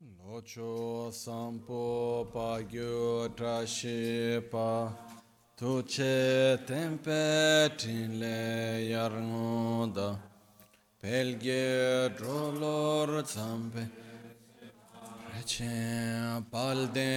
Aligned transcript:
Locho 0.00 1.10
sampo 1.10 2.26
pa 2.32 2.62
gyo 2.62 3.28
trashi 3.34 4.40
pa 4.48 4.92
tuche 5.56 6.56
tempe 6.64 7.68
tinle 7.76 8.86
yarngoda 8.92 10.08
pelge 11.02 12.14
drolor 12.16 13.24
zampe 13.24 13.90
Rece 15.34 16.44
palde 16.52 17.12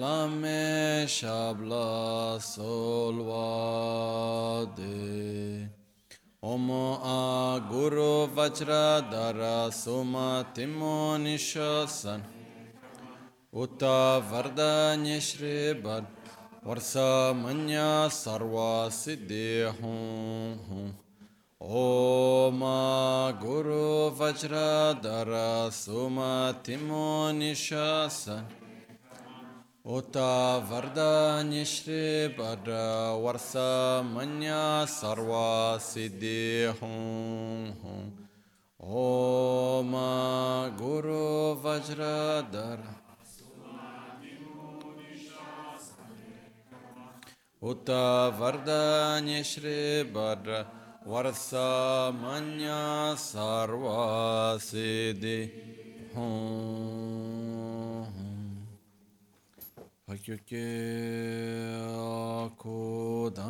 lame 0.00 1.06
shabla 1.06 2.40
solvade 2.40 3.36
Om 5.68 5.75
A 6.42 7.60
Guru 7.70 8.28
Vajradhara 8.28 9.72
Soma 9.72 10.46
Timo 10.54 11.16
Nishasan 11.16 12.20
Uta 13.54 14.22
Vardanya 14.30 15.18
Shri 15.20 15.72
Bad 15.82 16.06
Varsa 16.64 17.34
Manya 17.34 18.08
Sarva 18.10 18.90
Siddhi 18.90 19.66
Om 21.58 22.60
Guru 23.40 24.10
Vajradhara 24.10 25.72
Soma 25.72 26.54
Timo 26.62 27.32
Nishasan 27.32 28.44
Uta 29.88 30.66
Vardanya 30.68 31.64
Shri 31.64 32.34
Bhadra 32.36 33.14
Varsa 33.22 34.02
Manya 34.02 34.84
Sarva 34.84 35.78
Siddhi 35.78 36.74
Hum 36.80 37.70
Hum. 37.80 38.10
Om 38.80 39.92
Guru 40.76 41.54
Vajradhara 41.62 42.96
Uta 47.62 48.34
Vardanya 48.36 49.44
Shri 49.44 50.02
Bhadra 50.12 50.66
Varsa 51.06 52.12
Manya 52.12 53.14
Sarva 53.14 54.58
Hakyukye 60.06 60.70
kodang 62.62 63.42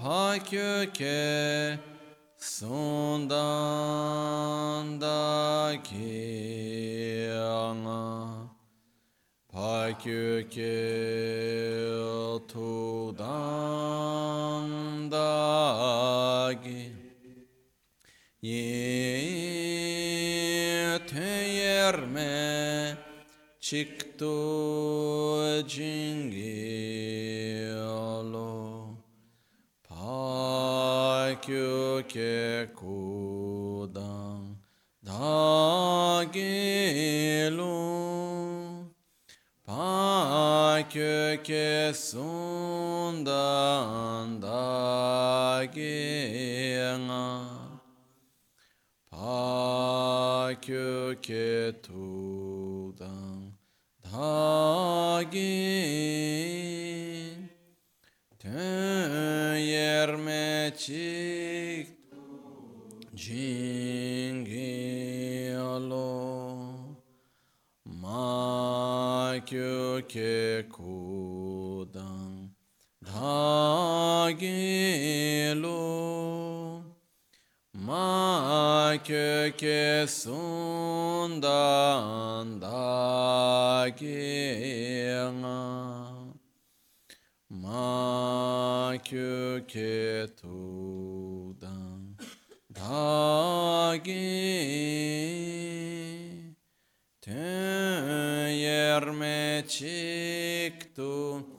hakyukye 0.00 1.76
sondan 2.40 3.76
dagi 4.96 6.16
anga 7.28 8.48
hakyukye 9.52 10.80
tudang 12.48 13.58
Ye 18.42 18.58
teyerme 21.06 22.96
çıktı 23.60 24.26
cingi 25.68 27.72
alo 27.82 28.86
Pakyu 29.88 32.02
ke 32.08 32.68
kudan 32.76 34.56
da 35.06 36.24
gelu 36.32 37.78
Pakyu 39.66 41.42
ke 41.42 41.92
sundan 41.94 43.22
da 44.42 45.64
gena 45.74 46.47
kyo 50.68 51.16
ke 51.24 51.72
tu 51.80 52.92
dang 53.00 53.56
dha 54.04 55.24
gin 55.32 56.68
ten 58.42 59.56
yer 59.64 60.10
me 60.26 60.70
chik 60.82 61.88
jing 63.22 64.44
gi 64.44 65.56
alo 65.56 66.12
ma 68.02 69.40
kyo 69.48 70.04
ke 70.12 70.68
ku 70.76 71.88
dang 71.96 72.36
dha 73.00 74.36
gin 74.40 75.62
lo. 75.64 75.97
Ma 78.88 78.96
köke 79.04 80.06
sundan 80.08 81.42
da 82.60 83.88
Ma 87.50 88.94
köke 89.04 90.26
tudan 90.36 92.16
da 92.74 93.96
Töyerme 97.20 98.44
çıktı. 99.68 101.08
cingi 101.38 101.57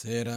Ser 0.00 0.29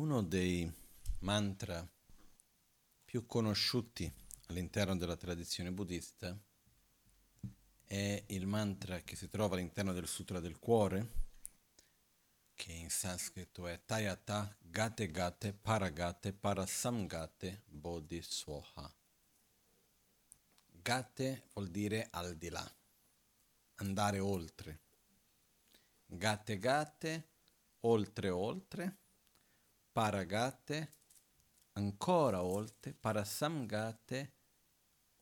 Uno 0.00 0.22
dei 0.22 0.66
mantra 1.18 1.86
più 3.04 3.26
conosciuti 3.26 4.10
all'interno 4.46 4.96
della 4.96 5.14
tradizione 5.14 5.72
buddista 5.72 6.34
è 7.84 8.24
il 8.28 8.46
mantra 8.46 9.00
che 9.00 9.14
si 9.14 9.28
trova 9.28 9.56
all'interno 9.56 9.92
del 9.92 10.08
Sutra 10.08 10.40
del 10.40 10.58
Cuore, 10.58 11.06
che 12.54 12.72
in 12.72 12.88
sanscrito 12.88 13.66
è 13.66 13.78
Tayata 13.84 14.56
Gate 14.58 15.10
Gate 15.10 15.52
Paragate 15.52 16.32
Parasamgate 16.32 17.64
Bodhisoha. 17.66 18.90
Gate 20.80 21.42
vuol 21.52 21.68
dire 21.68 22.08
al 22.12 22.38
di 22.38 22.48
là, 22.48 22.74
andare 23.74 24.18
oltre. 24.18 24.80
Gate 26.06 26.58
Gate, 26.58 27.28
oltre 27.80 28.30
oltre 28.30 28.99
paragate, 29.92 30.94
ancora 31.72 32.42
oltre, 32.42 32.92
parasamgate, 32.94 34.34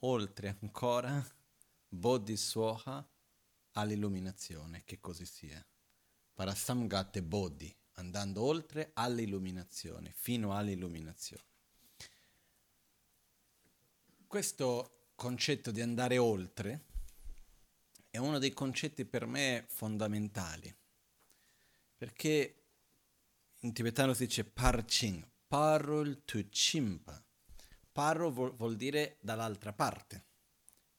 oltre 0.00 0.59
ancora, 0.61 1.25
bodhisoha, 1.88 3.09
all'illuminazione, 3.73 4.82
che 4.85 5.00
così 5.00 5.25
sia. 5.25 5.65
Parasamgate 6.35 7.23
bodhi, 7.23 7.75
andando 7.94 8.43
oltre 8.43 8.91
all'illuminazione, 8.94 10.12
fino 10.15 10.55
all'illuminazione. 10.55 11.47
Questo 14.26 15.11
concetto 15.15 15.70
di 15.70 15.81
andare 15.81 16.19
oltre 16.19 16.85
è 18.11 18.19
uno 18.19 18.38
dei 18.38 18.53
concetti 18.53 19.05
per 19.05 19.26
me 19.26 19.65
fondamentali, 19.69 20.75
perché 21.97 22.57
in 23.60 23.72
tibetano 23.72 24.14
si 24.14 24.26
dice 24.26 24.44
parching, 24.44 25.26
parul 25.46 26.25
tu 26.25 26.46
chimpa. 26.49 27.22
Paro 27.90 28.31
vuol, 28.31 28.76
dire 28.76 29.19
dall'altra 29.20 29.72
parte, 29.72 30.26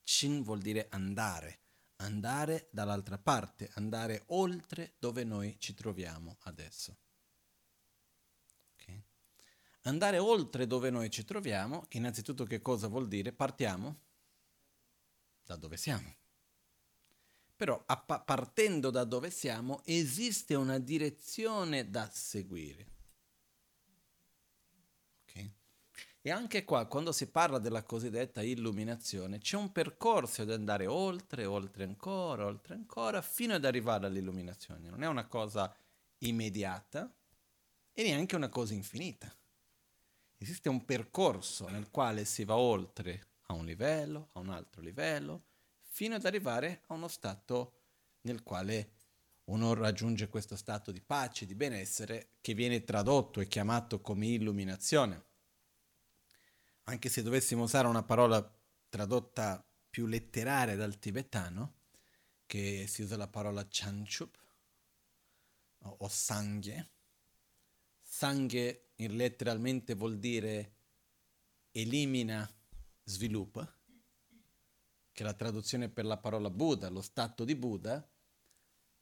chin 0.04 0.44
vuol 0.44 0.60
dire 0.60 0.88
andare, 0.90 1.62
andare 1.98 2.68
dall'altra 2.72 3.18
parte, 3.18 3.70
andare 3.76 4.24
oltre 4.28 4.96
dove 5.00 5.24
noi 5.24 5.56
ci 5.60 5.74
troviamo 5.74 6.38
adesso. 6.42 6.98
Andare 9.84 10.18
oltre 10.18 10.68
dove 10.68 10.90
noi 10.90 11.10
ci 11.10 11.24
troviamo, 11.24 11.86
innanzitutto 11.92 12.44
che 12.44 12.62
cosa 12.62 12.88
vuol 12.88 13.08
dire? 13.08 13.32
Partiamo 13.32 14.02
da 15.46 15.56
dove 15.56 15.78
siamo. 15.78 16.19
Però 17.60 17.84
appa- 17.88 18.22
partendo 18.22 18.90
da 18.90 19.04
dove 19.04 19.30
siamo 19.30 19.82
esiste 19.84 20.56
una 20.56 20.80
direzione 20.80 21.90
da 21.90 22.10
seguire. 22.10 22.88
Okay? 25.24 25.54
E 26.22 26.32
anche 26.32 26.64
qua, 26.64 26.86
quando 26.86 27.12
si 27.12 27.28
parla 27.28 27.60
della 27.60 27.84
cosiddetta 27.84 28.42
illuminazione, 28.42 29.40
c'è 29.40 29.58
un 29.58 29.74
percorso 29.74 30.46
di 30.46 30.54
andare 30.54 30.86
oltre, 30.86 31.44
oltre 31.44 31.84
ancora, 31.84 32.46
oltre 32.46 32.76
ancora, 32.76 33.22
fino 33.22 33.56
ad 33.56 33.66
arrivare 33.66 34.06
all'illuminazione. 34.06 34.90
Non 34.90 35.04
è 35.04 35.08
una 35.08 35.28
cosa 35.28 35.76
immediata 36.20 37.14
e 37.92 38.04
neanche 38.04 38.38
una 38.38 38.48
cosa 38.48 38.74
infinita. 38.74 39.30
Esiste 40.38 40.70
un 40.70 40.86
percorso 40.86 41.68
nel 41.68 41.90
quale 41.90 42.24
si 42.24 42.46
va 42.46 42.56
oltre 42.56 43.32
a 43.48 43.54
un 43.54 43.66
livello, 43.66 44.30
a 44.32 44.40
un 44.40 44.50
altro 44.50 44.82
livello, 44.82 45.48
fino 46.00 46.16
ad 46.16 46.24
arrivare 46.24 46.84
a 46.88 46.94
uno 46.94 47.10
stato 47.10 47.74
nel 48.22 48.42
quale 48.42 48.92
uno 49.48 49.74
raggiunge 49.74 50.30
questo 50.30 50.56
stato 50.56 50.94
di 50.94 51.02
pace, 51.02 51.46
di 51.46 51.56
benessere, 51.56 52.36
che 52.40 52.54
viene 52.54 52.86
tradotto 52.86 53.42
e 53.42 53.50
chiamato 53.50 54.00
come 54.00 54.28
illuminazione. 54.28 55.26
Anche 56.84 57.10
se 57.10 57.22
dovessimo 57.22 57.64
usare 57.64 57.90
una 57.90 58.04
parola 58.04 58.42
tradotta 58.88 59.62
più 59.90 60.06
letteraria 60.06 60.78
dal 60.78 61.00
tibetano, 61.00 61.80
che 62.46 62.86
si 62.88 63.02
usa 63.02 63.18
la 63.18 63.28
parola 63.28 63.68
chanchup 63.70 64.38
o, 65.80 65.96
o 66.00 66.08
sanghe. 66.08 66.92
Sanghe 68.02 68.92
letteralmente 68.96 69.96
vuol 69.96 70.18
dire 70.18 70.76
elimina, 71.74 72.50
sviluppa 73.04 73.70
che 75.20 75.26
è 75.26 75.28
la 75.28 75.34
traduzione 75.34 75.90
per 75.90 76.06
la 76.06 76.16
parola 76.16 76.50
Buddha, 76.50 76.88
lo 76.88 77.02
stato 77.02 77.44
di 77.44 77.54
Buddha, 77.54 78.08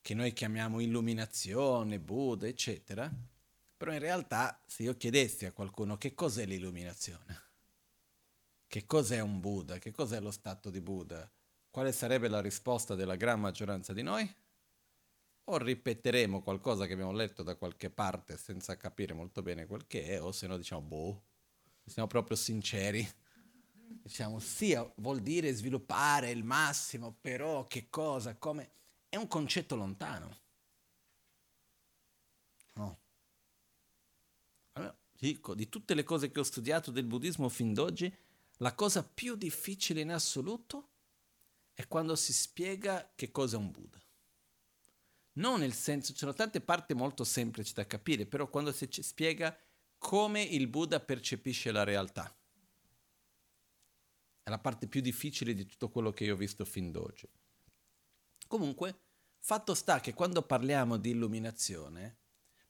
che 0.01 0.15
noi 0.15 0.33
chiamiamo 0.33 0.79
illuminazione, 0.79 1.99
Buddha, 1.99 2.47
eccetera, 2.47 3.07
però 3.77 3.93
in 3.93 3.99
realtà 3.99 4.59
se 4.65 4.81
io 4.81 4.97
chiedessi 4.97 5.45
a 5.45 5.51
qualcuno 5.51 5.95
che 5.99 6.15
cos'è 6.15 6.47
l'illuminazione, 6.47 7.41
che 8.65 8.87
cos'è 8.87 9.19
un 9.19 9.39
Buddha, 9.39 9.77
che 9.77 9.91
cos'è 9.91 10.19
lo 10.19 10.31
stato 10.31 10.71
di 10.71 10.81
Buddha, 10.81 11.29
quale 11.69 11.91
sarebbe 11.91 12.29
la 12.29 12.41
risposta 12.41 12.95
della 12.95 13.15
gran 13.15 13.39
maggioranza 13.39 13.93
di 13.93 14.01
noi? 14.01 14.27
O 15.43 15.57
ripeteremo 15.59 16.41
qualcosa 16.41 16.87
che 16.87 16.93
abbiamo 16.93 17.11
letto 17.11 17.43
da 17.43 17.53
qualche 17.53 17.91
parte 17.91 18.37
senza 18.37 18.75
capire 18.75 19.13
molto 19.13 19.43
bene 19.43 19.67
quel 19.67 19.85
che 19.85 20.07
è, 20.07 20.19
o 20.19 20.31
se 20.31 20.47
no 20.47 20.57
diciamo 20.57 20.81
boh, 20.81 21.23
siamo 21.85 22.07
proprio 22.07 22.35
sinceri 22.35 23.07
diciamo, 23.87 24.39
sì, 24.39 24.77
vuol 24.95 25.21
dire 25.21 25.53
sviluppare 25.53 26.31
il 26.31 26.43
massimo, 26.43 27.15
però 27.19 27.67
che 27.67 27.89
cosa, 27.89 28.35
come... 28.35 28.71
È 29.09 29.15
un 29.15 29.27
concetto 29.27 29.75
lontano. 29.75 30.37
No. 32.73 32.99
Allora, 34.73 34.97
dico, 35.17 35.55
di 35.55 35.69
tutte 35.69 35.93
le 35.93 36.03
cose 36.03 36.29
che 36.29 36.41
ho 36.41 36.43
studiato 36.43 36.91
del 36.91 37.05
buddismo 37.05 37.47
fin 37.47 37.73
d'oggi, 37.73 38.13
la 38.57 38.73
cosa 38.73 39.03
più 39.03 39.35
difficile 39.35 40.01
in 40.01 40.11
assoluto 40.11 40.89
è 41.73 41.87
quando 41.87 42.15
si 42.15 42.33
spiega 42.33 43.11
che 43.15 43.31
cosa 43.31 43.55
è 43.55 43.59
un 43.59 43.71
Buddha. 43.71 44.01
Non 45.33 45.59
nel 45.59 45.73
senso, 45.73 46.11
ci 46.11 46.17
sono 46.17 46.33
tante 46.33 46.59
parti 46.59 46.93
molto 46.95 47.23
semplici 47.23 47.73
da 47.73 47.85
capire, 47.85 48.25
però 48.25 48.49
quando 48.49 48.71
si 48.71 48.87
spiega 48.89 49.55
come 49.99 50.41
il 50.41 50.67
Buddha 50.67 50.99
percepisce 50.99 51.71
la 51.71 51.83
realtà. 51.83 52.36
È 54.47 54.49
la 54.49 54.59
parte 54.59 54.87
più 54.87 55.01
difficile 55.01 55.53
di 55.53 55.65
tutto 55.65 55.89
quello 55.89 56.11
che 56.11 56.23
io 56.23 56.33
ho 56.33 56.37
visto 56.37 56.63
fin 56.63 56.89
d'oggi. 56.89 57.27
Comunque, 58.47 59.01
fatto 59.41 59.73
sta 59.73 59.99
che 59.99 60.13
quando 60.13 60.41
parliamo 60.41 60.95
di 60.95 61.09
illuminazione, 61.09 62.19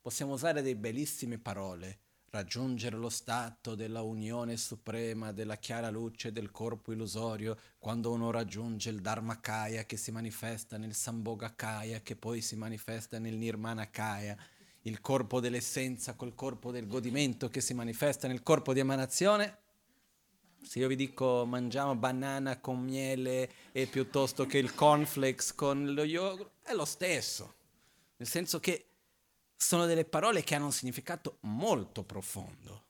possiamo 0.02 0.34
usare 0.34 0.64
delle 0.64 0.76
bellissime 0.76 1.38
parole, 1.38 2.00
raggiungere 2.32 2.98
lo 2.98 3.10
stato 3.10 3.76
della 3.76 4.02
unione 4.02 4.58
suprema, 4.58 5.32
della 5.32 5.58
chiara 5.58 5.92
luce 5.92 6.32
del 6.32 6.50
corpo 6.50 6.94
illusorio, 6.94 7.56
quando 7.78 8.12
uno 8.12 8.32
raggiunge 8.32 8.90
il 8.90 9.00
Dharmakaya 9.00 9.84
che 9.84 9.98
si 9.98 10.10
manifesta 10.10 10.80
nel 10.80 10.96
Sambhogakaya, 10.96 12.02
che 12.02 12.16
poi 12.16 12.42
si 12.42 12.56
manifesta 12.56 13.20
nel 13.20 13.38
Nirmanakaya, 13.38 14.36
il 14.82 15.00
corpo 15.00 15.40
dell'essenza 15.40 16.16
col 16.16 16.34
corpo 16.34 16.72
del 16.72 16.88
godimento 16.88 17.50
che 17.50 17.62
si 17.62 17.76
manifesta 17.76 18.28
nel 18.28 18.42
corpo 18.42 18.74
di 18.74 18.80
emanazione, 18.80 19.66
se 20.68 20.80
io 20.80 20.90
vi 20.90 20.98
dico 20.98 21.46
mangiamo 21.46 21.96
banana 21.96 22.60
con 22.60 22.84
miele 22.84 23.50
e 23.72 23.88
piuttosto 23.88 24.46
che 24.46 24.58
il 24.58 24.76
cornflakes 24.76 25.56
con 25.56 25.94
lo 25.94 26.04
yogurt, 26.04 26.52
è 26.62 26.74
lo 26.74 26.84
stesso. 26.84 27.56
Nel 28.18 28.28
senso 28.28 28.60
che 28.60 28.90
sono 29.56 29.86
delle 29.86 30.04
parole 30.04 30.44
che 30.44 30.56
hanno 30.56 30.66
un 30.66 30.74
significato 30.74 31.38
molto 31.42 32.04
profondo. 32.04 32.86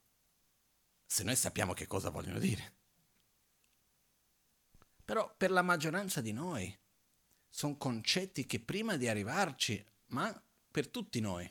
Se 1.05 1.24
noi 1.24 1.36
sappiamo 1.36 1.74
che 1.74 1.86
cosa 1.86 2.10
vogliono 2.10 2.39
dire. 2.39 2.74
Però 5.05 5.31
per 5.38 5.51
la 5.51 5.62
maggioranza 5.62 6.19
di 6.19 6.31
noi 6.34 6.75
sono 7.48 7.77
concetti 7.77 8.48
che 8.48 8.60
prima 8.60 8.98
di 8.98 9.07
arrivarci, 9.07 9.86
ma 10.07 10.41
per 10.72 10.88
tutti 10.88 11.19
noi, 11.19 11.50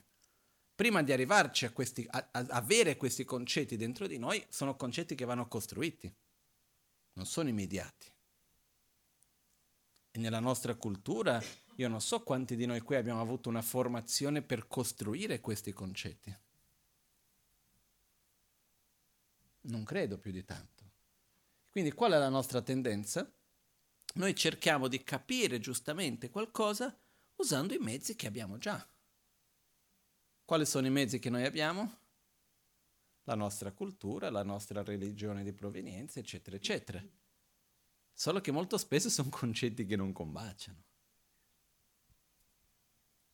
prima 0.76 1.02
di 1.02 1.11
arrivarci 1.11 1.64
a, 1.64 1.73
questi, 1.73 2.06
a, 2.09 2.28
a 2.30 2.47
avere 2.50 2.97
questi 2.99 3.25
concetti 3.25 3.76
dentro 3.76 4.06
di 4.06 4.18
noi, 4.18 4.45
sono 4.50 4.76
concetti 4.76 5.14
che 5.14 5.25
vanno 5.25 5.49
costruiti. 5.49 6.14
non 7.14 7.25
sono 7.25 7.49
immediati. 7.49 8.12
E 10.11 10.18
nella 10.18 10.38
nostra 10.38 10.75
cultura 10.75 11.42
io 11.76 11.88
non 11.88 12.00
so 12.02 12.23
quanti 12.23 12.56
di 12.56 12.66
noi 12.66 12.80
qui 12.80 12.97
abbiamo 12.97 13.23
avuto 13.23 13.49
una 13.49 13.62
formazione 13.62 14.42
per 14.42 14.68
costruire 14.68 15.40
questi 15.40 15.73
concetti. 15.73 16.37
Non 19.62 19.83
credo 19.83 20.18
più 20.18 20.30
di 20.30 20.45
tanto. 20.45 20.85
Quindi 21.71 21.92
qual 21.92 22.12
è 22.12 22.18
la 22.18 22.28
nostra 22.28 22.61
tendenza? 22.61 23.30
Noi 24.14 24.35
cerchiamo 24.35 24.88
di 24.88 25.02
capire 25.02 25.59
giustamente 25.59 26.30
qualcosa 26.30 26.95
usando 27.37 27.75
i 27.75 27.78
mezzi 27.78 28.14
che 28.14 28.26
abbiamo 28.26 28.59
già. 28.59 28.87
Quali 30.47 30.65
sono 30.65 30.87
i 30.87 30.91
mezzi 30.91 31.19
che 31.19 31.29
noi 31.29 31.45
abbiamo? 31.45 31.99
La 33.25 33.35
nostra 33.35 33.73
cultura, 33.73 34.31
la 34.31 34.45
nostra 34.45 34.85
religione 34.85 35.43
di 35.43 35.53
provenienza, 35.53 36.21
eccetera, 36.21 36.55
eccetera. 36.55 37.05
Solo 38.12 38.41
che 38.41 38.53
molto 38.53 38.79
spesso 38.79 39.11
sono 39.11 39.29
concetti 39.29 39.85
che 39.85 39.97
non 39.97 40.12
combaciano. 40.12 40.85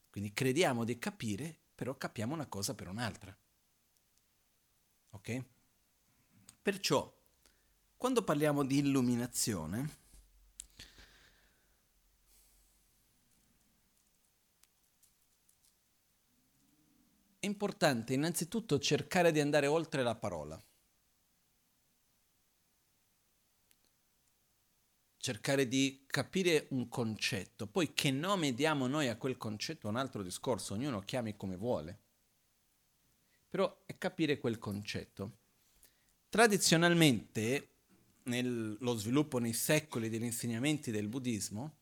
Quindi 0.09 0.33
crediamo 0.33 0.85
di 0.85 0.99
capire, 0.99 1.55
però 1.75 1.95
capiamo 1.99 2.33
una 2.33 2.47
cosa 2.47 2.75
per 2.75 2.89
un'altra. 2.89 3.37
Ok? 5.11 5.45
Perciò, 6.63 7.15
quando 7.99 8.25
parliamo 8.25 8.65
di 8.65 8.79
illuminazione, 8.79 10.02
è 17.43 17.47
importante 17.47 18.15
innanzitutto 18.15 18.79
cercare 18.79 19.33
di 19.33 19.41
andare 19.41 19.67
oltre 19.67 20.05
la 20.05 20.15
parola. 20.15 20.65
Cercare 25.17 25.67
di 25.67 26.05
capire 26.07 26.69
un 26.71 26.89
concetto, 26.89 27.67
poi 27.67 27.95
che 27.95 28.13
nome 28.13 28.55
diamo 28.55 28.87
noi 28.87 29.09
a 29.09 29.17
quel 29.17 29.37
concetto 29.39 29.89
è 29.89 29.91
un 29.91 29.97
altro 29.97 30.23
discorso, 30.23 30.75
ognuno 30.75 31.01
chiami 31.01 31.35
come 31.35 31.57
vuole. 31.57 31.99
Però 33.49 33.83
è 33.87 33.99
capire 33.99 34.39
quel 34.39 34.59
concetto. 34.59 35.39
Tradizionalmente, 36.29 37.71
nello 38.23 38.95
sviluppo 38.95 39.39
nei 39.39 39.53
secoli 39.53 40.09
degli 40.09 40.23
insegnamenti 40.23 40.93
del 40.93 41.09
buddismo, 41.09 41.79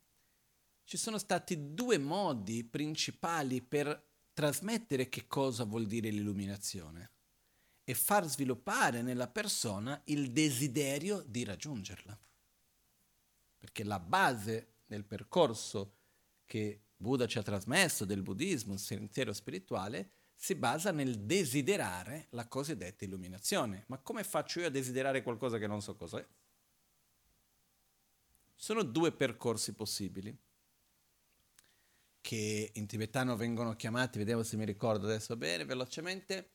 ci 0.85 0.97
sono 0.97 1.19
stati 1.19 1.75
due 1.75 1.99
modi 1.99 2.65
principali 2.65 3.61
per 3.61 4.09
trasmettere 4.41 5.11
che 5.11 5.27
cosa 5.27 5.65
vuol 5.65 5.87
dire 5.87 6.09
l'illuminazione 6.09 7.11
e 7.85 7.93
far 7.93 8.25
sviluppare 8.27 9.03
nella 9.03 9.29
persona 9.29 10.01
il 10.05 10.33
desiderio 10.33 11.23
di 11.27 11.45
raggiungerla. 11.45 12.19
Perché 13.59 13.85
la 13.85 14.01
base 14.01 14.77
del 14.87 15.05
percorso 15.05 15.97
che 16.47 16.85
Buddha 16.97 17.27
ci 17.27 17.37
ha 17.37 17.43
trasmesso 17.43 18.07
del 18.07 18.23
buddismo, 18.23 18.73
il 18.73 18.79
sentiero 18.79 19.35
spirituale, 19.35 20.11
si 20.35 20.55
basa 20.55 20.91
nel 20.91 21.19
desiderare 21.19 22.29
la 22.31 22.49
cosiddetta 22.49 23.05
illuminazione. 23.05 23.85
Ma 23.89 23.99
come 23.99 24.25
faccio 24.25 24.61
io 24.61 24.69
a 24.69 24.71
desiderare 24.71 25.23
qualcosa 25.23 25.59
che 25.59 25.67
non 25.67 25.83
so 25.83 25.97
cos'è? 25.97 26.27
Sono 28.55 28.83
due 28.85 29.13
percorsi 29.13 29.75
possibili 29.75 30.35
che 32.21 32.71
in 32.75 32.87
tibetano 32.87 33.37
vengono 33.37 33.75
chiamati, 33.75 34.19
vediamo 34.19 34.43
se 34.43 34.57
mi 34.57 34.65
ricordo 34.65 35.07
adesso 35.07 35.37
bene, 35.37 35.65
velocemente, 35.65 36.51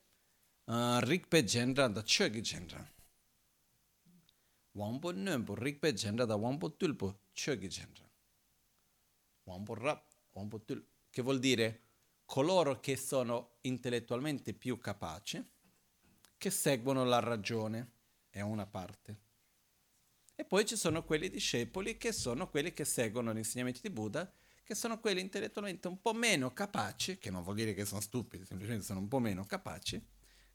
uh, 0.64 0.98
Rigpe 0.98 1.44
Gendra 1.44 1.88
da 1.88 2.02
Chogi 2.02 2.40
Gendra. 2.40 2.94
Wampo 4.72 5.10
Nömpo, 5.10 5.54
Rigpe 5.54 5.92
Gendra 5.94 6.24
da 6.24 6.34
Wampo 6.34 6.76
Tulpo, 6.76 7.20
Chogi 7.32 7.68
Gendra. 7.68 8.08
Wampo 9.44 9.74
Rap, 9.74 10.04
Wampo 10.32 10.62
Tulpo, 10.62 10.90
che 11.10 11.22
vuol 11.22 11.38
dire 11.38 11.82
coloro 12.24 12.80
che 12.80 12.96
sono 12.96 13.56
intellettualmente 13.62 14.52
più 14.52 14.78
capaci, 14.78 15.44
che 16.36 16.50
seguono 16.50 17.04
la 17.04 17.20
ragione, 17.20 17.92
è 18.28 18.40
una 18.40 18.66
parte. 18.66 19.24
E 20.34 20.44
poi 20.44 20.66
ci 20.66 20.76
sono 20.76 21.02
quelli 21.02 21.30
discepoli 21.30 21.96
che 21.96 22.12
sono 22.12 22.50
quelli 22.50 22.74
che 22.74 22.84
seguono 22.84 23.32
gli 23.32 23.38
insegnamenti 23.38 23.80
di 23.80 23.90
Buddha 23.90 24.30
che 24.66 24.74
sono 24.74 24.98
quelli 24.98 25.20
intellettualmente 25.20 25.86
un 25.86 26.00
po' 26.00 26.12
meno 26.12 26.52
capaci, 26.52 27.18
che 27.18 27.30
non 27.30 27.44
vuol 27.44 27.54
dire 27.54 27.72
che 27.72 27.84
sono 27.84 28.00
stupidi, 28.00 28.44
semplicemente 28.44 28.84
sono 28.84 28.98
un 28.98 29.06
po' 29.06 29.20
meno 29.20 29.44
capaci, 29.44 30.04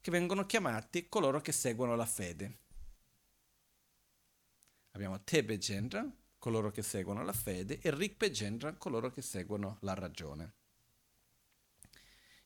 che 0.02 0.12
vengono 0.12 0.46
chiamati 0.46 1.08
coloro 1.08 1.40
che 1.40 1.54
seguono 1.54 1.96
la 1.96 2.06
fede. 2.06 2.60
Abbiamo 4.92 5.24
Tebe 5.24 5.58
Gendra, 5.58 6.06
coloro 6.38 6.72
che 6.72 6.82
seguono 6.82 7.24
la 7.24 7.32
fede, 7.32 7.80
e 7.80 7.90
Rikpe 7.96 8.32
Gendra, 8.32 8.74
coloro 8.74 9.12
che 9.12 9.22
seguono 9.22 9.78
la 9.80 9.94
ragione. 9.94 10.56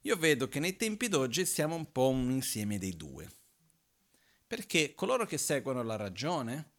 Io 0.02 0.18
vedo 0.18 0.48
che 0.48 0.60
nei 0.60 0.76
tempi 0.76 1.08
d'oggi 1.08 1.48
siamo 1.48 1.74
un 1.74 1.92
po' 1.92 2.10
un 2.10 2.30
insieme 2.30 2.78
dei 2.78 2.96
due, 2.96 3.28
perché 4.46 4.94
coloro 4.94 5.26
che 5.26 5.40
seguono 5.40 5.82
la 5.82 5.96
ragione 5.96 6.74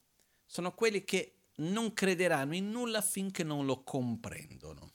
sono 0.44 0.72
quelli 0.74 1.02
che 1.02 1.35
non 1.56 1.94
crederanno 1.94 2.54
in 2.54 2.70
nulla 2.70 3.00
finché 3.00 3.42
non 3.42 3.64
lo 3.64 3.82
comprendono. 3.82 4.92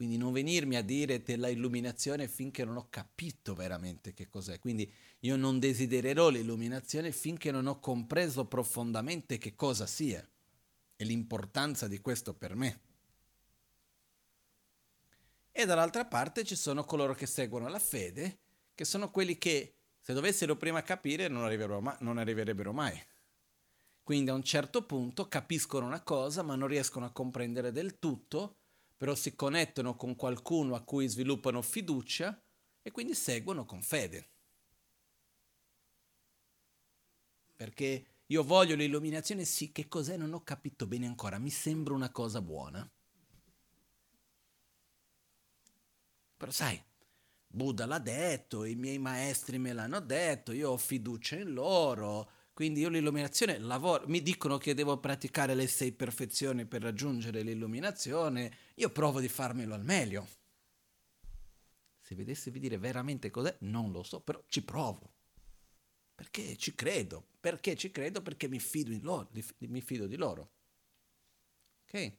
Quindi 0.00 0.16
non 0.16 0.32
venirmi 0.32 0.76
a 0.76 0.82
dire 0.82 1.22
della 1.22 1.48
illuminazione 1.48 2.26
finché 2.26 2.64
non 2.64 2.78
ho 2.78 2.88
capito 2.88 3.54
veramente 3.54 4.14
che 4.14 4.30
cos'è. 4.30 4.58
Quindi 4.58 4.90
io 5.20 5.36
non 5.36 5.58
desidererò 5.58 6.30
l'illuminazione 6.30 7.12
finché 7.12 7.50
non 7.50 7.66
ho 7.66 7.78
compreso 7.80 8.46
profondamente 8.46 9.36
che 9.36 9.54
cosa 9.54 9.84
sia 9.86 10.26
e 10.96 11.04
l'importanza 11.04 11.86
di 11.86 12.00
questo 12.00 12.32
per 12.32 12.54
me. 12.54 12.80
E 15.52 15.66
dall'altra 15.66 16.06
parte 16.06 16.44
ci 16.44 16.56
sono 16.56 16.84
coloro 16.84 17.14
che 17.14 17.26
seguono 17.26 17.68
la 17.68 17.78
fede, 17.78 18.38
che 18.74 18.86
sono 18.86 19.10
quelli 19.10 19.36
che 19.36 19.74
se 20.00 20.14
dovessero 20.14 20.56
prima 20.56 20.82
capire 20.82 21.28
non, 21.28 21.44
arriverebbero 21.44 22.72
mai. 22.72 22.98
Quindi 24.10 24.30
a 24.30 24.34
un 24.34 24.42
certo 24.42 24.82
punto 24.82 25.28
capiscono 25.28 25.86
una 25.86 26.02
cosa 26.02 26.42
ma 26.42 26.56
non 26.56 26.66
riescono 26.66 27.04
a 27.06 27.12
comprendere 27.12 27.70
del 27.70 28.00
tutto, 28.00 28.56
però 28.96 29.14
si 29.14 29.36
connettono 29.36 29.94
con 29.94 30.16
qualcuno 30.16 30.74
a 30.74 30.80
cui 30.80 31.06
sviluppano 31.06 31.62
fiducia 31.62 32.42
e 32.82 32.90
quindi 32.90 33.14
seguono 33.14 33.64
con 33.64 33.80
fede. 33.82 34.28
Perché 37.54 38.06
io 38.26 38.42
voglio 38.42 38.74
l'illuminazione, 38.74 39.44
sì, 39.44 39.70
che 39.70 39.86
cos'è? 39.86 40.16
Non 40.16 40.32
ho 40.32 40.42
capito 40.42 40.88
bene 40.88 41.06
ancora, 41.06 41.38
mi 41.38 41.50
sembra 41.50 41.94
una 41.94 42.10
cosa 42.10 42.42
buona. 42.42 42.90
Però 46.36 46.50
sai, 46.50 46.82
Buddha 47.46 47.86
l'ha 47.86 48.00
detto, 48.00 48.64
i 48.64 48.74
miei 48.74 48.98
maestri 48.98 49.58
me 49.58 49.72
l'hanno 49.72 50.00
detto, 50.00 50.50
io 50.50 50.70
ho 50.70 50.76
fiducia 50.76 51.36
in 51.36 51.52
loro, 51.52 52.38
quindi 52.52 52.80
io 52.80 52.88
l'illuminazione 52.88 53.58
lavoro, 53.58 54.06
mi 54.08 54.22
dicono 54.22 54.58
che 54.58 54.74
devo 54.74 54.98
praticare 54.98 55.54
le 55.54 55.66
sei 55.66 55.92
perfezioni 55.92 56.66
per 56.66 56.82
raggiungere 56.82 57.42
l'illuminazione, 57.42 58.52
io 58.74 58.90
provo 58.90 59.20
di 59.20 59.28
farmelo 59.28 59.74
al 59.74 59.84
meglio. 59.84 60.28
Se 62.00 62.14
vedessi 62.14 62.50
dire 62.50 62.76
veramente 62.76 63.30
cos'è, 63.30 63.56
non 63.60 63.92
lo 63.92 64.02
so, 64.02 64.20
però 64.20 64.42
ci 64.48 64.62
provo. 64.62 65.14
Perché 66.14 66.56
ci 66.56 66.74
credo. 66.74 67.28
Perché 67.40 67.76
ci 67.76 67.90
credo? 67.90 68.20
Perché 68.20 68.48
mi 68.48 68.58
fido, 68.58 68.94
loro, 69.00 69.30
mi 69.58 69.80
fido 69.80 70.06
di 70.06 70.16
loro. 70.16 70.50
Ok? 71.84 72.12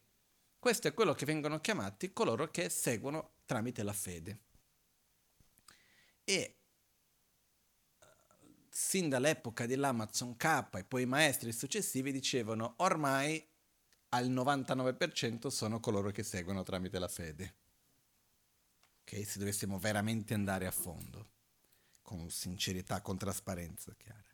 Questo 0.57 0.87
è 0.87 0.93
quello 0.93 1.13
che 1.13 1.25
vengono 1.25 1.59
chiamati 1.59 2.13
coloro 2.13 2.49
che 2.49 2.69
seguono 2.69 3.33
tramite 3.45 3.83
la 3.83 3.93
fede. 3.93 4.39
E 6.23 6.60
sin 8.81 9.09
dall'epoca 9.09 9.67
dell'Amazon 9.67 10.35
K 10.35 10.67
e 10.73 10.83
poi 10.83 11.03
i 11.03 11.05
maestri 11.05 11.53
successivi 11.53 12.11
dicevano 12.11 12.73
ormai 12.77 13.47
al 14.09 14.29
99% 14.31 15.47
sono 15.47 15.79
coloro 15.79 16.09
che 16.09 16.23
seguono 16.23 16.63
tramite 16.63 16.97
la 16.97 17.07
fede. 17.07 17.55
Ok, 19.01 19.23
se 19.23 19.37
dovessimo 19.37 19.77
veramente 19.77 20.33
andare 20.33 20.65
a 20.65 20.71
fondo, 20.71 21.29
con 22.01 22.29
sincerità, 22.31 23.01
con 23.01 23.19
trasparenza 23.19 23.93
chiara. 23.95 24.25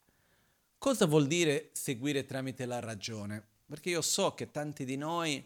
Cosa 0.77 1.05
vuol 1.05 1.27
dire 1.27 1.69
seguire 1.73 2.25
tramite 2.25 2.65
la 2.65 2.79
ragione? 2.79 3.45
Perché 3.65 3.89
io 3.89 4.01
so 4.01 4.33
che 4.33 4.49
tanti 4.49 4.85
di 4.85 4.95
noi 4.95 5.45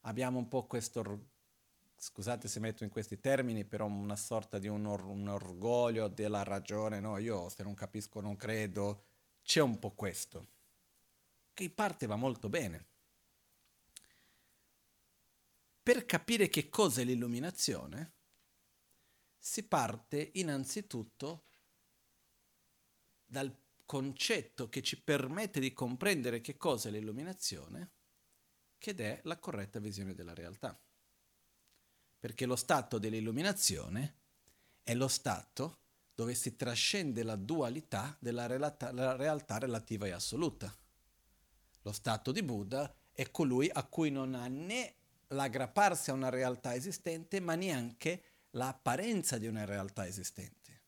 abbiamo 0.00 0.38
un 0.38 0.48
po' 0.48 0.66
questo 0.66 1.28
scusate 2.02 2.48
se 2.48 2.60
metto 2.60 2.82
in 2.82 2.88
questi 2.88 3.20
termini, 3.20 3.66
però 3.66 3.84
una 3.84 4.16
sorta 4.16 4.58
di 4.58 4.68
un, 4.68 4.86
or- 4.86 5.04
un, 5.04 5.28
orgoglio 5.28 6.08
della 6.08 6.42
ragione, 6.42 6.98
no, 6.98 7.18
io 7.18 7.50
se 7.50 7.62
non 7.62 7.74
capisco 7.74 8.20
non 8.20 8.36
credo, 8.36 9.04
c'è 9.42 9.60
un 9.60 9.78
po' 9.78 9.90
questo, 9.90 10.46
che 11.52 11.64
in 11.64 11.74
parte 11.74 12.06
va 12.06 12.16
molto 12.16 12.48
bene. 12.48 12.86
Per 15.82 16.06
capire 16.06 16.48
che 16.48 16.70
cos'è 16.70 17.04
l'illuminazione, 17.04 18.12
si 19.38 19.62
parte 19.64 20.30
innanzitutto 20.34 21.44
dal 23.26 23.54
concetto 23.84 24.70
che 24.70 24.80
ci 24.80 25.02
permette 25.02 25.60
di 25.60 25.74
comprendere 25.74 26.40
che 26.40 26.56
cosa 26.56 26.88
è 26.88 26.92
l'illuminazione, 26.92 27.90
che 28.78 28.94
è 28.94 29.20
la 29.24 29.38
corretta 29.38 29.80
visione 29.80 30.14
della 30.14 30.32
realtà. 30.32 30.80
Perché 32.20 32.46
lo 32.46 32.54
stato 32.54 32.98
dell'illuminazione 32.98 34.14
è 34.84 34.94
lo 34.94 35.08
stato 35.08 35.78
dove 36.14 36.34
si 36.34 36.54
trascende 36.54 37.22
la 37.22 37.34
dualità 37.34 38.14
della 38.20 38.46
realtà, 38.46 39.16
realtà 39.16 39.58
relativa 39.58 40.06
e 40.06 40.10
assoluta. 40.10 40.72
Lo 41.82 41.92
stato 41.92 42.30
di 42.30 42.42
Buddha 42.42 42.94
è 43.10 43.30
colui 43.30 43.70
a 43.72 43.82
cui 43.84 44.10
non 44.10 44.34
ha 44.34 44.46
né 44.46 44.94
l'aggrapparsi 45.28 46.10
a 46.10 46.14
una 46.14 46.28
realtà 46.28 46.74
esistente, 46.74 47.40
ma 47.40 47.54
neanche 47.54 48.22
l'apparenza 48.50 49.38
di 49.38 49.46
una 49.46 49.64
realtà 49.64 50.06
esistente. 50.06 50.82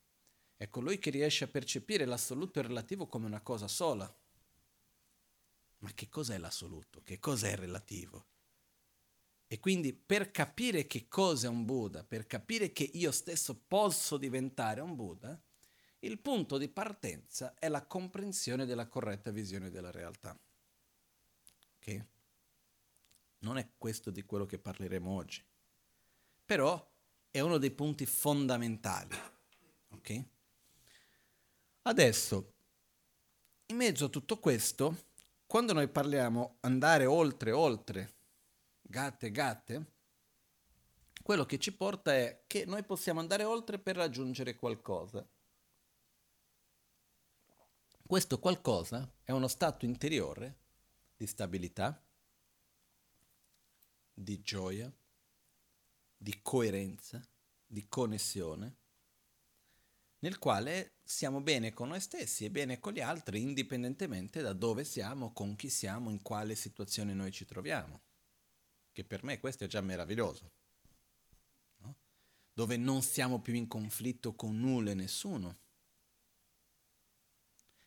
È 0.56 0.68
colui 0.68 0.98
che 0.98 1.10
riesce 1.10 1.44
a 1.44 1.48
percepire 1.48 2.04
l'assoluto 2.04 2.58
e 2.58 2.62
il 2.62 2.68
relativo 2.68 3.06
come 3.06 3.26
una 3.26 3.40
cosa 3.40 3.68
sola. 3.68 4.14
Ma 5.78 5.92
che 5.94 6.08
cos'è 6.08 6.38
l'assoluto? 6.38 7.00
Che 7.02 7.18
cos'è 7.18 7.52
il 7.52 7.56
relativo? 7.56 8.26
E 9.52 9.60
quindi 9.60 9.92
per 9.92 10.30
capire 10.30 10.86
che 10.86 11.08
cosa 11.08 11.46
è 11.46 11.50
un 11.50 11.66
Buddha, 11.66 12.02
per 12.02 12.26
capire 12.26 12.72
che 12.72 12.88
io 12.94 13.12
stesso 13.12 13.54
posso 13.54 14.16
diventare 14.16 14.80
un 14.80 14.96
Buddha, 14.96 15.38
il 15.98 16.18
punto 16.20 16.56
di 16.56 16.70
partenza 16.70 17.52
è 17.58 17.68
la 17.68 17.84
comprensione 17.84 18.64
della 18.64 18.86
corretta 18.86 19.30
visione 19.30 19.68
della 19.68 19.90
realtà. 19.90 20.34
Ok? 21.76 22.06
Non 23.40 23.58
è 23.58 23.68
questo 23.76 24.10
di 24.10 24.22
quello 24.22 24.46
che 24.46 24.58
parleremo 24.58 25.10
oggi. 25.10 25.44
Però 26.46 26.90
è 27.30 27.40
uno 27.40 27.58
dei 27.58 27.72
punti 27.72 28.06
fondamentali. 28.06 29.14
Ok? 29.90 30.24
Adesso, 31.82 32.52
in 33.66 33.76
mezzo 33.76 34.06
a 34.06 34.08
tutto 34.08 34.38
questo, 34.38 35.08
quando 35.44 35.74
noi 35.74 35.88
parliamo 35.88 36.56
andare 36.60 37.04
oltre, 37.04 37.52
oltre, 37.52 38.20
gatte, 38.92 39.30
gatte, 39.30 39.86
quello 41.22 41.46
che 41.46 41.58
ci 41.58 41.74
porta 41.74 42.14
è 42.14 42.44
che 42.46 42.66
noi 42.66 42.84
possiamo 42.84 43.20
andare 43.20 43.44
oltre 43.44 43.78
per 43.78 43.96
raggiungere 43.96 44.54
qualcosa. 44.54 45.26
Questo 48.06 48.38
qualcosa 48.38 49.10
è 49.22 49.30
uno 49.30 49.48
stato 49.48 49.86
interiore 49.86 50.58
di 51.16 51.26
stabilità, 51.26 52.04
di 54.12 54.42
gioia, 54.42 54.92
di 56.14 56.42
coerenza, 56.42 57.26
di 57.64 57.88
connessione, 57.88 58.76
nel 60.18 60.38
quale 60.38 60.98
siamo 61.02 61.40
bene 61.40 61.72
con 61.72 61.88
noi 61.88 62.00
stessi 62.00 62.44
e 62.44 62.50
bene 62.50 62.78
con 62.78 62.92
gli 62.92 63.00
altri, 63.00 63.40
indipendentemente 63.40 64.42
da 64.42 64.52
dove 64.52 64.84
siamo, 64.84 65.32
con 65.32 65.56
chi 65.56 65.70
siamo, 65.70 66.10
in 66.10 66.20
quale 66.20 66.54
situazione 66.54 67.14
noi 67.14 67.32
ci 67.32 67.46
troviamo. 67.46 68.11
Che 68.92 69.04
per 69.04 69.24
me 69.24 69.40
questo 69.40 69.64
è 69.64 69.66
già 69.66 69.80
meraviglioso. 69.80 70.50
No? 71.78 71.96
Dove 72.52 72.76
non 72.76 73.02
siamo 73.02 73.40
più 73.40 73.54
in 73.54 73.66
conflitto 73.66 74.34
con 74.34 74.58
nulla 74.58 74.90
e 74.90 74.94
nessuno. 74.94 75.58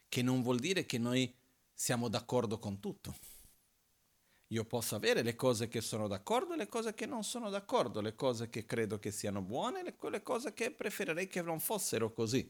Che 0.10 0.22
non 0.22 0.42
vuol 0.42 0.60
dire 0.60 0.86
che 0.86 0.98
noi 0.98 1.34
siamo 1.74 2.08
d'accordo 2.08 2.58
con 2.58 2.80
tutto 2.80 3.16
io 4.50 4.64
posso 4.64 4.96
avere 4.96 5.24
le 5.24 5.36
cose 5.36 5.68
che 5.68 5.82
sono 5.82 6.08
d'accordo 6.08 6.54
e 6.54 6.58
le 6.58 6.68
cose 6.68 6.94
che 6.94 7.08
non 7.08 7.24
sono 7.24 7.50
d'accordo, 7.50 8.00
le 8.00 8.16
cose 8.16 8.50
che 8.50 8.66
credo 8.66 9.00
che 9.00 9.12
siano 9.12 9.42
buone 9.42 9.80
e 9.80 9.96
le 10.10 10.22
cose 10.22 10.54
che 10.54 10.72
preferirei 10.72 11.28
che 11.28 11.42
non 11.42 11.60
fossero 11.60 12.14
così. 12.14 12.50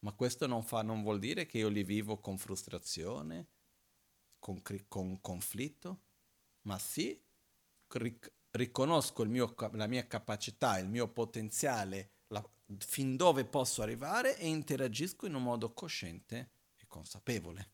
Ma 0.00 0.12
questo 0.12 0.46
non, 0.46 0.62
fa, 0.64 0.82
non 0.82 1.02
vuol 1.02 1.18
dire 1.18 1.46
che 1.46 1.58
io 1.58 1.68
li 1.68 1.84
vivo 1.84 2.18
con 2.18 2.36
frustrazione, 2.36 3.46
con, 4.38 4.60
con 4.88 5.20
conflitto, 5.20 6.00
ma 6.62 6.78
sì, 6.78 7.20
ric- 7.88 8.32
riconosco 8.50 9.24
mio, 9.24 9.54
la 9.72 9.86
mia 9.86 10.06
capacità, 10.06 10.78
il 10.78 10.88
mio 10.88 11.08
potenziale, 11.08 12.12
la, 12.28 12.48
fin 12.78 13.16
dove 13.16 13.44
posso 13.44 13.82
arrivare 13.82 14.36
e 14.38 14.48
interagisco 14.48 15.26
in 15.26 15.34
un 15.34 15.42
modo 15.42 15.72
cosciente 15.72 16.50
e 16.76 16.86
consapevole. 16.86 17.72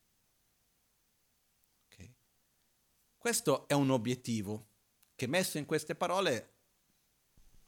Questo 3.27 3.67
è 3.67 3.73
un 3.73 3.89
obiettivo 3.89 4.69
che 5.13 5.27
messo 5.27 5.57
in 5.57 5.65
queste 5.65 5.95
parole, 5.95 6.53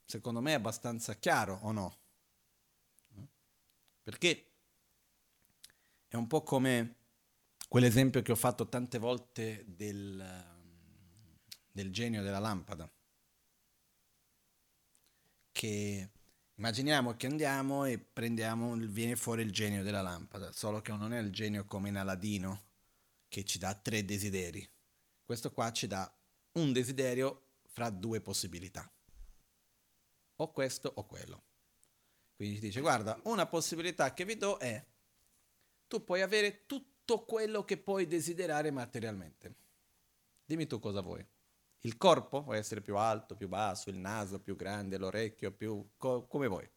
secondo 0.05 0.39
me 0.39 0.51
è 0.51 0.55
abbastanza 0.55 1.15
chiaro 1.15 1.59
o 1.63 1.71
no? 1.73 1.99
Perché 4.01 4.51
è 6.07 6.15
un 6.15 6.27
po' 6.27 6.43
come 6.43 6.95
quell'esempio 7.67 8.21
che 8.21 8.31
ho 8.31 8.37
fatto 8.37 8.69
tante 8.69 8.99
volte 8.99 9.65
del, 9.67 10.48
del 11.81 11.91
genio 11.91 12.21
della 12.21 12.39
lampada. 12.39 12.89
Che 15.51 16.09
immaginiamo 16.55 17.15
che 17.15 17.27
andiamo 17.27 17.85
e 17.85 17.97
prendiamo, 17.99 18.75
viene 18.75 19.15
fuori 19.15 19.41
il 19.41 19.51
genio 19.51 19.83
della 19.83 20.01
lampada, 20.01 20.51
solo 20.51 20.81
che 20.81 20.91
non 20.91 21.13
è 21.13 21.19
il 21.19 21.31
genio 21.31 21.65
come 21.65 21.89
in 21.89 21.97
Aladino 21.97 22.63
che 23.27 23.43
ci 23.43 23.57
dà 23.59 23.73
tre 23.75 24.03
desideri 24.03 24.67
questo 25.29 25.51
qua 25.51 25.71
ci 25.71 25.85
dà 25.85 26.11
un 26.53 26.73
desiderio 26.73 27.49
fra 27.67 27.91
due 27.91 28.19
possibilità. 28.19 28.91
O 30.37 30.51
questo 30.51 30.91
o 30.95 31.05
quello. 31.05 31.43
Quindi 32.35 32.55
ci 32.55 32.61
dice, 32.61 32.81
guarda, 32.81 33.19
una 33.25 33.45
possibilità 33.45 34.11
che 34.15 34.25
vi 34.25 34.37
do 34.37 34.57
è, 34.57 34.83
tu 35.87 36.03
puoi 36.03 36.23
avere 36.23 36.65
tutto 36.65 37.25
quello 37.25 37.63
che 37.63 37.77
puoi 37.77 38.07
desiderare 38.07 38.71
materialmente. 38.71 39.53
Dimmi 40.43 40.65
tu 40.65 40.79
cosa 40.79 41.01
vuoi. 41.01 41.23
Il 41.81 41.97
corpo 41.97 42.41
vuoi 42.43 42.57
essere 42.57 42.81
più 42.81 42.97
alto, 42.97 43.35
più 43.35 43.47
basso, 43.47 43.89
il 43.89 43.97
naso 43.97 44.39
più 44.39 44.55
grande, 44.55 44.97
l'orecchio 44.97 45.51
più... 45.51 45.91
Co- 45.97 46.25
come 46.27 46.47
vuoi. 46.47 46.69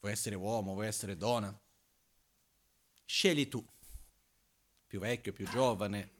Vuoi 0.00 0.12
essere 0.12 0.34
uomo, 0.34 0.72
vuoi 0.72 0.88
essere 0.88 1.16
donna. 1.16 1.56
Scegli 3.04 3.48
tu. 3.48 3.64
Più 4.86 4.98
vecchio, 4.98 5.32
più 5.32 5.48
giovane, 5.48 6.10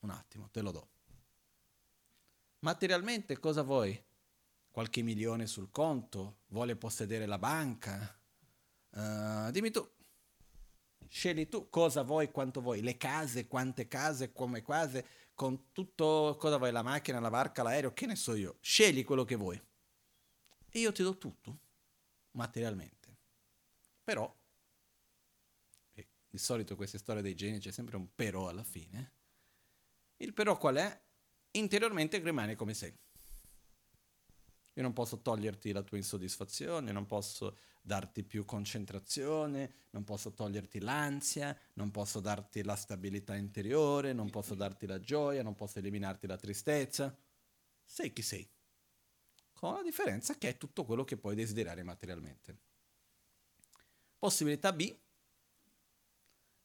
un 0.00 0.10
attimo, 0.10 0.48
te 0.50 0.60
lo 0.60 0.70
do. 0.70 0.88
Materialmente 2.60 3.38
cosa 3.38 3.62
vuoi? 3.62 4.02
Qualche 4.70 5.02
milione 5.02 5.46
sul 5.46 5.70
conto? 5.70 6.40
Vuole 6.48 6.76
possedere 6.76 7.26
la 7.26 7.38
banca? 7.38 8.20
Uh, 8.90 9.50
dimmi 9.50 9.70
tu. 9.70 9.88
Scegli 11.08 11.48
tu 11.48 11.70
cosa 11.70 12.02
vuoi, 12.02 12.30
quanto 12.30 12.60
vuoi, 12.60 12.82
le 12.82 12.96
case, 12.96 13.46
quante 13.46 13.86
case, 13.86 14.32
come 14.32 14.62
case, 14.62 15.06
con 15.36 15.70
tutto, 15.70 16.34
cosa 16.40 16.56
vuoi, 16.56 16.72
la 16.72 16.82
macchina, 16.82 17.20
la 17.20 17.30
barca, 17.30 17.62
l'aereo, 17.62 17.92
che 17.92 18.06
ne 18.06 18.16
so 18.16 18.34
io. 18.34 18.56
Scegli 18.60 19.04
quello 19.04 19.24
che 19.24 19.36
vuoi. 19.36 19.62
E 20.70 20.78
io 20.80 20.90
ti 20.90 21.04
do 21.04 21.16
tutto, 21.16 21.60
materialmente. 22.32 23.16
Però, 24.02 24.34
di 25.92 26.38
solito 26.38 26.74
queste 26.74 26.98
storie 26.98 27.22
dei 27.22 27.34
geni 27.34 27.58
c'è 27.58 27.70
sempre 27.70 27.96
un 27.96 28.14
però 28.14 28.48
alla 28.48 28.64
fine, 28.64 29.12
il 30.18 30.32
però 30.32 30.58
qual 30.58 30.76
è? 30.76 31.04
Interiormente 31.52 32.18
rimane 32.18 32.56
come 32.56 32.74
sei. 32.74 32.94
Io 34.76 34.82
non 34.82 34.92
posso 34.92 35.22
toglierti 35.22 35.72
la 35.72 35.82
tua 35.82 35.96
insoddisfazione, 35.96 36.92
non 36.92 37.06
posso 37.06 37.56
darti 37.80 38.22
più 38.24 38.44
concentrazione, 38.44 39.72
non 39.90 40.04
posso 40.04 40.34
toglierti 40.34 40.80
l'ansia, 40.80 41.58
non 41.74 41.90
posso 41.90 42.20
darti 42.20 42.62
la 42.62 42.76
stabilità 42.76 43.34
interiore, 43.36 44.12
non 44.12 44.28
posso 44.28 44.54
darti 44.54 44.86
la 44.86 45.00
gioia, 45.00 45.42
non 45.42 45.54
posso 45.54 45.78
eliminarti 45.78 46.26
la 46.26 46.36
tristezza. 46.36 47.16
Sei 47.84 48.12
chi 48.12 48.20
sei. 48.20 48.46
Con 49.54 49.72
la 49.72 49.82
differenza 49.82 50.36
che 50.36 50.50
è 50.50 50.58
tutto 50.58 50.84
quello 50.84 51.04
che 51.04 51.16
puoi 51.16 51.34
desiderare 51.34 51.82
materialmente. 51.82 52.58
Possibilità 54.18 54.74
B. 54.74 54.94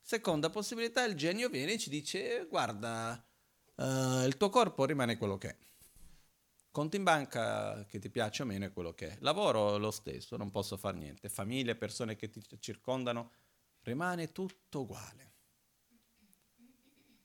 Seconda 0.01 0.49
possibilità, 0.49 1.05
il 1.05 1.15
genio 1.15 1.47
viene 1.47 1.73
e 1.73 1.77
ci 1.77 1.89
dice 1.89 2.45
guarda, 2.49 3.23
uh, 3.75 4.25
il 4.25 4.35
tuo 4.35 4.49
corpo 4.49 4.83
rimane 4.83 5.15
quello 5.15 5.37
che 5.37 5.49
è. 5.49 5.57
Conto 6.71 6.95
in 6.95 7.03
banca 7.03 7.85
che 7.85 7.99
ti 7.99 8.09
piace 8.09 8.43
o 8.43 8.45
meno 8.45 8.63
è 8.63 8.71
quello 8.71 8.93
che 8.93 9.09
è. 9.09 9.17
Lavoro 9.19 9.77
lo 9.77 9.91
stesso, 9.91 10.37
non 10.37 10.51
posso 10.51 10.77
fare 10.77 10.97
niente. 10.97 11.27
Famiglie, 11.27 11.75
persone 11.75 12.15
che 12.15 12.29
ti 12.29 12.41
circondano, 12.59 13.31
rimane 13.81 14.31
tutto 14.31 14.81
uguale. 14.81 15.33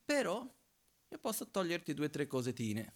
Però 0.04 0.44
io 1.08 1.18
posso 1.18 1.48
toglierti 1.48 1.94
due 1.94 2.06
o 2.06 2.10
tre 2.10 2.26
cosettine. 2.26 2.94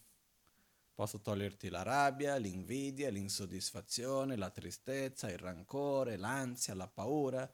Posso 0.93 1.21
toglierti 1.21 1.69
la 1.69 1.83
rabbia, 1.83 2.35
l'invidia, 2.35 3.11
l'insoddisfazione, 3.11 4.35
la 4.35 4.51
tristezza, 4.51 5.31
il 5.31 5.39
rancore, 5.39 6.17
l'ansia, 6.17 6.75
la 6.75 6.89
paura. 6.89 7.49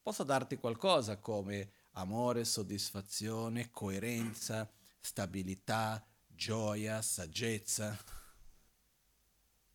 Posso 0.00 0.24
darti 0.24 0.56
qualcosa 0.56 1.18
come 1.18 1.70
amore, 1.92 2.46
soddisfazione, 2.46 3.70
coerenza, 3.70 4.70
stabilità, 4.98 6.02
gioia, 6.26 7.02
saggezza, 7.02 7.96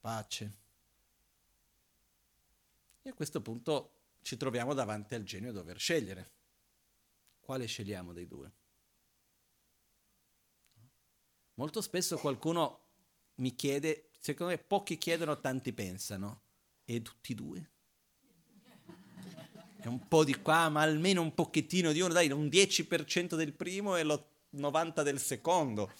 pace. 0.03 0.57
E 3.03 3.09
a 3.09 3.13
questo 3.13 3.41
punto 3.41 3.91
ci 4.21 4.35
troviamo 4.35 4.73
davanti 4.73 5.15
al 5.15 5.23
genio 5.23 5.51
a 5.51 5.53
dover 5.53 5.79
scegliere. 5.79 6.31
Quale 7.39 7.65
scegliamo 7.65 8.11
dei 8.11 8.27
due? 8.27 8.51
Molto 11.53 11.79
spesso 11.79 12.17
qualcuno 12.17 12.79
mi 13.35 13.55
chiede, 13.55 14.09
secondo 14.19 14.51
me 14.51 14.57
pochi 14.57 14.97
chiedono, 14.97 15.39
tanti 15.39 15.71
pensano. 15.71 16.41
E 16.83 17.01
tutti 17.01 17.31
e 17.31 17.35
due? 17.35 17.71
È 19.77 19.87
un 19.87 20.05
po' 20.09 20.25
di 20.25 20.35
qua, 20.41 20.67
ma 20.67 20.81
almeno 20.81 21.21
un 21.21 21.33
pochettino 21.33 21.93
di 21.93 22.01
uno, 22.01 22.11
dai, 22.11 22.29
un 22.29 22.47
10% 22.47 23.35
del 23.35 23.53
primo 23.53 23.95
e 23.95 24.03
lo 24.03 24.31
90% 24.53 25.01
del 25.01 25.21
secondo. 25.21 25.93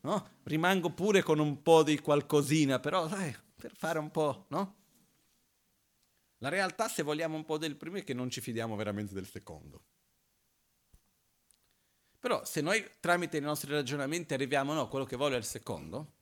No? 0.00 0.30
Rimango 0.42 0.90
pure 0.90 1.22
con 1.22 1.38
un 1.38 1.62
po' 1.62 1.84
di 1.84 2.00
qualcosina, 2.00 2.80
però 2.80 3.06
dai, 3.06 3.34
per 3.64 3.74
fare 3.74 3.98
un 3.98 4.10
po', 4.10 4.44
no? 4.50 4.76
La 6.40 6.50
realtà, 6.50 6.86
se 6.86 7.02
vogliamo 7.02 7.34
un 7.34 7.46
po' 7.46 7.56
del 7.56 7.76
primo, 7.76 7.96
è 7.96 8.04
che 8.04 8.12
non 8.12 8.28
ci 8.28 8.42
fidiamo 8.42 8.76
veramente 8.76 9.14
del 9.14 9.26
secondo. 9.26 9.84
Però 12.18 12.44
se 12.44 12.60
noi 12.60 12.86
tramite 13.00 13.38
i 13.38 13.40
nostri 13.40 13.70
ragionamenti 13.70 14.34
arriviamo, 14.34 14.74
no, 14.74 14.86
quello 14.88 15.06
che 15.06 15.16
voglio 15.16 15.36
è 15.36 15.38
il 15.38 15.46
secondo, 15.46 16.12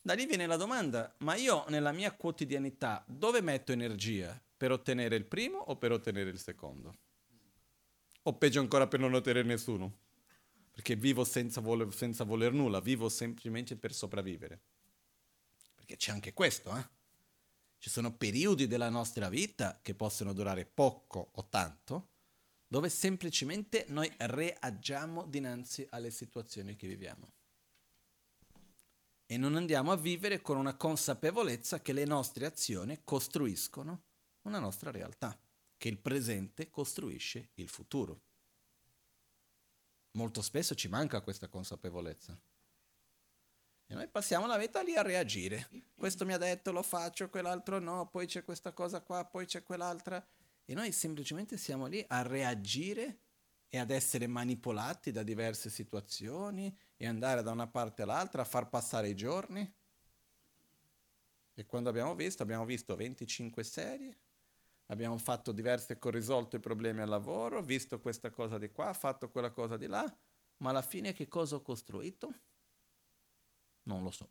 da 0.00 0.14
lì 0.14 0.24
viene 0.24 0.46
la 0.46 0.54
domanda, 0.54 1.12
ma 1.18 1.34
io 1.34 1.64
nella 1.66 1.90
mia 1.90 2.12
quotidianità 2.12 3.04
dove 3.08 3.40
metto 3.40 3.72
energia? 3.72 4.40
Per 4.56 4.70
ottenere 4.70 5.16
il 5.16 5.26
primo 5.26 5.58
o 5.58 5.76
per 5.76 5.90
ottenere 5.90 6.30
il 6.30 6.38
secondo? 6.38 6.96
O 8.22 8.38
peggio 8.38 8.60
ancora 8.60 8.86
per 8.86 9.00
non 9.00 9.14
ottenere 9.14 9.48
nessuno? 9.48 9.98
Perché 10.70 10.94
vivo 10.94 11.24
senza 11.24 11.60
voler, 11.60 11.92
senza 11.92 12.22
voler 12.22 12.52
nulla, 12.52 12.78
vivo 12.78 13.08
semplicemente 13.08 13.76
per 13.76 13.92
sopravvivere. 13.92 14.60
Perché 15.86 16.02
c'è 16.02 16.10
anche 16.10 16.32
questo, 16.32 16.76
eh? 16.76 16.84
Ci 17.78 17.90
sono 17.90 18.16
periodi 18.16 18.66
della 18.66 18.88
nostra 18.88 19.28
vita 19.28 19.78
che 19.80 19.94
possono 19.94 20.32
durare 20.32 20.66
poco 20.66 21.30
o 21.34 21.46
tanto, 21.48 22.08
dove 22.66 22.88
semplicemente 22.88 23.84
noi 23.90 24.12
reagiamo 24.18 25.26
dinanzi 25.26 25.86
alle 25.90 26.10
situazioni 26.10 26.74
che 26.74 26.88
viviamo. 26.88 27.30
E 29.26 29.36
non 29.36 29.54
andiamo 29.54 29.92
a 29.92 29.96
vivere 29.96 30.40
con 30.40 30.56
una 30.56 30.74
consapevolezza 30.74 31.80
che 31.80 31.92
le 31.92 32.04
nostre 32.04 32.46
azioni 32.46 33.02
costruiscono 33.04 34.06
una 34.42 34.58
nostra 34.58 34.90
realtà, 34.90 35.38
che 35.76 35.88
il 35.88 35.98
presente 35.98 36.68
costruisce 36.68 37.50
il 37.54 37.68
futuro. 37.68 38.22
Molto 40.12 40.42
spesso 40.42 40.74
ci 40.74 40.88
manca 40.88 41.20
questa 41.20 41.46
consapevolezza. 41.46 42.36
E 43.88 43.94
noi 43.94 44.08
passiamo 44.08 44.46
la 44.46 44.58
vita 44.58 44.82
lì 44.82 44.96
a 44.96 45.02
reagire. 45.02 45.68
Questo 45.94 46.24
mi 46.24 46.32
ha 46.32 46.38
detto, 46.38 46.72
lo 46.72 46.82
faccio, 46.82 47.28
quell'altro 47.28 47.78
no, 47.78 48.08
poi 48.08 48.26
c'è 48.26 48.42
questa 48.42 48.72
cosa 48.72 49.00
qua, 49.00 49.24
poi 49.24 49.46
c'è 49.46 49.62
quell'altra. 49.62 50.24
E 50.64 50.74
noi 50.74 50.90
semplicemente 50.90 51.56
siamo 51.56 51.86
lì 51.86 52.04
a 52.08 52.22
reagire 52.22 53.20
e 53.68 53.78
ad 53.78 53.90
essere 53.90 54.26
manipolati 54.26 55.12
da 55.12 55.22
diverse 55.22 55.70
situazioni 55.70 56.76
e 56.96 57.06
andare 57.06 57.42
da 57.42 57.52
una 57.52 57.68
parte 57.68 58.02
all'altra 58.02 58.42
a 58.42 58.44
far 58.44 58.68
passare 58.68 59.08
i 59.08 59.14
giorni. 59.14 59.74
E 61.54 61.64
quando 61.64 61.88
abbiamo 61.88 62.14
visto, 62.16 62.42
abbiamo 62.42 62.64
visto 62.64 62.96
25 62.96 63.62
serie, 63.62 64.18
abbiamo 64.86 65.16
fatto 65.16 65.52
diverse, 65.52 65.96
risolto 66.00 66.56
i 66.56 66.60
problemi 66.60 67.00
al 67.00 67.08
lavoro, 67.08 67.62
visto 67.62 68.00
questa 68.00 68.30
cosa 68.30 68.58
di 68.58 68.70
qua, 68.70 68.92
fatto 68.92 69.30
quella 69.30 69.50
cosa 69.50 69.76
di 69.76 69.86
là, 69.86 70.04
ma 70.58 70.70
alla 70.70 70.82
fine 70.82 71.12
che 71.12 71.28
cosa 71.28 71.54
ho 71.54 71.62
costruito? 71.62 72.34
Non 73.86 74.02
lo 74.02 74.10
so. 74.10 74.28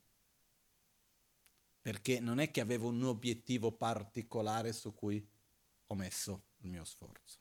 Perché 1.82 2.20
non 2.20 2.40
è 2.40 2.52
che 2.52 2.62
avevo 2.62 2.90
un 2.90 3.04
obiettivo 3.04 3.72
particolare 3.72 4.74
su 4.74 4.94
cui 4.94 5.26
ho 5.88 5.96
messo 5.96 6.46
il 6.58 6.70
mio 6.70 6.84
sforzo. 6.84 7.40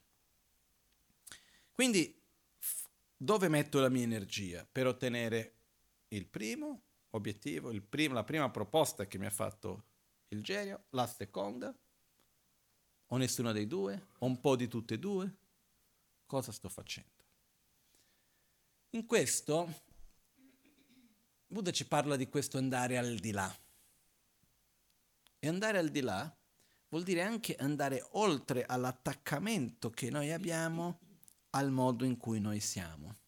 Quindi, 1.72 2.22
dove 3.16 3.48
metto 3.48 3.80
la 3.80 3.88
mia 3.88 4.02
energia? 4.02 4.66
Per 4.70 4.86
ottenere 4.86 5.54
il 6.08 6.26
primo 6.26 6.82
obiettivo, 7.10 7.72
il 7.72 7.82
prim- 7.82 8.12
la 8.12 8.24
prima 8.24 8.50
proposta 8.50 9.06
che 9.06 9.18
mi 9.18 9.26
ha 9.26 9.30
fatto 9.30 9.84
il 10.28 10.42
genio, 10.42 10.84
la 10.90 11.06
seconda, 11.06 11.76
o 13.06 13.16
nessuno 13.16 13.52
dei 13.52 13.66
due, 13.66 14.08
o 14.18 14.26
un 14.26 14.40
po' 14.40 14.56
di 14.56 14.68
tutte 14.68 14.94
e 14.94 14.98
due? 14.98 15.36
Cosa 16.26 16.52
sto 16.52 16.68
facendo? 16.68 17.10
In 18.90 19.06
questo 19.06 19.82
Buddha 21.54 21.70
ci 21.70 21.86
parla 21.86 22.16
di 22.16 22.28
questo 22.28 22.58
andare 22.58 22.98
al 22.98 23.14
di 23.14 23.30
là. 23.30 23.48
E 25.38 25.46
andare 25.46 25.78
al 25.78 25.88
di 25.88 26.00
là 26.00 26.36
vuol 26.88 27.04
dire 27.04 27.22
anche 27.22 27.54
andare 27.54 28.04
oltre 28.14 28.64
all'attaccamento 28.64 29.88
che 29.90 30.10
noi 30.10 30.32
abbiamo 30.32 30.98
al 31.50 31.70
modo 31.70 32.04
in 32.04 32.16
cui 32.16 32.40
noi 32.40 32.58
siamo. 32.58 33.18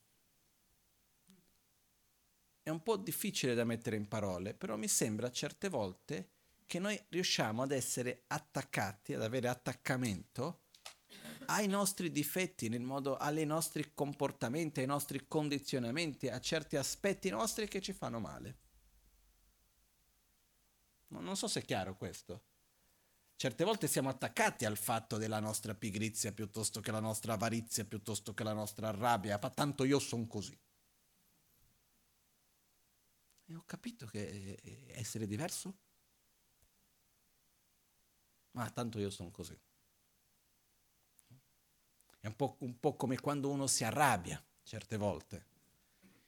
È 2.64 2.68
un 2.68 2.82
po' 2.82 2.96
difficile 2.96 3.54
da 3.54 3.62
mettere 3.62 3.94
in 3.94 4.08
parole, 4.08 4.54
però 4.54 4.76
mi 4.76 4.88
sembra 4.88 5.30
certe 5.30 5.68
volte 5.68 6.30
che 6.66 6.80
noi 6.80 7.00
riusciamo 7.10 7.62
ad 7.62 7.70
essere 7.70 8.24
attaccati, 8.26 9.14
ad 9.14 9.22
avere 9.22 9.46
attaccamento 9.46 10.62
ai 11.46 11.66
nostri 11.66 12.10
difetti, 12.10 12.68
nel 12.68 12.82
modo, 12.82 13.16
ai 13.16 13.44
nostri 13.46 13.92
comportamenti, 13.94 14.80
ai 14.80 14.86
nostri 14.86 15.26
condizionamenti, 15.26 16.28
a 16.28 16.40
certi 16.40 16.76
aspetti 16.76 17.30
nostri 17.30 17.68
che 17.68 17.80
ci 17.80 17.92
fanno 17.92 18.20
male. 18.20 18.58
Non 21.08 21.36
so 21.36 21.48
se 21.48 21.60
è 21.60 21.64
chiaro 21.64 21.96
questo. 21.96 22.44
Certe 23.36 23.64
volte 23.64 23.86
siamo 23.86 24.08
attaccati 24.08 24.64
al 24.64 24.76
fatto 24.76 25.18
della 25.18 25.40
nostra 25.40 25.74
pigrizia 25.74 26.32
piuttosto 26.32 26.80
che 26.80 26.90
la 26.90 27.00
nostra 27.00 27.34
avarizia, 27.34 27.84
piuttosto 27.84 28.32
che 28.34 28.42
la 28.42 28.54
nostra 28.54 28.90
rabbia, 28.90 29.38
ma 29.40 29.50
tanto 29.50 29.84
io 29.84 29.98
sono 29.98 30.26
così. 30.26 30.58
E 33.48 33.54
ho 33.54 33.62
capito 33.64 34.06
che 34.06 34.88
essere 34.88 35.26
diverso? 35.26 35.76
Ma 38.52 38.68
tanto 38.70 38.98
io 38.98 39.10
sono 39.10 39.30
così. 39.30 39.56
È 42.26 42.28
un 42.28 42.34
po', 42.34 42.56
un 42.58 42.80
po' 42.80 42.96
come 42.96 43.20
quando 43.20 43.48
uno 43.50 43.68
si 43.68 43.84
arrabbia 43.84 44.44
certe 44.64 44.96
volte 44.96 45.46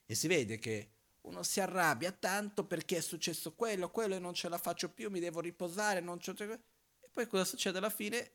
e 0.06 0.14
si 0.14 0.28
vede 0.28 0.56
che 0.60 0.92
uno 1.22 1.42
si 1.42 1.58
arrabbia 1.60 2.12
tanto 2.12 2.64
perché 2.64 2.98
è 2.98 3.00
successo 3.00 3.52
quello, 3.54 3.90
quello 3.90 4.14
e 4.14 4.20
non 4.20 4.32
ce 4.32 4.48
la 4.48 4.58
faccio 4.58 4.90
più, 4.92 5.10
mi 5.10 5.18
devo 5.18 5.40
riposare, 5.40 5.98
non 5.98 6.18
c'ho... 6.18 6.34
E 6.40 7.08
poi 7.10 7.26
cosa 7.26 7.44
succede 7.44 7.78
alla 7.78 7.90
fine? 7.90 8.30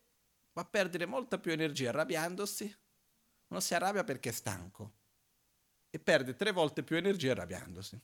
Va 0.51 0.63
a 0.63 0.65
perdere 0.65 1.05
molta 1.05 1.39
più 1.39 1.53
energia 1.53 1.87
arrabbiandosi. 1.87 2.77
Uno 3.47 3.59
si 3.61 3.73
arrabbia 3.73 4.03
perché 4.03 4.27
è 4.27 4.33
stanco 4.33 4.93
e 5.89 5.99
perde 5.99 6.35
tre 6.35 6.51
volte 6.51 6.83
più 6.83 6.97
energia 6.97 7.31
arrabbiandosi. 7.31 8.01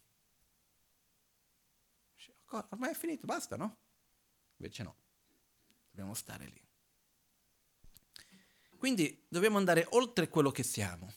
Ormai 2.52 2.92
è 2.92 2.96
finito, 2.96 3.26
basta, 3.26 3.58
no? 3.58 3.78
Invece 4.56 4.84
no, 4.84 4.96
dobbiamo 5.90 6.14
stare 6.14 6.46
lì. 6.46 6.69
Quindi 8.80 9.26
dobbiamo 9.28 9.58
andare 9.58 9.86
oltre 9.90 10.30
quello 10.30 10.52
che 10.52 10.64
siamo. 10.64 11.14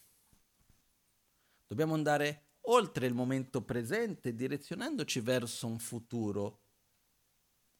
Dobbiamo 1.64 1.94
andare 1.94 2.56
oltre 2.62 3.06
il 3.06 3.14
momento 3.14 3.62
presente, 3.62 4.34
direzionandoci 4.34 5.20
verso 5.20 5.68
un 5.68 5.78
futuro 5.78 6.62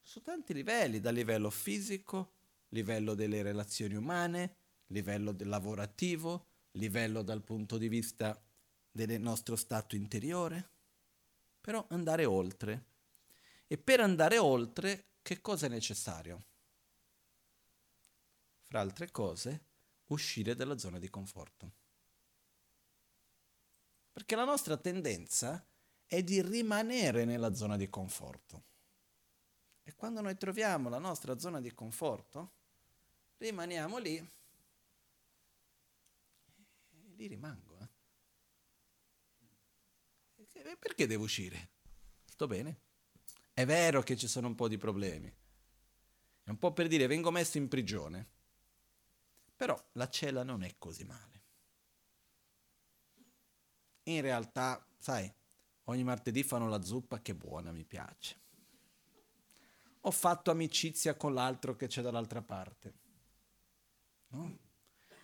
su 0.00 0.22
tanti 0.22 0.54
livelli, 0.54 1.00
dal 1.00 1.14
livello 1.14 1.50
fisico, 1.50 2.34
livello 2.68 3.14
delle 3.14 3.42
relazioni 3.42 3.96
umane, 3.96 4.54
livello 4.86 5.34
lavorativo, 5.36 6.46
livello 6.72 7.22
dal 7.22 7.42
punto 7.42 7.76
di 7.76 7.88
vista 7.88 8.40
del 8.88 9.20
nostro 9.20 9.56
stato 9.56 9.96
interiore, 9.96 10.70
però 11.60 11.84
andare 11.88 12.24
oltre. 12.24 12.84
E 13.66 13.78
per 13.78 13.98
andare 13.98 14.38
oltre, 14.38 15.14
che 15.22 15.40
cosa 15.40 15.66
è 15.66 15.68
necessario? 15.68 16.40
Fra 18.60 18.78
altre 18.78 19.10
cose, 19.10 19.70
uscire 20.12 20.54
dalla 20.54 20.78
zona 20.78 20.98
di 20.98 21.10
conforto. 21.10 21.72
Perché 24.12 24.36
la 24.36 24.44
nostra 24.44 24.76
tendenza 24.76 25.66
è 26.06 26.22
di 26.22 26.42
rimanere 26.42 27.24
nella 27.24 27.54
zona 27.54 27.76
di 27.76 27.88
conforto. 27.88 28.64
E 29.82 29.94
quando 29.94 30.20
noi 30.20 30.36
troviamo 30.36 30.88
la 30.88 30.98
nostra 30.98 31.38
zona 31.38 31.60
di 31.60 31.72
conforto, 31.72 32.52
rimaniamo 33.38 33.98
lì. 33.98 34.16
E 34.16 34.30
lì 37.16 37.26
rimango. 37.26 37.78
Eh. 37.78 37.88
Perché 40.76 41.06
devo 41.06 41.24
uscire? 41.24 41.70
Sto 42.24 42.46
bene. 42.46 42.80
È 43.52 43.64
vero 43.64 44.02
che 44.02 44.16
ci 44.16 44.28
sono 44.28 44.46
un 44.46 44.54
po' 44.54 44.68
di 44.68 44.78
problemi. 44.78 45.34
È 46.44 46.50
un 46.50 46.58
po' 46.58 46.72
per 46.72 46.88
dire 46.88 47.06
vengo 47.06 47.30
messo 47.30 47.58
in 47.58 47.68
prigione. 47.68 48.28
Però 49.62 49.80
la 49.92 50.08
cella 50.08 50.42
non 50.42 50.64
è 50.64 50.74
così 50.76 51.04
male. 51.04 51.42
In 54.06 54.20
realtà, 54.20 54.84
sai, 54.98 55.32
ogni 55.84 56.02
martedì 56.02 56.42
fanno 56.42 56.66
la 56.66 56.82
zuppa 56.82 57.20
che 57.20 57.36
buona, 57.36 57.70
mi 57.70 57.84
piace. 57.84 58.40
Ho 60.00 60.10
fatto 60.10 60.50
amicizia 60.50 61.14
con 61.14 61.32
l'altro 61.32 61.76
che 61.76 61.86
c'è 61.86 62.02
dall'altra 62.02 62.42
parte. 62.42 62.94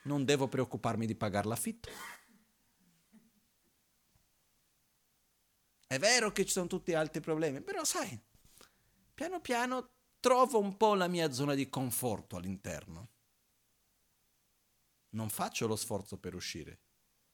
non 0.03 0.25
devo 0.25 0.47
preoccuparmi 0.47 1.05
di 1.05 1.17
pagare 1.17 1.49
l'affitto. 1.49 1.91
È 5.85 5.99
vero 5.99 6.31
che 6.31 6.45
ci 6.45 6.53
sono 6.53 6.69
tutti 6.69 6.95
altri 6.95 7.21
problemi, 7.21 7.61
però 7.61 7.83
sai, 7.83 8.17
piano 9.15 9.41
piano 9.41 9.91
trovo 10.21 10.61
un 10.61 10.77
po' 10.77 10.95
la 10.95 11.09
mia 11.09 11.33
zona 11.33 11.55
di 11.55 11.69
conforto 11.69 12.37
all'interno. 12.37 13.17
Non 15.11 15.29
faccio 15.31 15.67
lo 15.67 15.77
sforzo 15.77 16.19
per 16.19 16.35
uscire, 16.35 16.81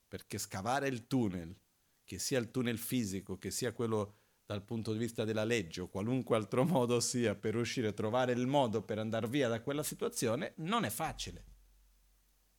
perché 0.06 0.38
scavare 0.38 0.88
il 0.88 1.06
tunnel, 1.06 1.56
che 2.04 2.18
sia 2.18 2.38
il 2.38 2.50
tunnel 2.50 2.78
fisico, 2.78 3.38
che 3.38 3.50
sia 3.50 3.72
quello 3.72 4.18
dal 4.46 4.62
punto 4.62 4.92
di 4.92 4.98
vista 4.98 5.24
della 5.24 5.44
legge 5.44 5.80
o 5.80 5.88
qualunque 5.88 6.36
altro 6.36 6.64
modo 6.66 7.00
sia 7.00 7.34
per 7.34 7.56
uscire, 7.56 7.94
trovare 7.94 8.32
il 8.32 8.46
modo 8.46 8.82
per 8.82 8.98
andare 8.98 9.28
via 9.28 9.48
da 9.48 9.60
quella 9.60 9.82
situazione, 9.82 10.52
non 10.56 10.84
è 10.84 10.90
facile. 10.90 11.52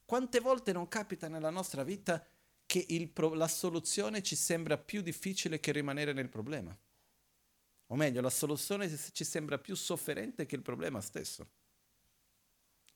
Quante 0.03 0.39
volte 0.39 0.71
non 0.71 0.87
capita 0.87 1.27
nella 1.27 1.49
nostra 1.49 1.83
vita 1.83 2.25
che 2.65 3.11
pro- 3.13 3.33
la 3.33 3.47
soluzione 3.47 4.21
ci 4.21 4.35
sembra 4.35 4.77
più 4.77 5.01
difficile 5.01 5.59
che 5.59 5.71
rimanere 5.71 6.13
nel 6.13 6.29
problema? 6.29 6.77
O 7.87 7.95
meglio, 7.95 8.21
la 8.21 8.29
soluzione 8.29 8.89
ci 9.11 9.23
sembra 9.23 9.59
più 9.59 9.75
sofferente 9.75 10.45
che 10.45 10.55
il 10.55 10.61
problema 10.61 11.01
stesso. 11.01 11.49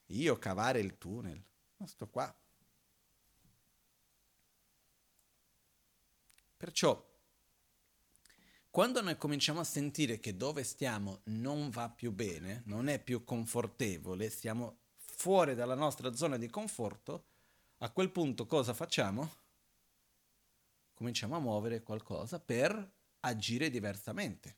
Io 0.08 0.38
cavare 0.40 0.80
il 0.80 0.98
tunnel, 0.98 1.44
ma 1.80 1.88
sto 1.88 2.08
qua. 2.08 2.34
Perciò, 6.58 7.08
quando 8.70 9.02
noi 9.02 9.18
cominciamo 9.18 9.62
a 9.62 9.64
sentire 9.64 10.20
che 10.20 10.36
dove 10.36 10.64
stiamo 10.64 11.22
non 11.26 11.70
va 11.70 11.90
più 11.90 12.12
bene, 12.12 12.64
non 12.66 12.88
è 12.88 13.02
più 13.02 13.24
confortevole, 13.24 14.30
stiamo 14.30 14.80
fuori 14.98 15.56
dalla 15.56 15.76
nostra 15.76 16.14
zona 16.14 16.38
di 16.38 16.50
conforto, 16.50 17.28
a 17.80 17.90
quel 17.92 18.12
punto 18.12 18.46
cosa 18.46 18.74
facciamo? 18.74 19.36
Cominciamo 20.94 21.38
a 21.38 21.40
muovere 21.40 21.82
qualcosa 21.82 22.40
per 22.40 22.92
agire 23.22 23.70
diversamente, 23.70 24.58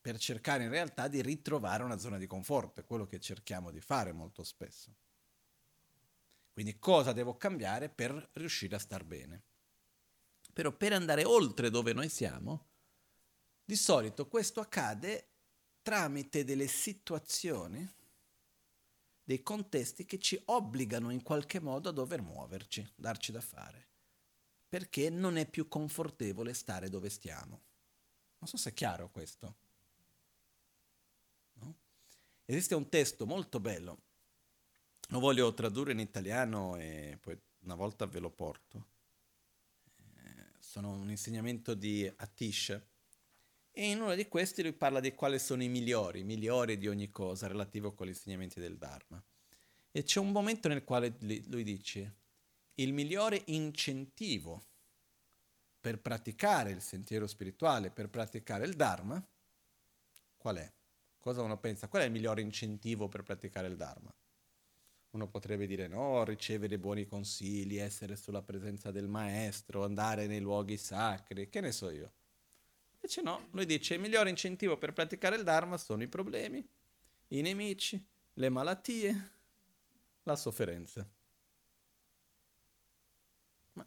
per 0.00 0.18
cercare 0.18 0.64
in 0.64 0.70
realtà 0.70 1.08
di 1.08 1.22
ritrovare 1.22 1.82
una 1.82 1.98
zona 1.98 2.18
di 2.18 2.26
conforto, 2.26 2.80
è 2.80 2.84
quello 2.84 3.06
che 3.06 3.18
cerchiamo 3.18 3.70
di 3.70 3.80
fare 3.80 4.12
molto 4.12 4.44
spesso. 4.44 4.94
Quindi 6.54 6.78
cosa 6.78 7.12
devo 7.12 7.36
cambiare 7.36 7.88
per 7.88 8.30
riuscire 8.34 8.76
a 8.76 8.78
star 8.78 9.02
bene? 9.02 9.42
Però 10.52 10.70
per 10.70 10.92
andare 10.92 11.24
oltre 11.24 11.68
dove 11.68 11.92
noi 11.92 12.08
siamo, 12.08 12.68
di 13.64 13.74
solito 13.74 14.28
questo 14.28 14.60
accade 14.60 15.30
tramite 15.82 16.44
delle 16.44 16.68
situazioni 16.68 17.92
dei 19.24 19.42
contesti 19.42 20.04
che 20.04 20.20
ci 20.20 20.40
obbligano 20.44 21.10
in 21.10 21.24
qualche 21.24 21.58
modo 21.58 21.88
a 21.88 21.92
dover 21.92 22.22
muoverci, 22.22 22.92
darci 22.94 23.32
da 23.32 23.40
fare, 23.40 23.88
perché 24.68 25.10
non 25.10 25.36
è 25.36 25.50
più 25.50 25.66
confortevole 25.66 26.54
stare 26.54 26.88
dove 26.88 27.10
stiamo. 27.10 27.62
Non 28.38 28.48
so 28.48 28.56
se 28.56 28.70
è 28.70 28.74
chiaro 28.74 29.10
questo. 29.10 29.56
No? 31.54 31.74
Esiste 32.44 32.76
un 32.76 32.88
testo 32.88 33.26
molto 33.26 33.58
bello, 33.58 34.02
lo 35.08 35.20
voglio 35.20 35.52
tradurre 35.54 35.92
in 35.92 36.00
italiano 36.00 36.76
e 36.76 37.18
poi 37.20 37.38
una 37.60 37.74
volta 37.74 38.06
ve 38.06 38.18
lo 38.18 38.30
porto. 38.30 38.86
Eh, 40.16 40.52
sono 40.58 40.92
un 40.92 41.10
insegnamento 41.10 41.74
di 41.74 42.10
Atish, 42.16 42.80
e 43.76 43.90
in 43.90 44.00
uno 44.00 44.14
di 44.14 44.28
questi 44.28 44.62
lui 44.62 44.72
parla 44.72 45.00
di 45.00 45.14
quali 45.14 45.36
sono 45.40 45.64
i 45.64 45.68
migliori, 45.68 46.20
i 46.20 46.24
migliori 46.24 46.78
di 46.78 46.86
ogni 46.86 47.10
cosa 47.10 47.48
relativo 47.48 47.92
con 47.92 48.06
gli 48.06 48.10
insegnamenti 48.10 48.60
del 48.60 48.78
Dharma. 48.78 49.20
E 49.90 50.02
c'è 50.04 50.20
un 50.20 50.30
momento 50.30 50.68
nel 50.68 50.84
quale 50.84 51.16
lui 51.18 51.64
dice, 51.64 52.14
il 52.74 52.92
migliore 52.92 53.42
incentivo 53.46 54.64
per 55.80 55.98
praticare 55.98 56.70
il 56.70 56.80
sentiero 56.80 57.26
spirituale, 57.26 57.90
per 57.90 58.08
praticare 58.08 58.64
il 58.64 58.74
Dharma, 58.74 59.20
qual 60.36 60.56
è? 60.58 60.72
Cosa 61.18 61.42
uno 61.42 61.58
pensa? 61.58 61.88
Qual 61.88 62.02
è 62.02 62.04
il 62.04 62.12
migliore 62.12 62.42
incentivo 62.42 63.08
per 63.08 63.24
praticare 63.24 63.66
il 63.66 63.76
Dharma? 63.76 64.14
Uno 65.14 65.28
potrebbe 65.28 65.68
dire 65.68 65.86
no, 65.86 66.24
ricevere 66.24 66.76
buoni 66.76 67.06
consigli, 67.06 67.76
essere 67.76 68.16
sulla 68.16 68.42
presenza 68.42 68.90
del 68.90 69.06
maestro, 69.06 69.84
andare 69.84 70.26
nei 70.26 70.40
luoghi 70.40 70.76
sacri, 70.76 71.48
che 71.48 71.60
ne 71.60 71.70
so 71.70 71.88
io. 71.88 72.12
Invece 72.94 73.22
no, 73.22 73.46
lui 73.52 73.64
dice 73.64 73.94
il 73.94 74.00
migliore 74.00 74.28
incentivo 74.28 74.76
per 74.76 74.92
praticare 74.92 75.36
il 75.36 75.44
Dharma 75.44 75.78
sono 75.78 76.02
i 76.02 76.08
problemi, 76.08 76.66
i 77.28 77.42
nemici, 77.42 78.04
le 78.32 78.48
malattie, 78.48 79.30
la 80.24 80.34
sofferenza. 80.34 81.08
Ma 83.74 83.86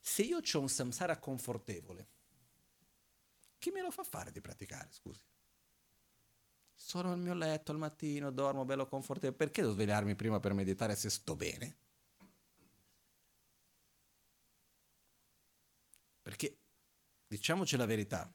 se 0.00 0.22
io 0.22 0.38
ho 0.38 0.58
un 0.58 0.70
samsara 0.70 1.18
confortevole, 1.18 2.08
chi 3.58 3.70
me 3.70 3.82
lo 3.82 3.90
fa 3.90 4.04
fare 4.04 4.32
di 4.32 4.40
praticare, 4.40 4.88
scusi? 4.90 5.20
Sono 6.74 7.12
al 7.12 7.18
mio 7.18 7.34
letto 7.34 7.72
al 7.72 7.78
mattino, 7.78 8.30
dormo 8.30 8.64
bello 8.64 8.86
confortevole, 8.86 9.36
perché 9.36 9.62
devo 9.62 9.72
svegliarmi 9.72 10.14
prima 10.14 10.40
per 10.40 10.52
meditare 10.52 10.94
se 10.96 11.10
sto 11.10 11.36
bene? 11.36 11.76
Perché, 16.22 16.58
diciamoci 17.26 17.76
la 17.76 17.86
verità, 17.86 18.32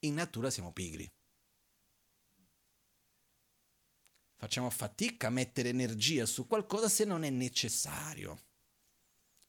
in 0.00 0.14
natura 0.14 0.50
siamo 0.50 0.72
pigri. 0.72 1.10
Facciamo 4.36 4.70
fatica 4.70 5.26
a 5.26 5.30
mettere 5.30 5.70
energia 5.70 6.24
su 6.24 6.46
qualcosa 6.46 6.88
se 6.88 7.04
non 7.04 7.24
è 7.24 7.30
necessario, 7.30 8.44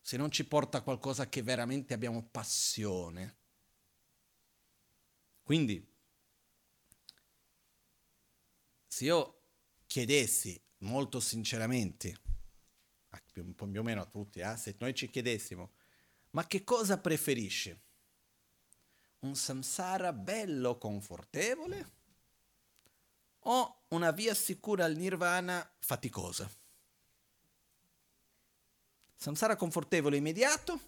se 0.01 0.17
non 0.17 0.31
ci 0.31 0.47
porta 0.47 0.79
a 0.79 0.81
qualcosa 0.81 1.29
che 1.29 1.43
veramente 1.43 1.93
abbiamo 1.93 2.23
passione. 2.23 3.37
Quindi, 5.43 5.88
se 8.89 9.05
io 9.05 9.41
chiedessi 9.85 10.59
molto 10.79 11.19
sinceramente, 11.19 12.19
più, 13.31 13.53
più 13.53 13.79
o 13.79 13.83
meno 13.83 14.01
a 14.01 14.05
tutti, 14.05 14.39
eh, 14.39 14.57
se 14.57 14.75
noi 14.79 14.95
ci 14.95 15.09
chiedessimo, 15.09 15.73
ma 16.31 16.45
che 16.47 16.63
cosa 16.63 16.97
preferisce? 16.97 17.83
un 19.19 19.35
samsara 19.35 20.13
bello, 20.13 20.77
confortevole 20.77 21.97
o 23.39 23.83
una 23.89 24.11
via 24.11 24.33
sicura 24.33 24.85
al 24.85 24.95
nirvana 24.95 25.69
faticosa? 25.79 26.49
Samsara 29.15 29.57
confortevole 29.57 30.15
immediato, 30.15 30.79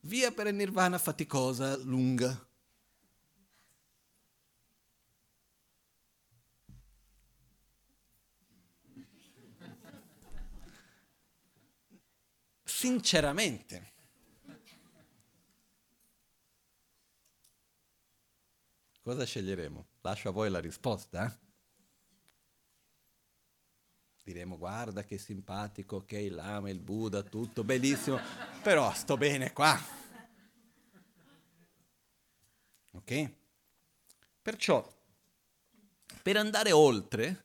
via 0.00 0.30
per 0.30 0.46
il 0.46 0.54
nirvana 0.54 0.98
faticosa, 0.98 1.76
lunga. 1.76 2.48
Sinceramente, 12.80 13.92
Cosa 19.02 19.26
sceglieremo? 19.26 19.86
Lascio 20.00 20.30
a 20.30 20.32
voi 20.32 20.48
la 20.48 20.60
risposta. 20.60 21.26
Eh? 21.26 21.38
Diremo 24.22 24.56
guarda 24.56 25.04
che 25.04 25.18
simpatico, 25.18 25.96
ok, 25.96 26.12
il 26.12 26.34
lama, 26.34 26.70
il 26.70 26.80
Buddha, 26.80 27.22
tutto 27.22 27.64
bellissimo, 27.64 28.18
però 28.62 28.90
sto 28.94 29.18
bene 29.18 29.52
qua. 29.52 29.78
Ok? 32.92 33.32
Perciò, 34.40 35.02
per 36.22 36.36
andare 36.38 36.72
oltre, 36.72 37.44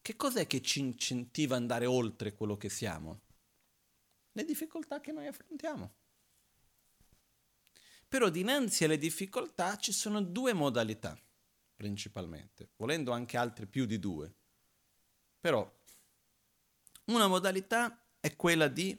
che 0.00 0.14
cos'è 0.14 0.46
che 0.46 0.62
ci 0.62 0.78
incentiva 0.78 1.56
ad 1.56 1.62
andare 1.62 1.86
oltre 1.86 2.32
quello 2.32 2.56
che 2.56 2.68
siamo? 2.68 3.22
Le 4.38 4.44
difficoltà 4.44 5.00
che 5.00 5.10
noi 5.10 5.26
affrontiamo. 5.26 5.94
Però 8.06 8.28
dinanzi 8.28 8.84
alle 8.84 8.96
difficoltà 8.96 9.76
ci 9.78 9.90
sono 9.90 10.22
due 10.22 10.52
modalità, 10.52 11.20
principalmente, 11.74 12.70
volendo 12.76 13.10
anche 13.10 13.36
altre 13.36 13.66
più 13.66 13.84
di 13.84 13.98
due. 13.98 14.32
Però 15.40 15.68
una 17.06 17.26
modalità 17.26 18.00
è 18.20 18.36
quella 18.36 18.68
di 18.68 18.96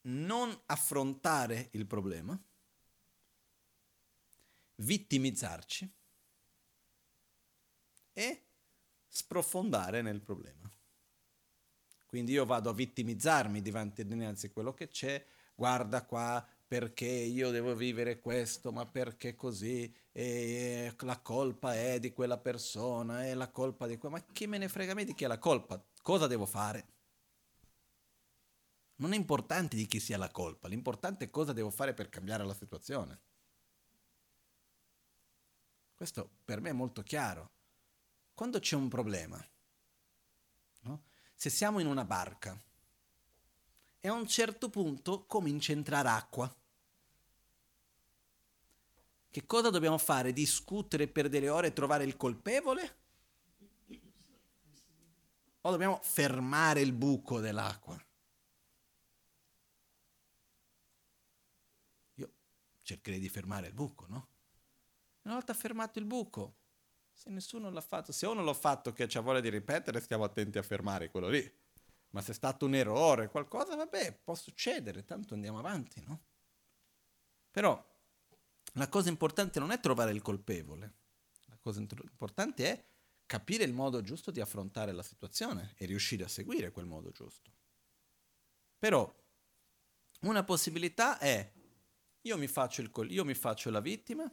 non 0.00 0.62
affrontare 0.66 1.68
il 1.74 1.86
problema, 1.86 2.36
vittimizzarci 4.74 5.94
e 8.14 8.46
sprofondare 9.06 10.02
nel 10.02 10.20
problema. 10.20 10.68
Quindi 12.08 12.32
io 12.32 12.46
vado 12.46 12.70
a 12.70 12.72
vittimizzarmi 12.72 13.60
dinanzi 13.60 14.46
a 14.46 14.50
quello 14.50 14.72
che 14.72 14.88
c'è, 14.88 15.22
guarda 15.54 16.06
qua, 16.06 16.42
perché 16.66 17.06
io 17.06 17.50
devo 17.50 17.74
vivere 17.74 18.18
questo, 18.18 18.72
ma 18.72 18.86
perché 18.86 19.34
così, 19.34 19.94
e 20.10 20.94
la 21.00 21.18
colpa 21.20 21.74
è 21.74 22.00
di 22.00 22.12
quella 22.12 22.38
persona, 22.38 23.26
è 23.26 23.34
la 23.34 23.50
colpa 23.50 23.86
di 23.86 23.98
quella... 23.98 24.16
Ma 24.16 24.24
chi 24.32 24.46
me 24.46 24.56
ne 24.56 24.68
frega 24.68 24.94
me 24.94 25.04
di 25.04 25.14
chi 25.14 25.24
è 25.24 25.26
la 25.26 25.38
colpa? 25.38 25.82
Cosa 26.00 26.26
devo 26.26 26.46
fare? 26.46 26.86
Non 28.96 29.12
è 29.12 29.16
importante 29.16 29.76
di 29.76 29.86
chi 29.86 30.00
sia 30.00 30.16
la 30.16 30.30
colpa, 30.30 30.66
l'importante 30.66 31.26
è 31.26 31.30
cosa 31.30 31.52
devo 31.52 31.70
fare 31.70 31.92
per 31.92 32.08
cambiare 32.08 32.44
la 32.44 32.54
situazione. 32.54 33.20
Questo 35.94 36.30
per 36.44 36.60
me 36.60 36.70
è 36.70 36.72
molto 36.72 37.02
chiaro. 37.02 37.50
Quando 38.32 38.60
c'è 38.60 38.76
un 38.76 38.88
problema, 38.88 39.44
no? 40.80 41.02
Se 41.38 41.50
siamo 41.50 41.78
in 41.78 41.86
una 41.86 42.04
barca 42.04 42.60
e 44.00 44.08
a 44.08 44.12
un 44.12 44.26
certo 44.26 44.68
punto 44.70 45.24
comincia 45.24 45.70
a 45.70 45.76
entrare 45.76 46.08
acqua, 46.08 46.52
che 49.30 49.46
cosa 49.46 49.70
dobbiamo 49.70 49.98
fare? 49.98 50.32
Discutere 50.32 51.06
per 51.06 51.28
delle 51.28 51.48
ore 51.48 51.68
e 51.68 51.72
trovare 51.72 52.02
il 52.02 52.16
colpevole? 52.16 52.96
O 55.60 55.70
dobbiamo 55.70 56.00
fermare 56.02 56.80
il 56.80 56.92
buco 56.92 57.38
dell'acqua? 57.38 57.96
Io 62.14 62.32
cercherei 62.82 63.20
di 63.20 63.28
fermare 63.28 63.68
il 63.68 63.74
buco, 63.74 64.06
no? 64.08 64.28
Una 65.22 65.34
volta 65.34 65.54
fermato 65.54 66.00
il 66.00 66.04
buco, 66.04 66.56
se 67.18 67.30
nessuno 67.30 67.68
l'ha 67.68 67.80
fatto, 67.80 68.12
se 68.12 68.26
uno 68.28 68.44
l'ha 68.44 68.54
fatto 68.54 68.92
che 68.92 69.06
c'ha 69.08 69.20
voglia 69.20 69.40
di 69.40 69.50
ripetere, 69.50 70.00
stiamo 70.00 70.22
attenti 70.22 70.56
a 70.56 70.62
fermare 70.62 71.10
quello 71.10 71.28
lì. 71.28 71.52
Ma 72.10 72.22
se 72.22 72.30
è 72.30 72.34
stato 72.34 72.64
un 72.64 72.76
errore, 72.76 73.28
qualcosa, 73.28 73.74
vabbè, 73.74 74.20
può 74.22 74.36
succedere, 74.36 75.04
tanto 75.04 75.34
andiamo 75.34 75.58
avanti, 75.58 76.00
no? 76.06 76.22
Però 77.50 77.84
la 78.74 78.88
cosa 78.88 79.08
importante 79.08 79.58
non 79.58 79.72
è 79.72 79.80
trovare 79.80 80.12
il 80.12 80.22
colpevole, 80.22 80.94
la 81.46 81.58
cosa 81.60 81.80
importante 81.80 82.64
è 82.64 82.86
capire 83.26 83.64
il 83.64 83.72
modo 83.72 84.00
giusto 84.00 84.30
di 84.30 84.40
affrontare 84.40 84.92
la 84.92 85.02
situazione 85.02 85.74
e 85.76 85.86
riuscire 85.86 86.22
a 86.22 86.28
seguire 86.28 86.70
quel 86.70 86.86
modo 86.86 87.10
giusto. 87.10 87.50
Però 88.78 89.12
una 90.20 90.44
possibilità 90.44 91.18
è 91.18 91.52
io 92.20 92.38
mi 92.38 92.46
faccio, 92.46 92.80
il, 92.80 92.92
io 93.10 93.24
mi 93.24 93.34
faccio 93.34 93.70
la 93.70 93.80
vittima 93.80 94.32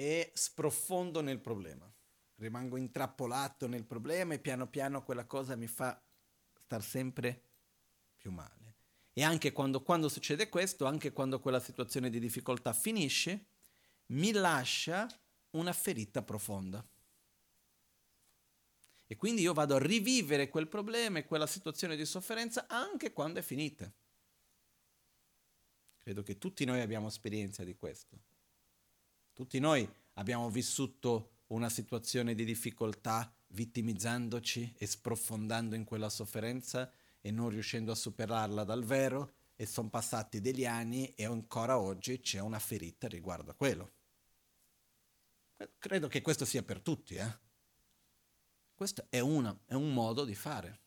e 0.00 0.30
sprofondo 0.32 1.20
nel 1.20 1.40
problema, 1.40 1.92
rimango 2.36 2.76
intrappolato 2.76 3.66
nel 3.66 3.82
problema 3.82 4.32
e 4.32 4.38
piano 4.38 4.68
piano 4.68 5.02
quella 5.02 5.26
cosa 5.26 5.56
mi 5.56 5.66
fa 5.66 6.00
star 6.54 6.84
sempre 6.84 7.42
più 8.16 8.30
male. 8.30 8.76
E 9.12 9.24
anche 9.24 9.50
quando, 9.50 9.82
quando 9.82 10.08
succede 10.08 10.48
questo, 10.48 10.86
anche 10.86 11.10
quando 11.10 11.40
quella 11.40 11.58
situazione 11.58 12.10
di 12.10 12.20
difficoltà 12.20 12.72
finisce, 12.72 13.46
mi 14.10 14.30
lascia 14.30 15.08
una 15.50 15.72
ferita 15.72 16.22
profonda. 16.22 16.86
E 19.04 19.16
quindi 19.16 19.42
io 19.42 19.52
vado 19.52 19.74
a 19.74 19.84
rivivere 19.84 20.48
quel 20.48 20.68
problema 20.68 21.18
e 21.18 21.24
quella 21.24 21.48
situazione 21.48 21.96
di 21.96 22.04
sofferenza 22.04 22.68
anche 22.68 23.12
quando 23.12 23.40
è 23.40 23.42
finita. 23.42 23.92
Credo 25.98 26.22
che 26.22 26.38
tutti 26.38 26.64
noi 26.64 26.82
abbiamo 26.82 27.08
esperienza 27.08 27.64
di 27.64 27.74
questo. 27.74 28.37
Tutti 29.38 29.60
noi 29.60 29.88
abbiamo 30.14 30.50
vissuto 30.50 31.44
una 31.50 31.68
situazione 31.68 32.34
di 32.34 32.44
difficoltà 32.44 33.32
vittimizzandoci 33.50 34.74
e 34.76 34.84
sprofondando 34.84 35.76
in 35.76 35.84
quella 35.84 36.08
sofferenza 36.08 36.90
e 37.20 37.30
non 37.30 37.48
riuscendo 37.48 37.92
a 37.92 37.94
superarla 37.94 38.64
dal 38.64 38.82
vero 38.82 39.34
e 39.54 39.64
sono 39.64 39.90
passati 39.90 40.40
degli 40.40 40.66
anni 40.66 41.14
e 41.14 41.24
ancora 41.24 41.78
oggi 41.78 42.18
c'è 42.18 42.40
una 42.40 42.58
ferita 42.58 43.06
riguardo 43.06 43.52
a 43.52 43.54
quello. 43.54 43.92
Credo 45.78 46.08
che 46.08 46.20
questo 46.20 46.44
sia 46.44 46.64
per 46.64 46.80
tutti, 46.80 47.14
eh? 47.14 47.38
Questo 48.74 49.06
è, 49.08 49.20
una, 49.20 49.56
è 49.66 49.74
un 49.74 49.92
modo 49.94 50.24
di 50.24 50.34
fare. 50.34 50.80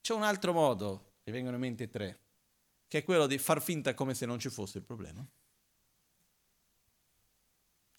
C'è 0.00 0.14
un 0.14 0.24
altro 0.24 0.52
modo, 0.52 1.12
mi 1.22 1.32
vengono 1.32 1.54
in 1.54 1.62
mente 1.62 1.86
tre, 1.86 2.18
che 2.88 2.98
è 2.98 3.04
quello 3.04 3.28
di 3.28 3.38
far 3.38 3.62
finta 3.62 3.94
come 3.94 4.14
se 4.14 4.26
non 4.26 4.40
ci 4.40 4.50
fosse 4.50 4.78
il 4.78 4.84
problema. 4.84 5.24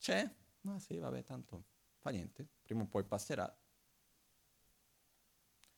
C'è? 0.07 0.25
Ma 0.61 0.79
sì, 0.79 0.97
vabbè, 0.99 1.21
tanto 1.25 1.65
fa 1.97 2.11
niente, 2.11 2.47
prima 2.63 2.83
o 2.83 2.85
poi 2.85 3.03
passerà, 3.03 3.53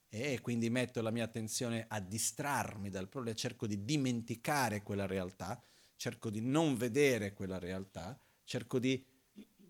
e 0.08 0.40
quindi 0.42 0.70
metto 0.70 1.02
la 1.02 1.10
mia 1.10 1.24
attenzione 1.24 1.88
a 1.88 2.00
distrarmi 2.00 2.92
dal 2.92 3.10
problema, 3.10 3.36
cerco 3.36 3.66
di 3.66 3.84
dimenticare 3.84 4.84
quella 4.84 5.08
realtà, 5.08 5.60
cerco 5.96 6.30
di 6.30 6.42
non 6.42 6.78
vedere 6.78 7.34
quella 7.34 7.58
realtà, 7.58 8.20
cerco 8.44 8.78
di 8.78 9.04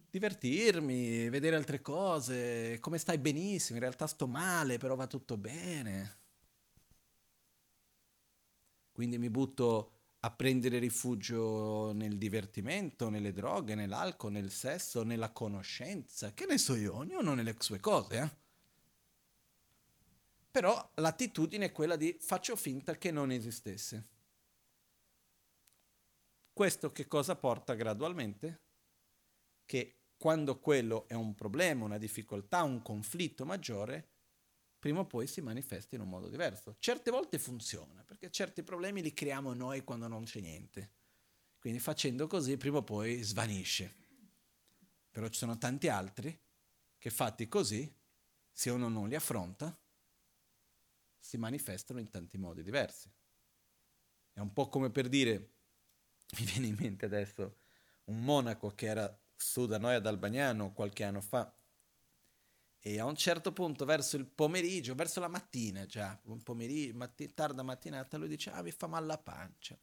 divertirmi, 0.09 1.29
vedere 1.29 1.55
altre 1.55 1.79
cose, 1.81 2.79
come 2.81 2.97
stai 2.97 3.17
benissimo, 3.17 3.77
in 3.77 3.83
realtà 3.83 4.07
sto 4.07 4.27
male, 4.27 4.77
però 4.77 4.95
va 4.95 5.07
tutto 5.07 5.37
bene. 5.37 6.17
Quindi 8.91 9.17
mi 9.17 9.29
butto 9.29 9.98
a 10.21 10.31
prendere 10.31 10.79
rifugio 10.79 11.93
nel 11.93 12.17
divertimento, 12.17 13.09
nelle 13.09 13.31
droghe, 13.31 13.75
nell'alcol, 13.75 14.33
nel 14.33 14.51
sesso, 14.51 15.03
nella 15.03 15.31
conoscenza, 15.31 16.33
che 16.33 16.45
ne 16.45 16.57
so 16.57 16.75
io, 16.75 16.95
ognuno 16.95 17.33
nelle 17.33 17.55
sue 17.59 17.79
cose, 17.79 18.17
eh? 18.17 18.47
Però 20.51 20.91
l'attitudine 20.95 21.65
è 21.65 21.71
quella 21.71 21.95
di 21.95 22.17
faccio 22.19 22.55
finta 22.55 22.97
che 22.97 23.11
non 23.11 23.31
esistesse. 23.31 24.07
Questo 26.51 26.91
che 26.91 27.07
cosa 27.07 27.35
porta 27.35 27.75
gradualmente? 27.75 28.61
Che 29.63 29.99
quando 30.17 30.59
quello 30.59 31.07
è 31.07 31.13
un 31.13 31.33
problema, 31.33 31.85
una 31.85 31.97
difficoltà, 31.97 32.63
un 32.63 32.81
conflitto 32.81 33.45
maggiore, 33.45 34.09
prima 34.79 35.01
o 35.01 35.05
poi 35.05 35.27
si 35.27 35.41
manifesta 35.41 35.95
in 35.95 36.01
un 36.01 36.09
modo 36.09 36.29
diverso. 36.29 36.77
Certe 36.79 37.11
volte 37.11 37.37
funziona, 37.37 38.03
perché 38.03 38.31
certi 38.31 38.63
problemi 38.63 39.01
li 39.01 39.13
creiamo 39.13 39.53
noi 39.53 39.83
quando 39.83 40.07
non 40.07 40.23
c'è 40.23 40.39
niente. 40.39 40.91
Quindi 41.59 41.79
facendo 41.79 42.25
così 42.27 42.55
prima 42.55 42.77
o 42.77 42.83
poi 42.83 43.21
svanisce. 43.21 43.95
Però 45.11 45.27
ci 45.27 45.37
sono 45.37 45.57
tanti 45.57 45.89
altri 45.89 46.37
che 46.97 47.09
fatti 47.09 47.47
così, 47.49 47.93
se 48.51 48.69
uno 48.69 48.87
non 48.87 49.09
li 49.09 49.15
affronta, 49.15 49.77
si 51.19 51.37
manifestano 51.37 51.99
in 51.99 52.09
tanti 52.09 52.37
modi 52.37 52.63
diversi. 52.63 53.11
È 54.31 54.39
un 54.39 54.53
po' 54.53 54.69
come 54.69 54.89
per 54.89 55.09
dire, 55.09 55.37
mi 56.39 56.45
viene 56.45 56.67
in 56.67 56.75
mente 56.79 57.05
adesso, 57.05 57.57
un 58.05 58.23
monaco 58.23 58.69
che 58.69 58.85
era 58.85 59.19
su 59.35 59.65
da 59.65 59.77
noi 59.77 59.95
ad 59.95 60.05
Albagnano 60.05 60.71
qualche 60.71 61.03
anno 61.03 61.21
fa 61.21 61.53
e 62.79 62.99
a 62.99 63.05
un 63.05 63.15
certo 63.15 63.51
punto 63.51 63.85
verso 63.85 64.15
il 64.15 64.25
pomeriggio, 64.25 64.95
verso 64.95 65.19
la 65.19 65.27
mattina 65.27 65.85
già, 65.85 66.19
un 66.25 66.41
pomeriggio, 66.41 66.97
matti, 66.97 67.33
tarda 67.33 67.63
mattinata, 67.63 68.17
lui 68.17 68.29
dice 68.29 68.51
ah 68.51 68.61
mi 68.61 68.71
fa 68.71 68.87
male 68.87 69.05
la 69.05 69.17
pancia. 69.17 69.77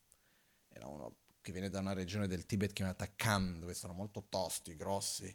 Era 0.69 0.87
uno 0.87 1.19
che 1.41 1.53
viene 1.53 1.69
da 1.69 1.81
una 1.81 1.93
regione 1.93 2.27
del 2.27 2.47
Tibet 2.47 2.73
chiamata 2.73 3.11
Kham, 3.15 3.61
dove 3.61 3.75
sono 3.75 3.93
molto 3.93 4.27
tosti, 4.29 4.75
grossi, 4.77 5.35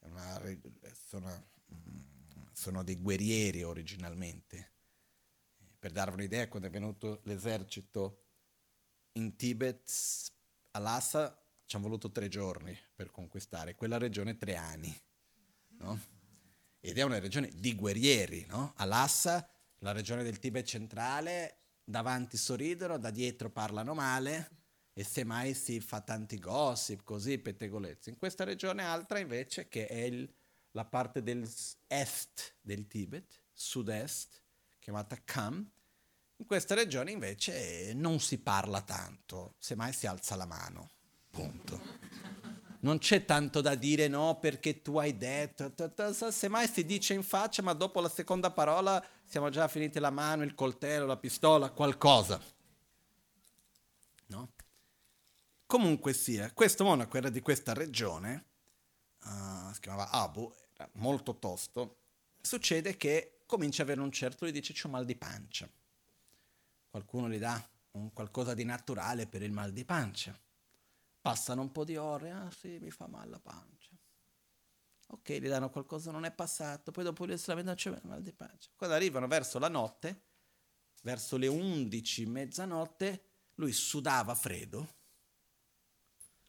una, 0.00 0.40
sono, 0.92 1.48
mm, 1.72 2.46
sono 2.52 2.82
dei 2.82 2.96
guerrieri 2.96 3.62
originalmente 3.62 4.74
per 5.86 5.94
darvi 5.94 6.16
un'idea, 6.16 6.48
quando 6.48 6.66
è 6.66 6.70
venuto 6.70 7.20
l'esercito 7.24 8.24
in 9.12 9.36
Tibet, 9.36 9.88
a 10.72 10.80
Lhasa 10.80 11.40
ci 11.64 11.76
hanno 11.76 11.86
voluto 11.86 12.10
tre 12.10 12.26
giorni 12.26 12.76
per 12.92 13.12
conquistare, 13.12 13.76
quella 13.76 13.96
regione 13.96 14.36
tre 14.36 14.56
anni. 14.56 14.92
No? 15.78 16.00
Ed 16.86 16.98
è 16.98 17.02
una 17.02 17.18
regione 17.18 17.50
di 17.52 17.74
guerrieri. 17.74 18.46
No? 18.48 18.72
A 18.76 18.84
Lhasa, 18.84 19.48
la 19.78 19.90
regione 19.90 20.22
del 20.22 20.38
Tibet 20.38 20.64
centrale, 20.64 21.62
davanti 21.82 22.36
sorridono, 22.36 22.96
da 22.96 23.10
dietro 23.10 23.50
parlano 23.50 23.92
male 23.92 24.50
e 24.92 25.02
semmai 25.02 25.52
si 25.52 25.80
fa 25.80 26.00
tanti 26.00 26.38
gossip, 26.38 27.02
così, 27.02 27.38
pettegolezzi. 27.38 28.10
In 28.10 28.18
questa 28.18 28.44
regione 28.44 28.84
altra 28.84 29.18
invece, 29.18 29.66
che 29.66 29.88
è 29.88 30.02
il, 30.02 30.32
la 30.70 30.84
parte 30.84 31.24
dell'est 31.24 32.54
del 32.60 32.86
Tibet, 32.86 33.42
sud-est, 33.52 34.40
chiamata 34.78 35.20
Kham, 35.24 35.68
in 36.36 36.46
questa 36.46 36.76
regione 36.76 37.10
invece 37.10 37.94
non 37.94 38.20
si 38.20 38.38
parla 38.38 38.80
tanto, 38.82 39.56
semmai 39.58 39.92
si 39.92 40.06
alza 40.06 40.36
la 40.36 40.46
mano. 40.46 40.90
Punto. 41.30 41.80
Non 42.80 42.98
c'è 42.98 43.24
tanto 43.24 43.60
da 43.60 43.74
dire 43.74 44.08
no 44.08 44.38
perché 44.38 44.82
tu 44.82 44.98
hai 44.98 45.16
detto, 45.16 45.72
semmai 46.30 46.68
si 46.68 46.84
dice 46.84 47.14
in 47.14 47.22
faccia, 47.22 47.62
ma 47.62 47.72
dopo 47.72 48.00
la 48.00 48.08
seconda 48.08 48.50
parola 48.50 49.04
siamo 49.24 49.50
già 49.50 49.68
finiti 49.68 49.98
la 49.98 50.10
mano, 50.10 50.42
il 50.42 50.54
coltello, 50.54 51.06
la 51.06 51.16
pistola, 51.16 51.70
qualcosa. 51.70 52.40
No? 54.26 54.52
Comunque 55.66 56.12
sia, 56.12 56.52
questo 56.52 56.84
monaco 56.84 57.16
era 57.16 57.28
di 57.28 57.40
questa 57.40 57.72
regione, 57.72 58.44
uh, 59.24 59.72
si 59.72 59.80
chiamava 59.80 60.10
Abu, 60.10 60.52
era 60.76 60.88
molto 60.94 61.38
tosto, 61.38 61.98
succede 62.40 62.96
che 62.96 63.40
comincia 63.46 63.82
ad 63.82 63.88
avere 63.88 64.04
un 64.04 64.12
certo, 64.12 64.46
gli 64.46 64.52
dice 64.52 64.72
c'ho 64.72 64.88
mal 64.88 65.04
di 65.04 65.16
pancia 65.16 65.68
qualcuno 66.96 67.28
gli 67.28 67.38
dà 67.38 67.62
un 67.92 68.10
qualcosa 68.14 68.54
di 68.54 68.64
naturale 68.64 69.26
per 69.26 69.42
il 69.42 69.52
mal 69.52 69.70
di 69.70 69.84
pancia. 69.84 70.38
Passano 71.26 71.60
un 71.60 71.72
po' 71.72 71.84
di 71.84 71.96
ore, 71.96 72.30
ah 72.30 72.48
sì, 72.52 72.78
mi 72.78 72.92
fa 72.92 73.08
male 73.08 73.30
la 73.30 73.40
pancia. 73.40 73.90
Ok, 75.08 75.32
gli 75.32 75.48
danno 75.48 75.70
qualcosa, 75.70 76.12
non 76.12 76.24
è 76.24 76.30
passato, 76.30 76.92
poi 76.92 77.02
dopo 77.02 77.26
gli 77.26 77.36
si 77.36 77.48
lamenta, 77.48 77.74
c'è 77.74 77.98
mal 78.04 78.22
di 78.22 78.32
pancia. 78.32 78.70
Quando 78.76 78.94
arrivano 78.94 79.26
verso 79.26 79.58
la 79.58 79.66
notte, 79.66 80.22
verso 81.02 81.36
le 81.36 81.48
11, 81.48 82.26
mezzanotte, 82.26 83.24
lui 83.54 83.72
sudava 83.72 84.36
freddo, 84.36 84.94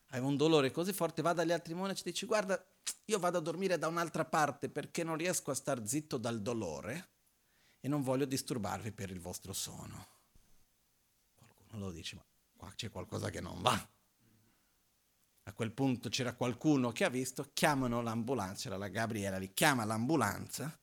aveva 0.10 0.28
un 0.28 0.38
dolore 0.38 0.70
così 0.70 0.94
forte, 0.94 1.24
va 1.24 1.34
dagli 1.34 1.52
altri 1.52 1.74
monaci 1.74 2.02
e 2.02 2.12
dice 2.12 2.28
guarda, 2.28 2.64
io 3.06 3.18
vado 3.18 3.40
a 3.40 3.42
dormire 3.42 3.80
da 3.80 3.88
un'altra 3.88 4.26
parte 4.26 4.70
perché 4.70 5.04
non 5.04 5.18
riesco 5.18 5.50
a 5.50 5.56
star 5.56 5.88
zitto 5.88 6.20
dal 6.20 6.40
dolore 6.40 7.10
e 7.80 7.88
non 7.88 8.04
voglio 8.04 8.26
disturbarvi 8.26 8.92
per 8.92 9.10
il 9.10 9.20
vostro 9.20 9.54
sonno. 9.54 10.08
Qualcuno 11.34 11.86
lo 11.86 11.92
dice, 11.92 12.16
ma 12.16 12.24
qua 12.56 12.72
c'è 12.76 12.92
qualcosa 12.92 13.32
che 13.32 13.42
non 13.42 13.60
va. 13.64 13.97
A 15.48 15.54
quel 15.54 15.72
punto 15.72 16.10
c'era 16.10 16.36
qualcuno 16.36 16.92
che 16.92 17.06
ha 17.06 17.10
visto, 17.10 17.52
chiamano 17.54 18.02
l'ambulanza, 18.02 18.64
c'era 18.64 18.76
la 18.76 18.90
Gabriela 18.90 19.38
lì, 19.38 19.54
chiama 19.54 19.86
l'ambulanza, 19.86 20.78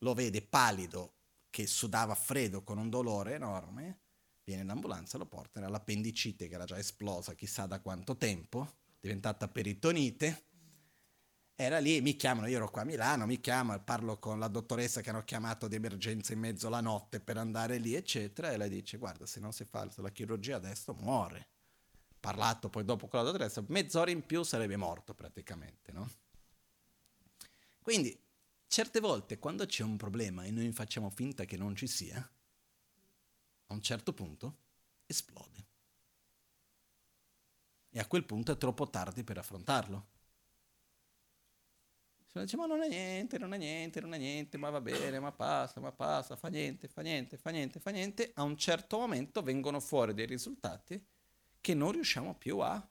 lo 0.00 0.12
vede 0.12 0.42
palido, 0.42 1.14
che 1.48 1.66
sudava 1.66 2.14
freddo 2.14 2.62
con 2.62 2.76
un 2.76 2.90
dolore 2.90 3.32
enorme, 3.32 4.00
viene 4.44 4.64
l'ambulanza, 4.64 5.16
lo 5.16 5.24
porta, 5.24 5.60
era 5.60 5.70
l'appendicite 5.70 6.46
che 6.46 6.54
era 6.54 6.66
già 6.66 6.76
esplosa 6.76 7.34
chissà 7.34 7.64
da 7.64 7.80
quanto 7.80 8.18
tempo, 8.18 8.80
diventata 9.00 9.48
peritonite, 9.48 10.44
era 11.54 11.78
lì, 11.78 12.02
mi 12.02 12.16
chiamano, 12.16 12.48
io 12.48 12.56
ero 12.56 12.70
qua 12.70 12.82
a 12.82 12.84
Milano, 12.84 13.24
mi 13.24 13.40
chiama, 13.40 13.78
parlo 13.78 14.18
con 14.18 14.38
la 14.38 14.48
dottoressa 14.48 15.00
che 15.00 15.08
hanno 15.08 15.24
chiamato 15.24 15.68
di 15.68 15.76
emergenza 15.76 16.34
in 16.34 16.40
mezzo 16.40 16.66
alla 16.66 16.82
notte 16.82 17.18
per 17.18 17.38
andare 17.38 17.78
lì, 17.78 17.94
eccetera, 17.94 18.52
e 18.52 18.58
lei 18.58 18.68
dice, 18.68 18.98
guarda, 18.98 19.24
se 19.24 19.40
non 19.40 19.54
si 19.54 19.64
fa 19.64 19.88
la 19.96 20.10
chirurgia 20.10 20.56
adesso 20.56 20.92
muore. 20.92 21.48
Parlato 22.26 22.68
poi 22.68 22.84
dopo 22.84 23.06
con 23.06 23.20
la 23.20 23.24
dottoressa, 23.26 23.62
mezz'ora 23.68 24.10
in 24.10 24.26
più 24.26 24.42
sarebbe 24.42 24.76
morto 24.76 25.14
praticamente, 25.14 25.92
no? 25.92 26.10
Quindi, 27.80 28.20
certe 28.66 28.98
volte 28.98 29.38
quando 29.38 29.64
c'è 29.64 29.84
un 29.84 29.96
problema 29.96 30.42
e 30.42 30.50
noi 30.50 30.72
facciamo 30.72 31.08
finta 31.08 31.44
che 31.44 31.56
non 31.56 31.76
ci 31.76 31.86
sia, 31.86 32.18
a 32.18 33.72
un 33.72 33.80
certo 33.80 34.12
punto 34.12 34.56
esplode. 35.06 35.66
E 37.90 38.00
a 38.00 38.06
quel 38.08 38.24
punto 38.24 38.50
è 38.50 38.56
troppo 38.56 38.90
tardi 38.90 39.22
per 39.22 39.38
affrontarlo. 39.38 40.06
Se 42.24 42.40
dice 42.40 42.56
ma 42.56 42.66
non 42.66 42.82
è 42.82 42.88
niente, 42.88 43.38
non 43.38 43.54
è 43.54 43.56
niente, 43.56 44.00
non 44.00 44.14
è 44.14 44.18
niente, 44.18 44.58
ma 44.58 44.68
va 44.70 44.80
bene, 44.80 45.20
ma 45.20 45.30
passa, 45.30 45.78
ma 45.78 45.92
passa, 45.92 46.34
fa 46.34 46.48
niente, 46.48 46.88
fa 46.88 47.02
niente, 47.02 47.36
fa 47.36 47.50
niente, 47.50 47.78
fa 47.78 47.90
niente, 47.90 48.32
a 48.34 48.42
un 48.42 48.56
certo 48.56 48.98
momento 48.98 49.42
vengono 49.42 49.78
fuori 49.78 50.12
dei 50.12 50.26
risultati 50.26 51.00
che 51.66 51.74
non 51.74 51.90
riusciamo 51.90 52.36
più 52.36 52.60
a 52.60 52.88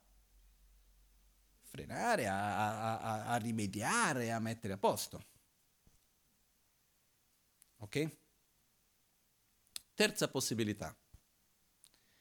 frenare, 1.62 2.26
a, 2.28 2.98
a, 3.00 3.24
a 3.28 3.36
rimediare, 3.36 4.30
a 4.32 4.38
mettere 4.38 4.74
a 4.74 4.76
posto. 4.76 5.24
Ok? 7.78 8.18
Terza 9.94 10.28
possibilità. 10.28 10.94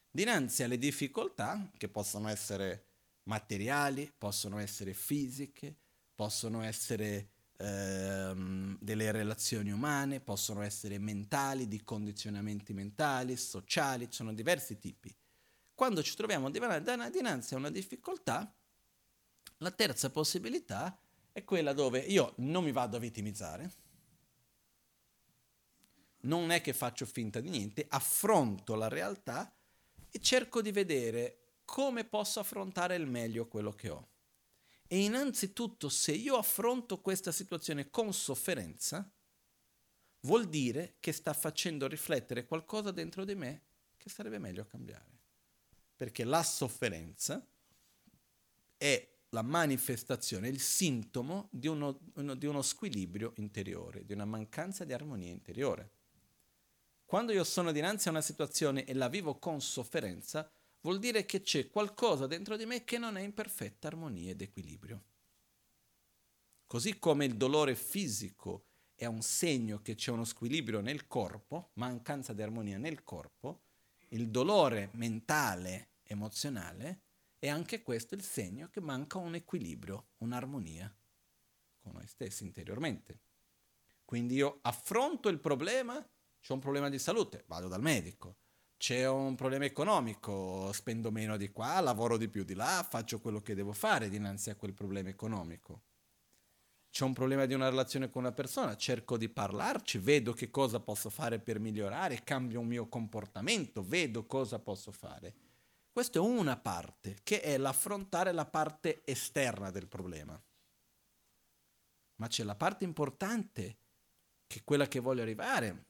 Dinanzi 0.10 0.64
alle 0.64 0.78
difficoltà, 0.78 1.70
che 1.76 1.89
possono 1.89 2.30
essere 2.30 2.86
materiali, 3.24 4.10
possono 4.18 4.58
essere 4.58 4.93
fisiche, 4.93 5.76
possono 6.16 6.62
essere 6.62 7.32
ehm, 7.58 8.78
delle 8.80 9.12
relazioni 9.12 9.72
umane, 9.72 10.22
possono 10.22 10.62
essere 10.62 10.99
mentali, 10.99 11.68
di 11.68 11.84
condizionamenti 11.84 12.72
mentali, 12.72 13.36
sociali, 13.36 14.06
ci 14.06 14.14
sono 14.14 14.34
diversi 14.34 14.80
tipi. 14.80 15.14
Quando 15.76 16.01
ci 16.01 16.15
troviamo 16.15 16.49
dinanzi 16.49 17.53
a 17.53 17.57
una 17.57 17.69
difficoltà, 17.69 18.51
la 19.57 19.71
terza 19.71 20.09
possibilità 20.09 20.97
è 21.34 21.43
quella 21.43 21.73
dove 21.73 21.99
io 21.99 22.34
non 22.38 22.63
mi 22.63 22.71
vado 22.71 22.95
a 22.95 22.99
vittimizzare, 23.01 23.71
non 26.21 26.49
è 26.51 26.61
che 26.61 26.71
faccio 26.73 27.05
finta 27.05 27.41
di 27.41 27.49
niente, 27.49 27.86
affronto 27.89 28.76
la 28.76 28.88
realtà 28.88 29.53
e 30.09 30.19
cerco 30.19 30.61
di 30.61 30.71
vedere 30.71 31.57
come 31.65 32.05
posso 32.05 32.39
affrontare 32.39 32.95
il 32.95 33.05
meglio 33.05 33.47
quello 33.47 33.73
che 33.73 33.89
ho. 33.89 34.07
E 34.88 35.03
innanzitutto 35.03 35.89
se 35.89 36.13
io 36.13 36.38
affronto 36.38 37.01
questa 37.01 37.34
situazione 37.34 37.89
con 37.89 38.13
sofferenza, 38.13 39.11
vuol 40.21 40.47
dire 40.47 40.95
che 41.01 41.11
sta 41.11 41.34
facendo 41.34 41.86
riflettere 41.88 42.45
qualcosa 42.45 42.91
dentro 42.91 43.26
di 43.26 43.36
me 43.36 43.63
che 43.97 44.09
sarebbe 44.09 44.38
meglio 44.38 44.65
cambiare. 44.65 45.14
Perché 45.96 46.24
la 46.24 46.43
sofferenza 46.43 47.46
è 48.78 49.10
la 49.30 49.41
manifestazione, 49.41 50.48
il 50.48 50.62
sintomo 50.62 51.50
di 51.52 51.68
uno, 51.68 52.00
uno, 52.16 52.36
di 52.36 52.46
uno 52.46 52.62
squilibrio 52.62 53.34
interiore, 53.38 54.06
di 54.06 54.14
una 54.14 54.26
mancanza 54.26 54.86
di 54.86 54.93
armonia 54.93 55.32
interiore. 55.32 55.91
Quando 57.06 57.34
io 57.34 57.43
sono 57.43 57.72
dinanzi 57.72 58.08
a 58.08 58.12
una 58.12 58.22
situazione 58.22 58.86
e 58.86 58.93
la 58.93 59.10
vivo 59.10 59.38
con 59.38 59.62
sofferenza, 59.62 60.50
vuol 60.82 61.00
dire 61.00 61.26
che 61.26 61.41
c'è 61.41 61.70
qualcosa 61.70 62.28
dentro 62.28 62.58
di 62.58 62.66
me 62.66 62.84
che 62.84 62.98
non 62.98 63.18
è 63.18 63.22
in 63.22 63.34
perfetta 63.34 63.88
armonia 63.88 64.32
ed 64.32 64.41
equilibrio. 64.41 65.04
Così 66.66 66.98
come 66.98 67.26
il 67.26 67.36
dolore 67.36 67.76
fisico 67.76 68.66
è 68.96 69.06
un 69.06 69.22
segno 69.22 69.82
che 69.82 69.96
c'è 69.96 70.12
uno 70.12 70.24
squilibrio 70.24 70.80
nel 70.80 71.08
corpo, 71.08 71.72
mancanza 71.74 72.34
di 72.34 72.41
armonia 72.41 72.78
nel 72.78 73.04
corpo, 73.04 73.64
il 74.16 74.30
dolore 74.30 74.89
mentale, 74.93 75.89
emozionale, 76.03 77.01
è 77.38 77.49
anche 77.49 77.82
questo 77.82 78.16
il 78.16 78.24
segno 78.24 78.70
che 78.70 78.80
manca 78.80 79.18
un 79.18 79.36
equilibrio, 79.36 80.11
un'armonia 80.20 80.93
con 81.82 81.93
noi 81.93 82.07
stessi 82.07 82.43
interiormente. 82.43 83.20
Quindi 84.05 84.36
io 84.36 84.59
affronto 84.61 85.30
il 85.30 85.39
problema 85.39 86.03
c'è 86.39 86.53
un 86.53 86.59
problema 86.59 86.89
di 86.89 86.97
salute, 86.97 87.43
vado 87.47 87.68
dal 87.68 87.82
medico. 87.82 88.38
C'è 88.78 89.07
un 89.07 89.36
problema 89.36 89.66
economico, 89.66 90.72
spendo 90.72 91.11
meno 91.11 91.38
di 91.38 91.49
qua, 91.49 91.80
lavoro 91.80 92.18
di 92.18 92.30
più 92.30 92.43
di 92.43 92.53
là, 92.53 92.86
faccio 92.88 93.20
quello 93.20 93.41
che 93.41 93.53
devo 93.53 93.74
fare 93.74 94.09
dinanzi 94.09 94.49
a 94.49 94.55
quel 94.55 94.74
problema 94.74 95.09
economico. 95.09 95.84
C'è 96.96 97.04
un 97.04 97.12
problema 97.12 97.46
di 97.46 97.54
una 97.54 97.68
relazione 97.68 98.10
con 98.10 98.22
una 98.22 98.32
persona, 98.32 98.78
cerco 98.78 99.18
di 99.18 99.28
parlarci, 99.28 99.98
vedo 99.98 100.32
che 100.32 100.50
cosa 100.50 100.80
posso 100.80 101.10
fare 101.10 101.39
per 101.39 101.60
migliorare, 101.60 102.24
cambio 102.24 102.62
un 102.62 102.68
mio 102.68 102.88
comportamento, 102.88 103.84
vedo 103.84 104.26
cosa 104.26 104.60
posso 104.60 104.93
fare. 104.93 105.36
Questa 105.91 106.20
è 106.20 106.22
una 106.22 106.56
parte, 106.56 107.18
che 107.22 107.41
è 107.41 107.58
l'affrontare 107.58 108.32
la 108.32 108.46
parte 108.46 109.02
esterna 109.04 109.72
del 109.72 109.89
problema. 109.89 110.41
Ma 112.16 112.28
c'è 112.28 112.43
la 112.43 112.56
parte 112.56 112.86
importante, 112.86 113.78
che 114.48 114.60
è 114.60 114.64
quella 114.64 114.88
che 114.88 115.02
voglio 115.02 115.24
arrivare, 115.24 115.88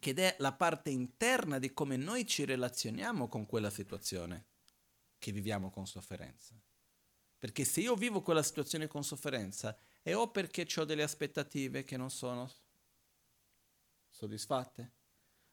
ed 0.00 0.18
è 0.18 0.34
la 0.38 0.54
parte 0.54 0.88
interna 0.88 1.58
di 1.58 1.74
come 1.74 1.98
noi 1.98 2.24
ci 2.24 2.46
relazioniamo 2.46 3.28
con 3.28 3.44
quella 3.44 3.68
situazione 3.68 4.46
che 5.18 5.30
viviamo 5.30 5.68
con 5.68 5.86
sofferenza. 5.86 6.58
Perché 7.36 7.66
se 7.66 7.80
io 7.80 7.94
vivo 7.96 8.22
quella 8.22 8.42
situazione 8.42 8.86
con 8.86 9.04
sofferenza 9.04 9.76
è 10.06 10.14
o 10.14 10.30
perché 10.30 10.68
ho 10.76 10.84
delle 10.84 11.02
aspettative 11.02 11.82
che 11.82 11.96
non 11.96 12.10
sono 12.10 12.48
soddisfatte, 14.08 14.92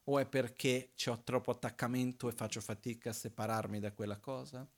o 0.04 0.20
è 0.20 0.28
perché 0.28 0.94
ho 1.08 1.24
troppo 1.24 1.50
attaccamento 1.50 2.30
e 2.30 2.34
faccio 2.34 2.62
fatica 2.62 3.10
a 3.10 3.14
separarmi 3.14 3.80
da 3.80 3.94
quella 3.94 4.20
cosa, 4.20 4.70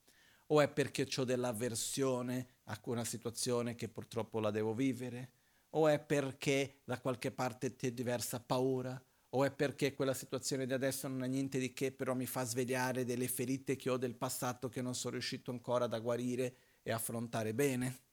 o 0.47 0.61
è 0.61 0.71
perché 0.71 1.05
ho 1.17 1.26
dell'avversione 1.26 2.59
a 2.63 2.80
una 2.86 3.03
situazione 3.03 3.76
che 3.76 3.89
purtroppo 3.89 4.39
la 4.39 4.49
devo 4.49 4.73
vivere, 4.73 5.32
o 5.71 5.89
è 5.89 5.99
perché 5.99 6.80
da 6.86 7.01
qualche 7.01 7.32
parte 7.34 7.76
ti 7.76 7.88
è 7.88 7.91
diversa 7.91 8.39
paura, 8.39 8.97
o 9.32 9.43
è 9.43 9.51
perché 9.51 9.93
quella 9.93 10.13
situazione 10.13 10.65
di 10.65 10.71
adesso 10.71 11.09
non 11.09 11.21
ha 11.21 11.26
niente 11.26 11.59
di 11.59 11.73
che, 11.73 11.91
però 11.91 12.13
mi 12.13 12.28
fa 12.28 12.45
svegliare 12.45 13.03
delle 13.03 13.28
ferite 13.28 13.76
che 13.76 13.89
ho 13.89 13.97
del 13.97 14.15
passato 14.15 14.69
che 14.69 14.82
non 14.82 14.95
sono 14.95 15.15
riuscito 15.15 15.51
ancora 15.51 15.86
da 15.86 15.99
guarire 15.99 16.55
e 16.82 16.93
affrontare 16.93 17.53
bene? 17.53 18.05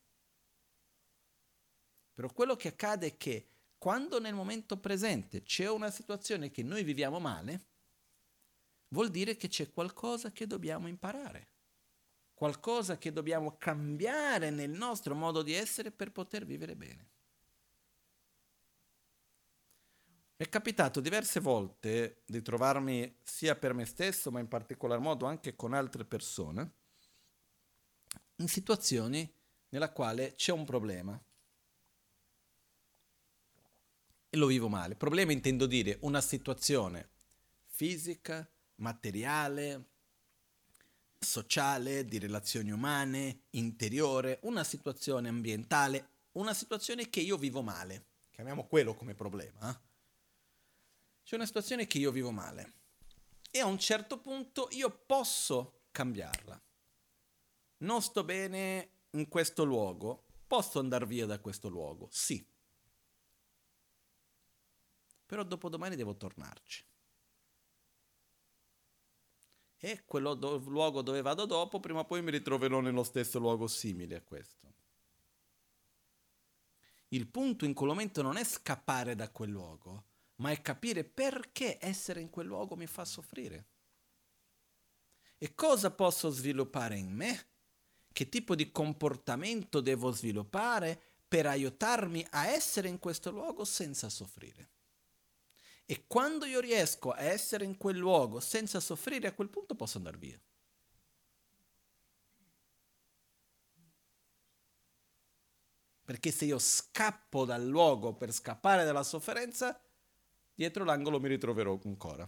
Però 2.15 2.31
quello 2.33 2.57
che 2.57 2.69
accade 2.69 3.07
è 3.07 3.17
che 3.17 3.47
quando 3.79 4.21
nel 4.21 4.35
momento 4.35 4.77
presente 4.77 5.43
c'è 5.43 5.69
una 5.69 5.91
situazione 5.91 6.51
che 6.51 6.63
noi 6.63 6.85
viviamo 6.85 7.19
male, 7.19 7.65
vuol 8.89 9.11
dire 9.11 9.37
che 9.37 9.49
c'è 9.49 9.73
qualcosa 9.73 10.31
che 10.31 10.47
dobbiamo 10.47 10.87
imparare, 10.87 11.49
qualcosa 12.35 12.99
che 12.99 13.13
dobbiamo 13.13 13.57
cambiare 13.57 14.51
nel 14.51 14.71
nostro 14.71 15.15
modo 15.15 15.43
di 15.43 15.53
essere 15.55 15.91
per 15.91 16.13
poter 16.13 16.45
vivere 16.45 16.77
bene. 16.77 17.11
È 20.37 20.49
capitato 20.49 21.01
diverse 21.01 21.41
volte 21.41 22.23
di 22.27 22.43
trovarmi 22.43 23.19
sia 23.23 23.57
per 23.57 23.75
me 23.75 23.85
stesso, 23.85 24.31
ma 24.31 24.41
in 24.41 24.49
particolar 24.49 24.99
modo 24.99 25.25
anche 25.25 25.57
con 25.57 25.73
altre 25.73 26.05
persone, 26.05 26.73
in 28.37 28.49
situazioni 28.49 29.33
nella 29.69 29.91
quale 29.91 30.35
c'è 30.35 30.53
un 30.53 30.65
problema 30.65 31.21
e 34.35 34.37
lo 34.39 34.47
vivo 34.47 34.69
male. 34.69 34.95
Problema 34.95 35.33
intendo 35.33 35.67
dire 35.67 35.99
una 36.01 36.23
situazione 36.23 37.11
fisica, 37.67 38.49
materiale, 38.77 39.89
sociale, 41.19 42.07
di 42.07 42.19
relazioni 42.19 42.71
umane, 42.71 43.43
interiore, 43.51 44.39
una 44.45 44.65
situazione 44.65 45.29
ambientale, 45.29 46.09
una 46.33 46.55
situazione 46.55 47.11
che 47.11 47.21
io 47.21 47.37
vivo 47.37 47.61
male. 47.61 48.07
Chiamiamo 48.31 48.65
quello 48.65 48.95
come 48.95 49.15
problema. 49.15 49.69
Eh? 49.69 49.91
c'è 51.25 51.37
una 51.37 51.47
situazione 51.47 51.87
che 51.87 51.99
io 51.99 52.11
vivo 52.11 52.31
male 52.31 52.73
e 53.51 53.61
a 53.61 53.67
un 53.67 53.79
certo 53.79 54.19
punto 54.19 54.69
io 54.73 54.91
posso 54.91 55.83
cambiarla. 55.91 56.61
Non 57.79 58.01
sto 58.01 58.25
bene 58.25 58.91
in 59.11 59.29
questo 59.29 59.65
luogo, 59.65 60.25
posso 60.47 60.79
andare 60.79 61.07
via 61.07 61.27
da 61.27 61.39
questo 61.39 61.69
luogo, 61.69 62.09
sì. 62.11 62.45
Però 65.33 65.45
dopodomani 65.45 65.97
devo 65.97 66.15
tornarci. 66.15 66.85
E 69.79 70.03
quello 70.05 70.35
do- 70.35 70.59
luogo 70.59 71.01
dove 71.01 71.23
vado 71.23 71.47
dopo, 71.47 71.81
prima 71.81 72.01
o 72.01 72.05
poi 72.05 72.21
mi 72.21 72.31
ritroverò 72.31 72.81
nello 72.81 73.03
stesso 73.03 73.39
luogo 73.39 73.67
simile 73.67 74.17
a 74.17 74.21
questo. 74.21 74.75
Il 77.09 77.29
punto 77.29 77.65
in 77.65 77.73
quel 77.73 77.89
momento 77.89 78.21
non 78.21 78.37
è 78.37 78.45
scappare 78.45 79.15
da 79.15 79.31
quel 79.31 79.49
luogo, 79.49 80.05
ma 80.37 80.51
è 80.51 80.61
capire 80.61 81.03
perché 81.03 81.79
essere 81.81 82.21
in 82.21 82.29
quel 82.29 82.49
luogo 82.49 82.77
mi 82.77 82.87
fa 82.87 83.07
soffrire. 83.07 83.69
E 85.39 85.55
cosa 85.55 85.91
posso 85.93 86.29
sviluppare 86.29 86.99
in 86.99 87.11
me? 87.11 87.47
Che 88.13 88.29
tipo 88.29 88.55
di 88.55 88.71
comportamento 88.71 89.81
devo 89.81 90.11
sviluppare 90.11 91.01
per 91.27 91.47
aiutarmi 91.47 92.27
a 92.33 92.49
essere 92.49 92.89
in 92.89 92.99
questo 92.99 93.31
luogo 93.31 93.65
senza 93.65 94.11
soffrire? 94.11 94.73
E 95.93 96.05
quando 96.07 96.47
io 96.47 96.59
riesco 96.59 97.11
a 97.11 97.21
essere 97.21 97.67
in 97.67 97.77
quel 97.77 97.99
luogo 97.99 98.41
senza 98.41 98.81
soffrire, 98.81 99.27
a 99.27 99.35
quel 99.35 99.51
punto 99.51 99.75
posso 99.75 99.99
andare 99.99 100.17
via. 100.17 100.41
Perché 106.03 106.31
se 106.31 106.47
io 106.47 106.59
scappo 106.59 107.45
dal 107.45 107.67
luogo 107.67 108.15
per 108.15 108.33
scappare 108.33 108.85
dalla 108.85 109.03
sofferenza, 109.03 109.79
dietro 110.55 110.85
l'angolo 110.85 111.21
mi 111.21 111.29
ritroverò 111.29 111.79
ancora. 111.85 112.27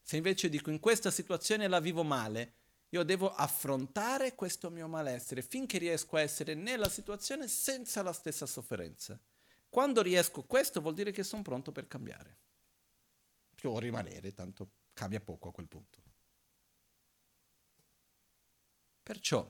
Se 0.00 0.16
invece 0.16 0.48
dico 0.48 0.70
in 0.70 0.80
questa 0.80 1.10
situazione 1.10 1.68
la 1.68 1.80
vivo 1.80 2.02
male, 2.02 2.54
io 2.88 3.02
devo 3.02 3.30
affrontare 3.30 4.34
questo 4.34 4.70
mio 4.70 4.88
malessere 4.88 5.42
finché 5.42 5.76
riesco 5.76 6.16
a 6.16 6.22
essere 6.22 6.54
nella 6.54 6.88
situazione 6.88 7.46
senza 7.46 8.00
la 8.00 8.14
stessa 8.14 8.46
sofferenza. 8.46 9.20
Quando 9.68 10.02
riesco 10.02 10.44
questo 10.44 10.80
vuol 10.80 10.94
dire 10.94 11.12
che 11.12 11.22
sono 11.22 11.42
pronto 11.42 11.72
per 11.72 11.86
cambiare. 11.86 12.38
O 13.62 13.78
rimanere, 13.80 14.32
tanto 14.32 14.70
cambia 14.92 15.20
poco 15.20 15.48
a 15.48 15.52
quel 15.52 15.66
punto. 15.66 16.00
Perciò, 19.02 19.48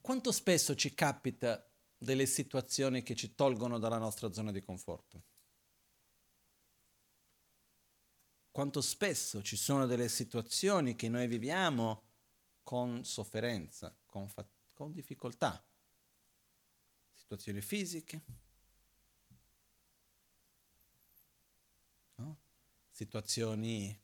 quanto 0.00 0.32
spesso 0.32 0.74
ci 0.74 0.94
capita 0.94 1.66
delle 1.98 2.26
situazioni 2.26 3.02
che 3.02 3.14
ci 3.14 3.34
tolgono 3.34 3.78
dalla 3.78 3.98
nostra 3.98 4.32
zona 4.32 4.50
di 4.52 4.62
conforto? 4.62 5.22
Quanto 8.50 8.80
spesso 8.82 9.42
ci 9.42 9.56
sono 9.56 9.86
delle 9.86 10.08
situazioni 10.08 10.94
che 10.94 11.08
noi 11.08 11.26
viviamo 11.26 12.02
con 12.62 13.04
sofferenza, 13.04 13.96
con, 14.04 14.28
fa- 14.28 14.46
con 14.74 14.92
difficoltà? 14.92 15.62
Situazioni 17.32 17.62
fisiche, 17.62 18.22
no? 22.16 22.38
situazioni 22.90 23.98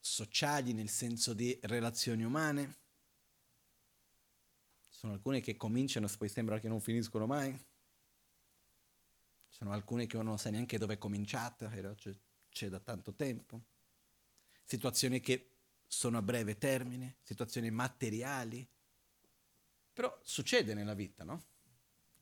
sociali 0.00 0.72
nel 0.72 0.88
senso 0.88 1.34
di 1.34 1.58
relazioni 1.64 2.24
umane. 2.24 2.76
Sono 4.88 5.12
alcune 5.12 5.40
che 5.40 5.56
cominciano 5.56 6.08
poi 6.16 6.30
sembra 6.30 6.58
che 6.58 6.68
non 6.68 6.80
finiscono 6.80 7.26
mai. 7.26 7.56
Sono 9.48 9.72
alcune 9.72 10.06
che 10.06 10.16
uno 10.16 10.30
non 10.30 10.38
sa 10.38 10.48
neanche 10.48 10.78
dove 10.78 10.94
è 10.94 10.98
cominciata, 10.98 11.68
c'è, 11.68 12.16
c'è 12.48 12.68
da 12.68 12.80
tanto 12.80 13.12
tempo. 13.14 13.62
Situazioni 14.64 15.20
che 15.20 15.50
sono 15.86 16.16
a 16.16 16.22
breve 16.22 16.56
termine, 16.56 17.18
situazioni 17.22 17.70
materiali. 17.70 18.66
Però 19.92 20.18
succede 20.22 20.72
nella 20.72 20.94
vita, 20.94 21.24
no? 21.24 21.56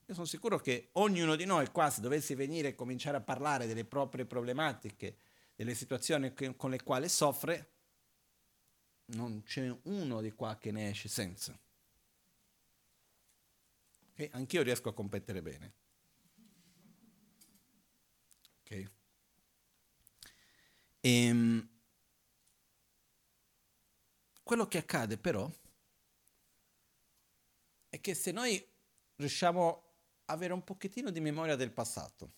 Io 0.09 0.15
sono 0.15 0.27
sicuro 0.27 0.59
che 0.59 0.91
ognuno 0.93 1.35
di 1.35 1.45
noi 1.45 1.69
qua, 1.73 1.91
se 1.91 2.01
dovesse 2.01 2.37
venire 2.37 2.69
e 2.69 2.75
cominciare 2.77 3.17
a 3.17 3.21
parlare 3.21 3.67
delle 3.67 3.85
proprie 3.85 4.25
problematiche, 4.25 5.17
delle 5.57 5.75
situazioni 5.75 6.33
con 6.55 6.71
le 6.71 6.83
quali 6.83 7.09
soffre, 7.09 7.73
non 9.07 9.43
c'è 9.43 9.77
uno 9.83 10.21
di 10.21 10.31
qua 10.31 10.57
che 10.59 10.71
ne 10.71 10.91
esce 10.91 11.09
senza. 11.09 11.59
Okay? 14.13 14.29
Anch'io 14.33 14.63
riesco 14.63 14.89
a 14.91 14.95
competere 14.95 15.43
bene. 15.43 15.73
Ok? 18.61 18.71
E, 18.71 18.91
ehm, 21.01 21.69
quello 24.45 24.69
che 24.69 24.79
accade 24.79 25.19
però 25.19 25.51
è 27.89 28.01
che 28.01 28.15
se 28.15 28.31
noi 28.31 28.65
riusciamo 29.17 29.86
avere 30.27 30.53
un 30.53 30.65
pochettino 30.65 31.11
di 31.11 31.21
memoria 31.21 31.57
del 31.57 31.73
passato. 31.73 32.33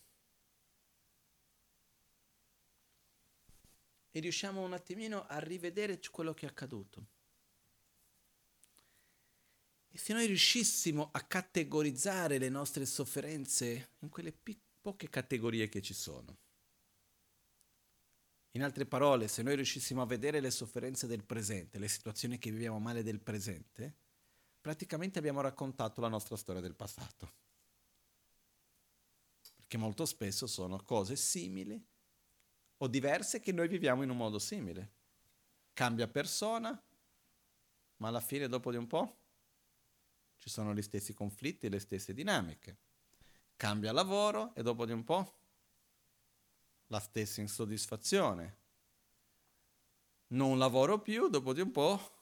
E 4.11 4.21
riusciamo 4.21 4.63
un 4.63 4.73
attimino 4.73 5.27
a 5.27 5.39
rivedere 5.39 6.01
quello 6.11 6.35
che 6.35 6.47
è 6.47 6.49
accaduto. 6.49 7.07
E 9.91 9.99
se 9.99 10.13
noi 10.13 10.27
riuscissimo 10.27 11.11
a 11.13 11.21
categorizzare 11.23 12.39
le 12.39 12.49
nostre 12.49 12.85
sofferenze 12.85 13.93
in 14.01 14.09
quelle 14.09 14.33
pic- 14.33 14.61
poche 14.81 15.09
categorie 15.09 15.69
che 15.69 15.83
ci 15.83 15.95
sono. 15.95 16.37
In 18.53 18.63
altre 18.63 18.87
parole, 18.87 19.29
se 19.29 19.43
noi 19.43 19.55
riuscissimo 19.55 20.03
a 20.03 20.07
vedere 20.07 20.41
le 20.41 20.51
sofferenze 20.51 21.07
del 21.07 21.25
presente, 21.25 21.79
le 21.79 21.89
situazioni 21.89 22.39
che 22.39 22.51
viviamo 22.51 22.79
male 22.79 23.03
del 23.03 23.21
presente, 23.21 23.95
praticamente 24.61 25.19
abbiamo 25.19 25.41
raccontato 25.41 26.01
la 26.01 26.09
nostra 26.09 26.37
storia 26.37 26.61
del 26.61 26.75
passato 26.75 27.47
che 29.69 29.77
molto 29.77 30.07
spesso 30.07 30.47
sono 30.47 30.83
cose 30.83 31.15
simili 31.15 31.81
o 32.79 32.89
diverse 32.89 33.39
che 33.39 33.53
noi 33.53 33.69
viviamo 33.69 34.03
in 34.03 34.11
un 34.11 34.17
modo 34.17 34.39
simile. 34.39 34.95
Cambia 35.75 36.09
persona, 36.09 36.83
ma 37.97 38.09
alla 38.09 38.21
fine, 38.21 38.49
dopo 38.49 38.71
di 38.71 38.79
un 38.79 38.87
po', 38.87 39.17
ci 40.39 40.49
sono 40.49 40.75
gli 40.75 40.83
stessi 40.83 41.13
conflitti, 41.13 41.69
le 41.69 41.79
stesse 41.81 42.15
dinamiche. 42.15 42.79
Cambia 43.57 43.93
lavoro 43.93 44.55
e 44.55 44.63
dopo 44.63 44.87
di 44.87 44.93
un 44.93 45.05
po' 45.05 45.37
la 46.87 47.01
stessa 47.01 47.41
insoddisfazione. 47.41 48.57
Non 50.29 50.59
lavoro 50.59 51.01
più, 51.01 51.29
dopo 51.29 51.53
di 51.53 51.61
un 51.61 51.71
po' 51.71 52.17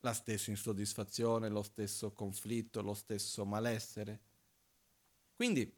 la 0.00 0.12
stessa 0.12 0.50
insoddisfazione, 0.50 1.48
lo 1.48 1.62
stesso 1.62 2.12
conflitto, 2.12 2.82
lo 2.82 2.94
stesso 2.94 3.44
malessere. 3.44 4.20
Quindi 5.34 5.72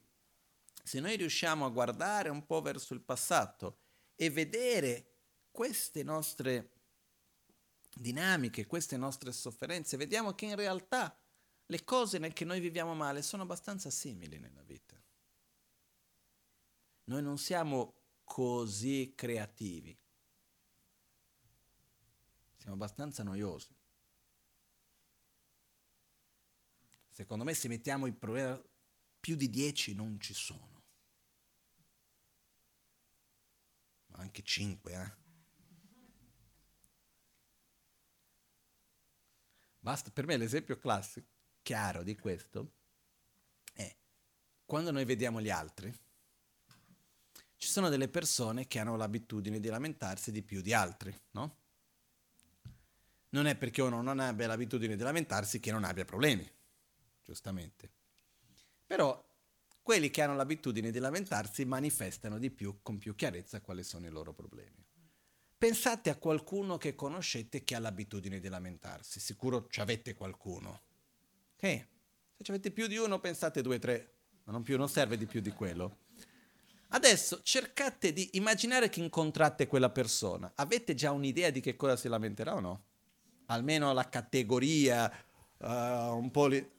se 0.91 0.99
noi 0.99 1.14
riusciamo 1.14 1.64
a 1.64 1.70
guardare 1.70 2.30
un 2.30 2.45
po' 2.45 2.61
verso 2.61 2.95
il 2.95 3.01
passato 3.01 3.78
e 4.16 4.28
vedere 4.28 5.18
queste 5.53 6.03
nostre 6.03 6.72
dinamiche, 7.95 8.66
queste 8.66 8.97
nostre 8.97 9.30
sofferenze, 9.30 9.97
vediamo 9.97 10.34
che 10.34 10.47
in 10.47 10.57
realtà 10.57 11.16
le 11.66 11.84
cose 11.84 12.18
che 12.32 12.45
noi 12.45 12.59
viviamo 12.59 12.97
male 12.97 13.22
sono 13.22 13.45
abbastanza 13.45 13.88
simili 13.88 14.41
nella 14.41 14.62
vita. 14.62 15.01
Noi 17.05 17.22
non 17.22 17.38
siamo 17.38 17.95
così 18.24 19.12
creativi, 19.14 19.97
siamo 22.57 22.74
abbastanza 22.74 23.22
noiosi. 23.22 23.72
Secondo 27.11 27.45
me 27.45 27.55
se 27.55 27.68
mettiamo 27.68 28.07
il 28.07 28.16
problema 28.16 28.61
più 29.20 29.36
di 29.36 29.49
dieci 29.49 29.95
non 29.95 30.18
ci 30.18 30.34
sono. 30.34 30.78
Ma 34.09 34.09
anche 34.20 34.42
cinque, 34.42 34.92
eh? 34.92 35.18
Basta, 39.78 40.10
per 40.10 40.26
me 40.26 40.36
l'esempio 40.36 40.78
classico, 40.78 41.26
chiaro 41.62 42.02
di 42.02 42.14
questo, 42.16 42.72
è 43.72 43.96
quando 44.64 44.90
noi 44.90 45.04
vediamo 45.04 45.40
gli 45.40 45.50
altri, 45.50 45.92
ci 47.56 47.68
sono 47.68 47.88
delle 47.88 48.08
persone 48.08 48.66
che 48.66 48.78
hanno 48.78 48.96
l'abitudine 48.96 49.58
di 49.58 49.68
lamentarsi 49.68 50.30
di 50.32 50.42
più 50.42 50.60
di 50.60 50.72
altri, 50.72 51.18
no? 51.32 51.58
Non 53.30 53.46
è 53.46 53.56
perché 53.56 53.80
uno 53.80 54.02
non 54.02 54.18
abbia 54.18 54.46
l'abitudine 54.46 54.96
di 54.96 55.02
lamentarsi 55.02 55.60
che 55.60 55.70
non 55.70 55.84
abbia 55.84 56.04
problemi, 56.04 56.50
giustamente. 57.22 57.90
Però 58.86 59.29
quelli 59.91 60.11
che 60.11 60.22
hanno 60.22 60.36
l'abitudine 60.36 60.93
di 60.93 61.01
lamentarsi 61.01 61.64
manifestano 61.64 62.38
di 62.38 62.53
più, 62.53 62.78
con 62.80 62.99
più 62.99 63.16
chiarezza, 63.16 63.61
quali 63.61 63.82
sono 63.82 64.07
i 64.07 64.09
loro 64.09 64.32
problemi. 64.32 64.86
Pensate 65.59 66.11
a 66.11 66.14
qualcuno 66.14 66.78
che 66.78 66.95
conoscete 66.95 67.64
che 67.64 67.74
ha 67.74 67.80
l'abitudine 67.80 68.38
di 68.38 68.49
lamentarsi, 68.49 69.18
sicuro 69.18 69.66
ci 69.68 69.80
avete 69.80 70.14
qualcuno. 70.14 70.82
Ok? 71.57 71.86
Se 72.38 72.53
avete 72.53 72.70
più 72.70 72.86
di 72.86 72.99
uno, 72.99 73.18
pensate 73.18 73.62
due, 73.62 73.80
tre, 73.80 74.12
ma 74.45 74.53
non, 74.53 74.62
più, 74.62 74.76
non 74.76 74.88
serve 74.88 75.16
di 75.16 75.26
più 75.26 75.41
di 75.41 75.51
quello. 75.51 76.03
Adesso 76.91 77.41
cercate 77.43 78.12
di 78.12 78.30
immaginare 78.34 78.91
che 78.91 79.01
incontrate 79.01 79.66
quella 79.66 79.91
persona. 79.91 80.53
Avete 80.55 80.95
già 80.95 81.11
un'idea 81.11 81.51
di 81.51 81.61
che 81.61 81.74
cosa 81.74 81.97
si 81.97 82.07
lamenterà 82.07 82.55
o 82.55 82.61
no? 82.61 82.84
Almeno 83.47 83.93
la 83.93 84.09
categoria, 84.09 85.12
uh, 85.59 85.66
un 85.66 86.30
po' 86.30 86.47
lì. 86.47 86.78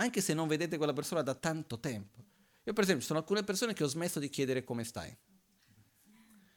Anche 0.00 0.20
se 0.20 0.34
non 0.34 0.48
vedete 0.48 0.76
quella 0.76 0.92
persona 0.92 1.22
da 1.22 1.34
tanto 1.34 1.80
tempo. 1.80 2.24
Io 2.64 2.72
per 2.72 2.84
esempio 2.84 3.04
sono 3.04 3.18
alcune 3.18 3.42
persone 3.42 3.72
che 3.72 3.82
ho 3.82 3.88
smesso 3.88 4.18
di 4.18 4.28
chiedere 4.28 4.62
come 4.62 4.84
stai. 4.84 5.16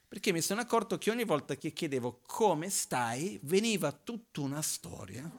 Perché 0.07 0.33
mi 0.33 0.41
sono 0.41 0.61
accorto 0.61 0.97
che 0.97 1.09
ogni 1.09 1.23
volta 1.23 1.55
che 1.55 1.71
chiedevo 1.71 2.21
come 2.25 2.69
stai, 2.69 3.39
veniva 3.43 3.91
tutta 3.91 4.41
una 4.41 4.61
storia 4.61 5.31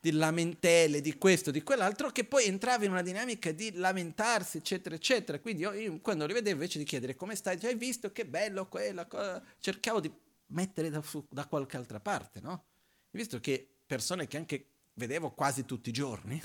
di 0.00 0.12
lamentele, 0.12 1.02
di 1.02 1.18
questo, 1.18 1.50
di 1.50 1.62
quell'altro, 1.62 2.10
che 2.10 2.24
poi 2.24 2.46
entrava 2.46 2.84
in 2.84 2.92
una 2.92 3.02
dinamica 3.02 3.52
di 3.52 3.72
lamentarsi, 3.74 4.56
eccetera, 4.56 4.94
eccetera. 4.94 5.38
Quindi 5.38 5.62
io, 5.62 5.72
io 5.72 6.00
quando 6.00 6.24
li 6.26 6.32
vedevo 6.32 6.54
invece 6.54 6.78
di 6.78 6.84
chiedere 6.84 7.14
come 7.14 7.36
stai, 7.36 7.58
hai 7.62 7.74
visto 7.74 8.10
che 8.10 8.24
bello 8.24 8.66
quella 8.68 9.04
cosa, 9.06 9.42
cercavo 9.58 10.00
di 10.00 10.10
mettere 10.46 10.88
da, 10.88 11.02
da 11.28 11.46
qualche 11.46 11.76
altra 11.76 12.00
parte, 12.00 12.40
no? 12.40 12.64
Visto 13.10 13.38
che 13.40 13.68
persone 13.84 14.26
che 14.26 14.36
anche 14.38 14.69
vedevo 15.00 15.30
quasi 15.30 15.64
tutti 15.64 15.88
i 15.88 15.92
giorni, 15.92 16.40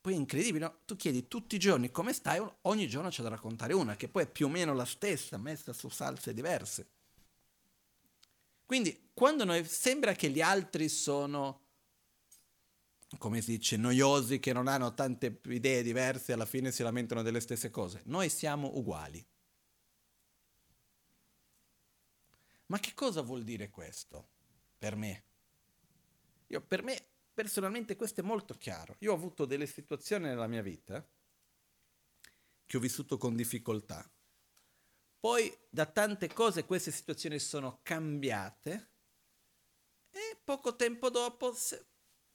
poi 0.00 0.14
è 0.14 0.16
incredibile, 0.16 0.64
no? 0.66 0.78
tu 0.84 0.96
chiedi 0.96 1.28
tutti 1.28 1.54
i 1.54 1.58
giorni 1.58 1.90
come 1.90 2.12
stai, 2.12 2.44
ogni 2.62 2.88
giorno 2.88 3.08
c'è 3.08 3.22
da 3.22 3.28
raccontare 3.28 3.72
una, 3.72 3.94
che 3.96 4.08
poi 4.08 4.24
è 4.24 4.28
più 4.28 4.46
o 4.46 4.48
meno 4.50 4.74
la 4.74 4.84
stessa, 4.84 5.38
messa 5.38 5.72
su 5.72 5.88
salse 5.88 6.34
diverse. 6.34 6.88
Quindi 8.66 9.10
quando 9.14 9.44
noi 9.44 9.64
sembra 9.64 10.14
che 10.14 10.28
gli 10.28 10.40
altri 10.40 10.88
sono, 10.88 11.62
come 13.16 13.40
si 13.40 13.56
dice, 13.56 13.76
noiosi, 13.76 14.40
che 14.40 14.52
non 14.52 14.66
hanno 14.66 14.92
tante 14.92 15.40
idee 15.44 15.82
diverse, 15.82 16.32
alla 16.32 16.46
fine 16.46 16.72
si 16.72 16.82
lamentano 16.82 17.22
delle 17.22 17.40
stesse 17.40 17.70
cose, 17.70 18.02
noi 18.06 18.28
siamo 18.28 18.76
uguali. 18.76 19.24
Ma 22.66 22.78
che 22.80 22.92
cosa 22.94 23.22
vuol 23.22 23.44
dire 23.44 23.70
questo 23.70 24.28
per 24.76 24.96
me? 24.96 25.24
Io, 26.48 26.60
per 26.60 26.82
me 26.82 27.14
Personalmente 27.34 27.96
questo 27.96 28.20
è 28.20 28.24
molto 28.24 28.54
chiaro. 28.54 28.94
Io 29.00 29.10
ho 29.10 29.16
avuto 29.16 29.44
delle 29.44 29.66
situazioni 29.66 30.26
nella 30.26 30.46
mia 30.46 30.62
vita 30.62 31.04
che 32.64 32.76
ho 32.76 32.80
vissuto 32.80 33.18
con 33.18 33.34
difficoltà. 33.34 34.08
Poi 35.18 35.52
da 35.68 35.84
tante 35.84 36.32
cose 36.32 36.64
queste 36.64 36.92
situazioni 36.92 37.40
sono 37.40 37.80
cambiate 37.82 38.92
e 40.10 40.38
poco 40.44 40.76
tempo 40.76 41.10
dopo, 41.10 41.52
se, 41.54 41.84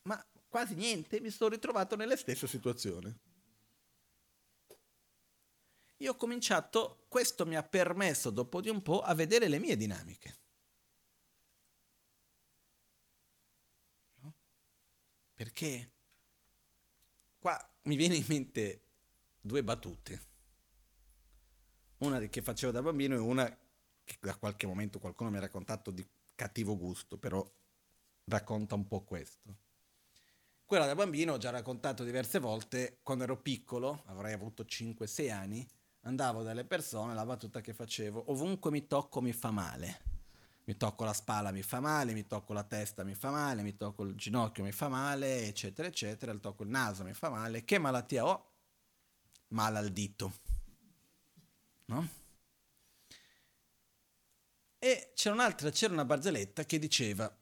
ma 0.02 0.22
quasi 0.50 0.76
niente, 0.76 1.22
mi 1.22 1.30
sono 1.30 1.52
ritrovato 1.52 1.96
nelle 1.96 2.18
stesse 2.18 2.46
situazioni. 2.46 3.16
Io 5.98 6.12
ho 6.12 6.16
cominciato, 6.16 7.06
questo 7.08 7.46
mi 7.46 7.56
ha 7.56 7.64
permesso 7.64 8.32
dopo 8.32 8.60
di 8.60 8.70
un 8.70 8.82
po' 8.82 9.02
a 9.02 9.14
vedere 9.14 9.48
le 9.48 9.60
mie 9.60 9.78
dinamiche. 9.78 10.40
Perché 15.40 15.94
qua 17.40 17.58
mi 17.84 17.96
viene 17.96 18.18
in 18.18 18.26
mente 18.28 18.82
due 19.40 19.64
battute. 19.64 20.22
Una 22.00 22.20
che 22.20 22.42
facevo 22.42 22.74
da 22.74 22.82
bambino 22.82 23.16
e 23.16 23.20
una 23.20 23.48
che 24.04 24.18
da 24.20 24.36
qualche 24.36 24.68
momento 24.68 25.00
qualcuno 25.00 25.30
mi 25.30 25.38
ha 25.38 25.40
raccontato 25.40 25.92
di 25.92 26.06
cattivo 26.36 26.76
gusto, 26.76 27.18
però 27.18 27.42
racconta 28.26 28.76
un 28.76 28.86
po' 28.86 29.06
questo. 29.06 29.56
Quella 30.66 30.86
da 30.86 30.96
bambino 30.96 31.32
ho 31.32 31.38
già 31.38 31.52
raccontato 31.52 32.04
diverse 32.04 32.40
volte, 32.40 33.00
quando 33.02 33.24
ero 33.24 33.42
piccolo, 33.42 34.04
avrei 34.08 34.34
avuto 34.34 34.64
5-6 34.64 35.32
anni, 35.32 35.66
andavo 36.02 36.44
dalle 36.44 36.66
persone, 36.66 37.14
la 37.14 37.26
battuta 37.26 37.62
che 37.62 37.74
facevo, 37.74 38.30
ovunque 38.30 38.72
mi 38.72 38.88
tocco 38.88 39.22
mi 39.22 39.32
fa 39.32 39.52
male 39.52 40.09
mi 40.70 40.78
tocco 40.78 41.04
la 41.04 41.14
spalla 41.14 41.50
mi 41.50 41.64
fa 41.64 41.80
male, 41.80 42.14
mi 42.14 42.28
tocco 42.28 42.54
la 42.54 42.64
testa 42.64 43.04
mi 43.04 43.16
fa 43.16 43.32
male, 43.32 43.64
mi 43.64 43.76
tocco 43.76 44.04
il 44.04 44.14
ginocchio 44.14 44.64
mi 44.64 44.72
fa 44.72 44.88
male, 44.88 45.48
eccetera, 45.48 45.88
eccetera, 45.88 46.32
mi 46.32 46.40
tocco 46.40 46.62
il 46.62 46.70
naso 46.70 47.04
mi 47.04 47.14
fa 47.16 47.30
male. 47.30 47.66
Che 47.66 47.80
malattia 47.80 48.24
ho? 48.24 48.52
Male 49.48 49.80
al 49.80 49.90
dito. 49.90 50.32
No? 51.86 52.08
E 54.78 55.12
c'era 55.16 55.34
un'altra, 55.34 55.72
c'era 55.72 55.92
una 55.92 56.06
barzelletta 56.06 56.64
che 56.66 56.78
diceva 56.78 57.36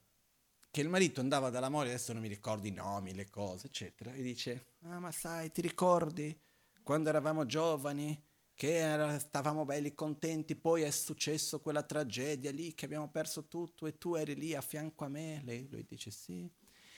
che 0.70 0.80
il 0.80 0.88
marito 0.88 1.20
andava 1.20 1.50
dalla 1.50 1.68
moglie, 1.68 1.90
adesso 1.90 2.14
non 2.14 2.22
mi 2.22 2.28
ricordo 2.28 2.66
i 2.66 2.70
nomi, 2.70 3.12
le 3.12 3.28
cose, 3.28 3.66
eccetera, 3.66 4.10
e 4.14 4.22
dice, 4.22 4.76
ah 4.84 5.00
ma 5.00 5.12
sai, 5.12 5.52
ti 5.52 5.60
ricordi 5.60 6.34
quando 6.82 7.10
eravamo 7.10 7.44
giovani? 7.44 8.27
Che 8.58 8.74
era, 8.74 9.20
stavamo 9.20 9.64
belli 9.64 9.94
contenti, 9.94 10.56
poi 10.56 10.82
è 10.82 10.90
successo 10.90 11.60
quella 11.60 11.84
tragedia 11.84 12.50
lì 12.50 12.74
che 12.74 12.86
abbiamo 12.86 13.08
perso 13.08 13.46
tutto 13.46 13.86
e 13.86 13.96
tu 13.98 14.16
eri 14.16 14.34
lì 14.34 14.52
a 14.52 14.60
fianco 14.60 15.04
a 15.04 15.08
me, 15.08 15.40
lei 15.44 15.68
lui 15.70 15.86
dice 15.88 16.10
sì. 16.10 16.50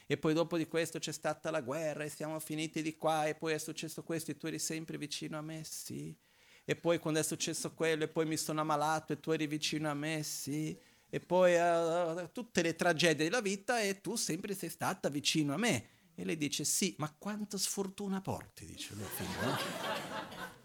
E 0.07 0.17
poi 0.17 0.33
dopo 0.33 0.57
di 0.57 0.67
questo 0.67 0.99
c'è 0.99 1.13
stata 1.13 1.51
la 1.51 1.61
guerra 1.61 2.05
e 2.05 2.09
siamo 2.09 2.41
finiti 2.41 2.81
di 2.81 2.97
qua 2.97 3.27
e 3.27 3.35
poi 3.35 3.53
è 3.53 3.59
successo 3.59 4.03
questo 4.03 4.31
e 4.31 4.39
tu 4.39 4.47
eri 4.47 4.59
sempre 4.59 4.97
vicino 4.97 5.37
a 5.37 5.43
me, 5.43 5.63
sì. 5.63 6.17
E 6.65 6.77
poi 6.77 6.99
quando 6.99 7.21
è 7.21 7.23
successo 7.23 7.75
quello 7.75 8.05
e 8.05 8.09
poi 8.09 8.25
mi 8.25 8.39
sono 8.39 8.63
ammalato 8.63 9.13
e 9.13 9.21
tu 9.21 9.31
eri 9.33 9.47
vicino 9.47 9.91
a 9.91 9.95
me, 9.95 10.23
sì. 10.23 10.75
E 11.11 11.21
poi 11.21 11.57
uh, 11.57 12.31
tutte 12.33 12.63
le 12.63 12.75
tragedie 12.75 13.25
della 13.25 13.43
vita 13.43 13.83
e 13.83 14.01
tu 14.01 14.17
sempre 14.17 14.55
sei 14.55 14.71
stata 14.71 15.11
vicino 15.11 15.53
a 15.53 15.59
me. 15.59 15.89
E 16.15 16.25
lei 16.25 16.39
dice 16.39 16.65
sì, 16.65 16.95
ma 16.97 17.15
quanta 17.19 17.59
sfortuna 17.59 18.23
porti, 18.23 18.65
dice 18.65 18.95
mio 18.95 19.05
figlio. 19.05 19.45
No? 19.45 20.60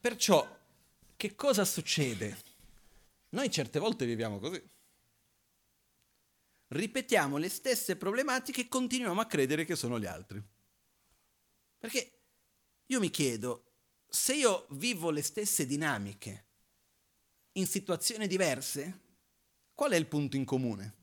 Perciò, 0.00 0.58
che 1.14 1.34
cosa 1.34 1.66
succede? 1.66 2.38
Noi 3.30 3.50
certe 3.50 3.78
volte 3.78 4.06
viviamo 4.06 4.38
così. 4.38 4.62
Ripetiamo 6.68 7.36
le 7.36 7.50
stesse 7.50 7.96
problematiche 7.96 8.62
e 8.62 8.68
continuiamo 8.68 9.20
a 9.20 9.26
credere 9.26 9.66
che 9.66 9.76
sono 9.76 9.98
gli 10.00 10.06
altri. 10.06 10.42
Perché 11.76 12.12
io 12.86 12.98
mi 12.98 13.10
chiedo, 13.10 13.72
se 14.08 14.34
io 14.34 14.66
vivo 14.70 15.10
le 15.10 15.22
stesse 15.22 15.66
dinamiche 15.66 16.46
in 17.52 17.66
situazioni 17.66 18.26
diverse, 18.26 19.00
qual 19.74 19.92
è 19.92 19.96
il 19.96 20.06
punto 20.06 20.36
in 20.36 20.46
comune? 20.46 20.94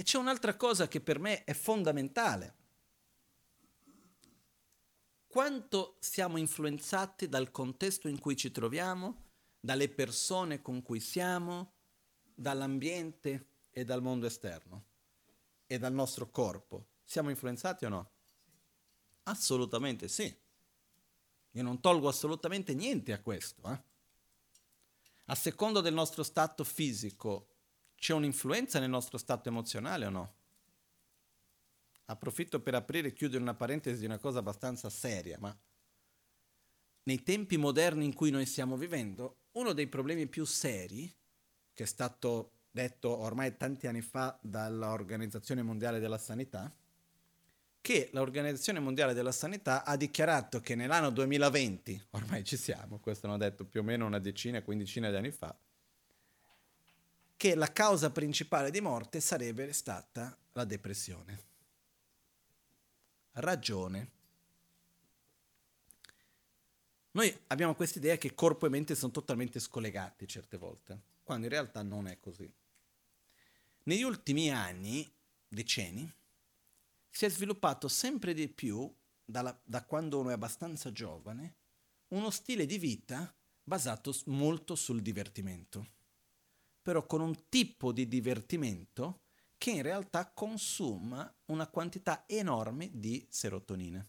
E 0.00 0.02
c'è 0.02 0.16
un'altra 0.16 0.56
cosa 0.56 0.88
che 0.88 1.02
per 1.02 1.18
me 1.18 1.44
è 1.44 1.52
fondamentale. 1.52 2.54
Quanto 5.26 5.98
siamo 6.00 6.38
influenzati 6.38 7.28
dal 7.28 7.50
contesto 7.50 8.08
in 8.08 8.18
cui 8.18 8.34
ci 8.34 8.50
troviamo, 8.50 9.24
dalle 9.60 9.90
persone 9.90 10.62
con 10.62 10.80
cui 10.80 11.00
siamo, 11.00 11.74
dall'ambiente 12.34 13.48
e 13.70 13.84
dal 13.84 14.00
mondo 14.00 14.24
esterno 14.24 14.84
e 15.66 15.76
dal 15.76 15.92
nostro 15.92 16.30
corpo. 16.30 16.86
Siamo 17.04 17.28
influenzati 17.28 17.84
o 17.84 17.90
no? 17.90 18.10
Assolutamente 19.24 20.08
sì. 20.08 20.34
Io 21.50 21.62
non 21.62 21.78
tolgo 21.78 22.08
assolutamente 22.08 22.72
niente 22.72 23.12
a 23.12 23.20
questo. 23.20 23.70
Eh? 23.70 23.82
A 25.26 25.34
seconda 25.34 25.82
del 25.82 25.92
nostro 25.92 26.22
stato 26.22 26.64
fisico 26.64 27.49
c'è 28.00 28.14
un'influenza 28.14 28.80
nel 28.80 28.88
nostro 28.88 29.18
stato 29.18 29.50
emozionale 29.50 30.06
o 30.06 30.10
no? 30.10 30.34
Approfitto 32.06 32.58
per 32.60 32.74
aprire 32.74 33.08
e 33.08 33.12
chiudere 33.12 33.42
una 33.42 33.54
parentesi 33.54 34.00
di 34.00 34.06
una 34.06 34.16
cosa 34.16 34.38
abbastanza 34.38 34.88
seria, 34.88 35.36
ma 35.38 35.54
nei 37.02 37.22
tempi 37.22 37.58
moderni 37.58 38.06
in 38.06 38.14
cui 38.14 38.30
noi 38.30 38.46
stiamo 38.46 38.78
vivendo, 38.78 39.42
uno 39.52 39.74
dei 39.74 39.86
problemi 39.86 40.26
più 40.26 40.46
seri, 40.46 41.14
che 41.74 41.82
è 41.82 41.86
stato 41.86 42.52
detto 42.70 43.14
ormai 43.14 43.58
tanti 43.58 43.86
anni 43.86 44.00
fa 44.00 44.38
dall'Organizzazione 44.40 45.62
Mondiale 45.62 46.00
della 46.00 46.18
Sanità, 46.18 46.74
che 47.82 48.08
l'Organizzazione 48.12 48.80
Mondiale 48.80 49.12
della 49.12 49.32
Sanità 49.32 49.84
ha 49.84 49.96
dichiarato 49.96 50.60
che 50.60 50.74
nell'anno 50.74 51.10
2020, 51.10 52.06
ormai 52.12 52.44
ci 52.44 52.56
siamo, 52.56 52.98
questo 52.98 53.26
l'hanno 53.26 53.38
detto 53.38 53.66
più 53.66 53.80
o 53.80 53.82
meno 53.82 54.06
una 54.06 54.18
decina, 54.18 54.62
quindicina 54.62 55.10
di 55.10 55.16
anni 55.16 55.30
fa, 55.30 55.54
che 57.40 57.54
la 57.54 57.72
causa 57.72 58.10
principale 58.10 58.70
di 58.70 58.82
morte 58.82 59.18
sarebbe 59.18 59.72
stata 59.72 60.36
la 60.52 60.64
depressione. 60.66 61.42
Ragione. 63.30 64.10
Noi 67.12 67.34
abbiamo 67.46 67.74
questa 67.74 67.96
idea 67.96 68.18
che 68.18 68.34
corpo 68.34 68.66
e 68.66 68.68
mente 68.68 68.94
sono 68.94 69.10
totalmente 69.10 69.58
scollegati 69.58 70.28
certe 70.28 70.58
volte, 70.58 71.00
quando 71.22 71.46
in 71.46 71.52
realtà 71.52 71.80
non 71.80 72.08
è 72.08 72.20
così. 72.20 72.52
Negli 73.84 74.02
ultimi 74.02 74.50
anni, 74.50 75.10
decenni, 75.48 76.12
si 77.08 77.24
è 77.24 77.30
sviluppato 77.30 77.88
sempre 77.88 78.34
di 78.34 78.50
più, 78.50 78.94
dalla, 79.24 79.58
da 79.64 79.82
quando 79.86 80.18
uno 80.18 80.28
è 80.28 80.34
abbastanza 80.34 80.92
giovane, 80.92 81.54
uno 82.08 82.28
stile 82.28 82.66
di 82.66 82.76
vita 82.76 83.34
basato 83.64 84.14
molto 84.26 84.74
sul 84.74 85.00
divertimento, 85.00 85.99
però 86.90 87.06
con 87.06 87.20
un 87.20 87.48
tipo 87.48 87.92
di 87.92 88.08
divertimento 88.08 89.20
che 89.58 89.70
in 89.70 89.82
realtà 89.82 90.28
consuma 90.28 91.32
una 91.44 91.68
quantità 91.68 92.24
enorme 92.26 92.90
di 92.92 93.24
serotonina. 93.30 94.04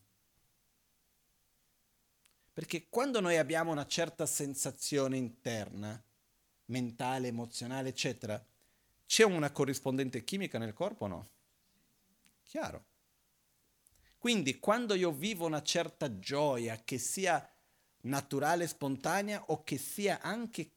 Perché 2.51 2.89
quando 2.89 3.19
noi 3.19 3.37
abbiamo 3.37 3.69
una 3.69 3.85
certa 3.85 4.25
sensazione 4.25 5.15
interna, 5.17 6.03
mentale, 6.65 7.27
emozionale, 7.27 7.89
eccetera, 7.89 8.43
c'è 9.05 9.25
una 9.25 9.51
corrispondente 9.51 10.23
chimica 10.23 10.57
nel 10.57 10.73
corpo 10.73 11.05
o 11.05 11.07
no? 11.07 11.29
Chiaro. 12.41 12.85
Quindi 14.17 14.57
quando 14.57 14.95
io 14.95 15.11
vivo 15.11 15.45
una 15.45 15.61
certa 15.61 16.17
gioia, 16.17 16.81
che 16.83 16.97
sia 16.97 17.47
naturale, 18.05 18.65
spontanea 18.65 19.43
o 19.49 19.63
che 19.63 19.77
sia 19.77 20.19
anche, 20.19 20.71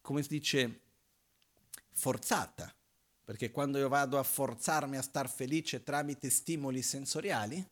come 0.00 0.22
si 0.22 0.28
dice, 0.30 0.88
forzata, 2.00 2.74
perché 3.22 3.50
quando 3.50 3.76
io 3.76 3.88
vado 3.88 4.18
a 4.18 4.22
forzarmi 4.22 4.96
a 4.96 5.02
star 5.02 5.28
felice 5.28 5.82
tramite 5.82 6.30
stimoli 6.30 6.80
sensoriali, 6.80 7.62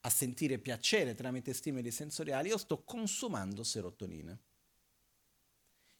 a 0.00 0.08
sentire 0.08 0.58
piacere 0.58 1.14
tramite 1.14 1.52
stimoli 1.52 1.90
sensoriali, 1.90 2.48
io 2.48 2.56
sto 2.56 2.82
consumando 2.82 3.62
serotonina. 3.62 4.36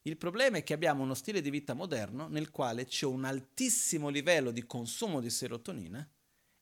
Il 0.03 0.17
problema 0.17 0.57
è 0.57 0.63
che 0.63 0.73
abbiamo 0.73 1.03
uno 1.03 1.13
stile 1.13 1.41
di 1.41 1.51
vita 1.51 1.75
moderno 1.75 2.27
nel 2.27 2.49
quale 2.49 2.85
c'è 2.85 3.05
un 3.05 3.23
altissimo 3.23 4.09
livello 4.09 4.49
di 4.49 4.65
consumo 4.65 5.19
di 5.19 5.29
serotonina 5.29 6.09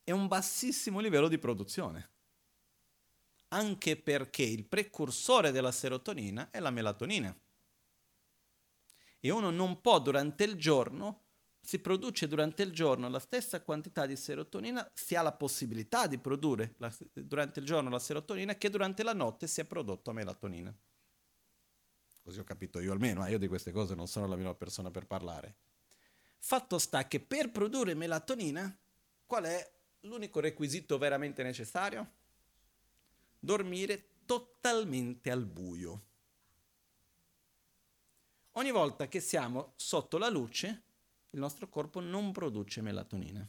e 0.04 0.12
un 0.12 0.28
bassissimo 0.28 1.00
livello 1.00 1.30
di 1.30 1.38
produzione. 1.38 2.10
Anche 3.52 3.96
perché 3.96 4.44
il 4.44 4.66
precursore 4.66 5.52
della 5.52 5.72
serotonina 5.72 6.50
è 6.52 6.60
la 6.60 6.70
melatonina. 6.70 7.34
E 9.20 9.30
uno 9.30 9.50
non 9.50 9.82
può 9.82 10.00
durante 10.00 10.44
il 10.44 10.56
giorno 10.56 11.24
si 11.62 11.80
produce 11.80 12.28
durante 12.28 12.64
il 12.64 12.72
giorno 12.72 13.10
la 13.10 13.20
stessa 13.20 13.62
quantità 13.62 14.06
di 14.06 14.16
serotonina, 14.16 14.90
si 14.94 15.16
ha 15.16 15.22
la 15.22 15.34
possibilità 15.34 16.08
di 16.08 16.18
produrre 16.18 16.74
la, 16.78 16.92
durante 17.14 17.60
il 17.60 17.66
giorno 17.66 17.90
la 17.90 18.00
serotonina 18.00 18.56
che 18.56 18.70
durante 18.70 19.04
la 19.04 19.14
notte 19.14 19.46
si 19.46 19.62
è 19.62 19.66
prodotto 19.66 20.12
melatonina. 20.12 20.76
Così 22.24 22.40
ho 22.40 22.44
capito 22.44 22.80
io 22.80 22.92
almeno, 22.92 23.26
eh? 23.26 23.32
io 23.32 23.38
di 23.38 23.48
queste 23.48 23.72
cose 23.72 23.94
non 23.94 24.08
sono 24.08 24.28
la 24.28 24.36
minore 24.36 24.58
persona 24.58 24.90
per 24.90 25.06
parlare. 25.06 25.58
Fatto 26.40 26.80
sta 26.80 27.08
che 27.08 27.20
per 27.20 27.52
produrre 27.52 27.94
melatonina, 27.94 28.76
qual 29.26 29.44
è 29.44 29.72
l'unico 30.02 30.40
requisito 30.40 30.98
veramente 30.98 31.44
necessario? 31.44 32.14
Dormire 33.38 34.24
totalmente 34.26 35.30
al 35.30 35.46
buio. 35.46 36.08
Ogni 38.54 38.72
volta 38.72 39.08
che 39.08 39.20
siamo 39.20 39.74
sotto 39.76 40.18
la 40.18 40.30
luce, 40.30 40.84
il 41.32 41.40
nostro 41.40 41.70
corpo 41.70 42.00
non 42.00 42.32
produce 42.32 42.82
melatonina. 42.82 43.48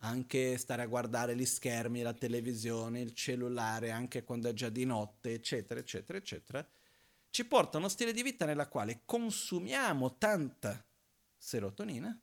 Anche 0.00 0.58
stare 0.58 0.82
a 0.82 0.86
guardare 0.86 1.34
gli 1.34 1.46
schermi, 1.46 2.02
la 2.02 2.12
televisione, 2.12 3.00
il 3.00 3.14
cellulare, 3.14 3.90
anche 3.90 4.22
quando 4.22 4.48
è 4.48 4.52
già 4.52 4.68
di 4.68 4.84
notte, 4.84 5.32
eccetera, 5.32 5.80
eccetera, 5.80 6.18
eccetera, 6.18 6.68
ci 7.30 7.44
porta 7.46 7.76
a 7.76 7.80
uno 7.80 7.88
stile 7.88 8.12
di 8.12 8.22
vita 8.22 8.44
nella 8.44 8.68
quale 8.68 9.02
consumiamo 9.04 10.16
tanta 10.18 10.84
serotonina 11.36 12.18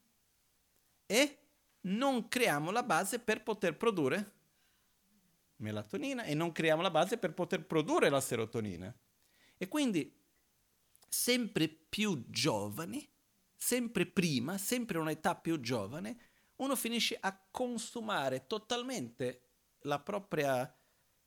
e 1.05 1.37
non 1.81 2.27
creiamo 2.27 2.71
la 2.71 2.83
base 2.83 3.19
per 3.19 3.43
poter 3.43 3.75
produrre 3.75 4.31
melatonina 5.57 6.23
e 6.23 6.33
non 6.33 6.51
creiamo 6.51 6.81
la 6.81 6.91
base 6.91 7.17
per 7.17 7.33
poter 7.33 7.65
produrre 7.65 8.09
la 8.09 8.21
serotonina. 8.21 8.93
E 9.57 9.67
quindi 9.67 10.13
sempre 11.13 11.67
più 11.67 12.25
giovani 12.29 13.07
sempre 13.63 14.05
prima, 14.05 14.57
sempre 14.57 14.97
un'età 14.97 15.35
più 15.35 15.59
giovane, 15.61 16.17
uno 16.57 16.75
finisce 16.75 17.17
a 17.19 17.39
consumare 17.49 18.45
totalmente 18.45 19.41
la 19.83 19.99
propria 19.99 20.71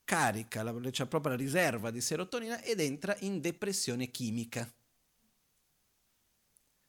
carica, 0.04 0.62
la, 0.62 0.72
cioè 0.90 0.92
la 0.98 1.06
propria 1.06 1.34
riserva 1.34 1.90
di 1.90 2.00
serotonina 2.00 2.60
ed 2.60 2.80
entra 2.80 3.16
in 3.20 3.40
depressione 3.40 4.10
chimica. 4.10 4.70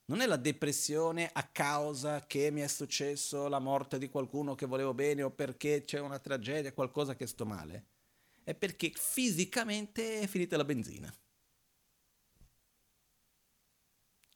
Non 0.06 0.22
è 0.22 0.26
la 0.26 0.38
depressione 0.38 1.30
a 1.32 1.44
causa 1.44 2.26
che 2.26 2.52
mi 2.52 2.62
è 2.62 2.68
successo 2.68 3.48
la 3.48 3.60
morte 3.60 3.98
di 3.98 4.10
qualcuno 4.10 4.54
che 4.54 4.66
volevo 4.66 4.94
bene 4.94 5.24
o 5.24 5.32
perché 5.32 5.84
c'è 5.84 6.00
una 6.00 6.20
tragedia, 6.20 6.74
qualcosa 6.74 7.16
che 7.16 7.26
sto 7.26 7.46
male. 7.46 7.86
È 8.44 8.54
perché 8.54 8.92
fisicamente 8.96 10.20
è 10.22 10.28
finita 10.28 10.56
la 10.56 10.64
benzina. 10.66 11.14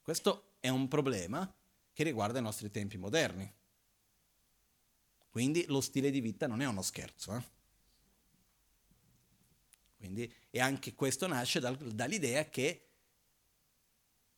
Questo 0.02 0.56
è 0.60 0.68
un 0.68 0.88
problema 0.88 1.50
che 1.92 2.02
riguarda 2.02 2.40
i 2.40 2.42
nostri 2.42 2.70
tempi 2.70 2.98
moderni. 2.98 3.50
Quindi 5.30 5.64
lo 5.68 5.80
stile 5.80 6.10
di 6.10 6.20
vita 6.20 6.46
non 6.46 6.60
è 6.60 6.66
uno 6.66 6.82
scherzo. 6.82 7.36
Eh? 7.36 7.42
Quindi, 9.96 10.32
e 10.50 10.60
anche 10.60 10.94
questo 10.94 11.26
nasce 11.26 11.60
dal, 11.60 11.76
dall'idea 11.76 12.44
che 12.50 12.88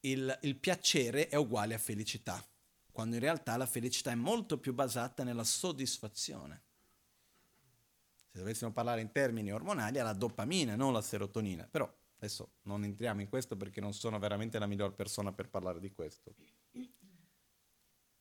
il, 0.00 0.38
il 0.42 0.56
piacere 0.56 1.28
è 1.28 1.36
uguale 1.36 1.74
a 1.74 1.78
felicità, 1.78 2.46
quando 2.92 3.14
in 3.14 3.22
realtà 3.22 3.56
la 3.56 3.66
felicità 3.66 4.10
è 4.10 4.14
molto 4.14 4.58
più 4.58 4.74
basata 4.74 5.24
nella 5.24 5.44
soddisfazione. 5.44 6.62
Se 8.30 8.38
dovessimo 8.38 8.70
parlare 8.70 9.00
in 9.00 9.10
termini 9.10 9.50
ormonali, 9.52 9.98
è 9.98 10.02
la 10.02 10.12
dopamina, 10.12 10.76
non 10.76 10.92
la 10.92 11.00
serotonina. 11.00 11.66
Però 11.66 11.90
Adesso 12.24 12.52
non 12.62 12.84
entriamo 12.84 13.20
in 13.20 13.28
questo 13.28 13.54
perché 13.54 13.82
non 13.82 13.92
sono 13.92 14.18
veramente 14.18 14.58
la 14.58 14.66
miglior 14.66 14.94
persona 14.94 15.34
per 15.34 15.50
parlare 15.50 15.78
di 15.78 15.92
questo. 15.92 16.34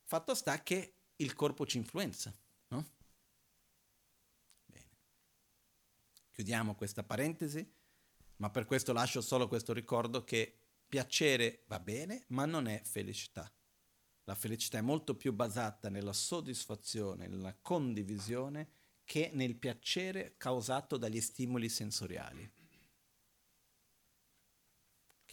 Fatto 0.03 0.35
sta 0.35 0.61
che 0.61 0.95
il 1.15 1.33
corpo 1.33 1.65
ci 1.65 1.77
influenza, 1.77 2.35
no? 2.67 2.85
Bene. 4.65 4.89
Chiudiamo 6.31 6.75
questa 6.75 7.03
parentesi, 7.03 7.65
ma 8.37 8.49
per 8.49 8.65
questo 8.65 8.91
lascio 8.91 9.21
solo 9.21 9.47
questo 9.47 9.71
ricordo 9.71 10.25
che 10.25 10.53
piacere 10.85 11.63
va 11.67 11.79
bene, 11.79 12.25
ma 12.27 12.43
non 12.43 12.67
è 12.67 12.81
felicità. 12.83 13.49
La 14.25 14.35
felicità 14.35 14.79
è 14.79 14.81
molto 14.81 15.15
più 15.15 15.31
basata 15.31 15.89
nella 15.89 16.13
soddisfazione, 16.13 17.27
nella 17.27 17.55
condivisione, 17.55 18.69
che 19.05 19.31
nel 19.33 19.55
piacere 19.55 20.35
causato 20.35 20.97
dagli 20.97 21.21
stimoli 21.21 21.69
sensoriali. 21.69 22.62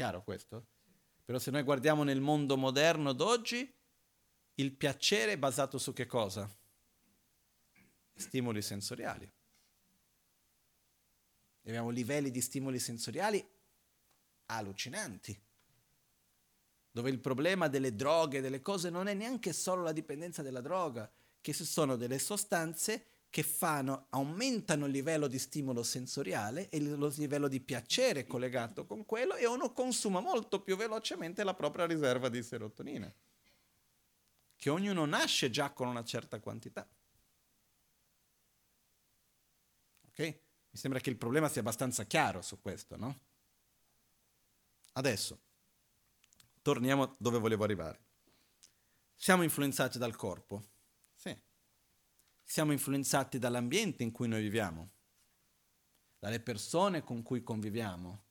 Chiaro 0.00 0.22
questo? 0.22 0.66
Però 1.26 1.38
se 1.38 1.50
noi 1.50 1.62
guardiamo 1.62 2.04
nel 2.04 2.22
mondo 2.22 2.56
moderno 2.56 3.12
d'oggi, 3.12 3.70
il 4.54 4.72
piacere 4.72 5.32
è 5.32 5.38
basato 5.38 5.76
su 5.76 5.92
che 5.92 6.06
cosa? 6.06 6.50
Stimoli 8.14 8.62
sensoriali. 8.62 9.30
Abbiamo 11.66 11.90
livelli 11.90 12.30
di 12.30 12.40
stimoli 12.40 12.78
sensoriali 12.78 13.46
allucinanti, 14.46 15.38
dove 16.92 17.10
il 17.10 17.20
problema 17.20 17.68
delle 17.68 17.94
droghe, 17.94 18.40
delle 18.40 18.62
cose, 18.62 18.88
non 18.88 19.06
è 19.06 19.12
neanche 19.12 19.52
solo 19.52 19.82
la 19.82 19.92
dipendenza 19.92 20.40
dalla 20.40 20.62
droga, 20.62 21.12
che 21.42 21.52
sono 21.52 21.96
delle 21.96 22.18
sostanze 22.18 23.04
che 23.30 23.44
fanno, 23.44 24.06
aumentano 24.10 24.86
il 24.86 24.92
livello 24.92 25.28
di 25.28 25.38
stimolo 25.38 25.84
sensoriale 25.84 26.68
e 26.68 26.80
lo 26.80 27.12
livello 27.16 27.46
di 27.46 27.60
piacere 27.60 28.26
collegato 28.26 28.84
con 28.84 29.06
quello 29.06 29.36
e 29.36 29.46
uno 29.46 29.72
consuma 29.72 30.18
molto 30.18 30.60
più 30.60 30.76
velocemente 30.76 31.44
la 31.44 31.54
propria 31.54 31.86
riserva 31.86 32.28
di 32.28 32.42
serotonina, 32.42 33.10
che 34.56 34.68
ognuno 34.68 35.04
nasce 35.04 35.48
già 35.48 35.70
con 35.70 35.86
una 35.86 36.02
certa 36.02 36.40
quantità. 36.40 36.86
Ok? 40.08 40.18
Mi 40.18 40.78
sembra 40.78 40.98
che 40.98 41.10
il 41.10 41.16
problema 41.16 41.48
sia 41.48 41.60
abbastanza 41.60 42.04
chiaro 42.04 42.42
su 42.42 42.60
questo, 42.60 42.96
no? 42.96 43.20
Adesso, 44.92 45.38
torniamo 46.62 47.14
dove 47.16 47.38
volevo 47.38 47.62
arrivare. 47.62 48.08
Siamo 49.14 49.44
influenzati 49.44 49.98
dal 49.98 50.16
corpo 50.16 50.64
siamo 52.50 52.72
influenzati 52.72 53.38
dall'ambiente 53.38 54.02
in 54.02 54.10
cui 54.10 54.26
noi 54.26 54.42
viviamo, 54.42 54.90
dalle 56.18 56.40
persone 56.40 57.04
con 57.04 57.22
cui 57.22 57.44
conviviamo. 57.44 58.24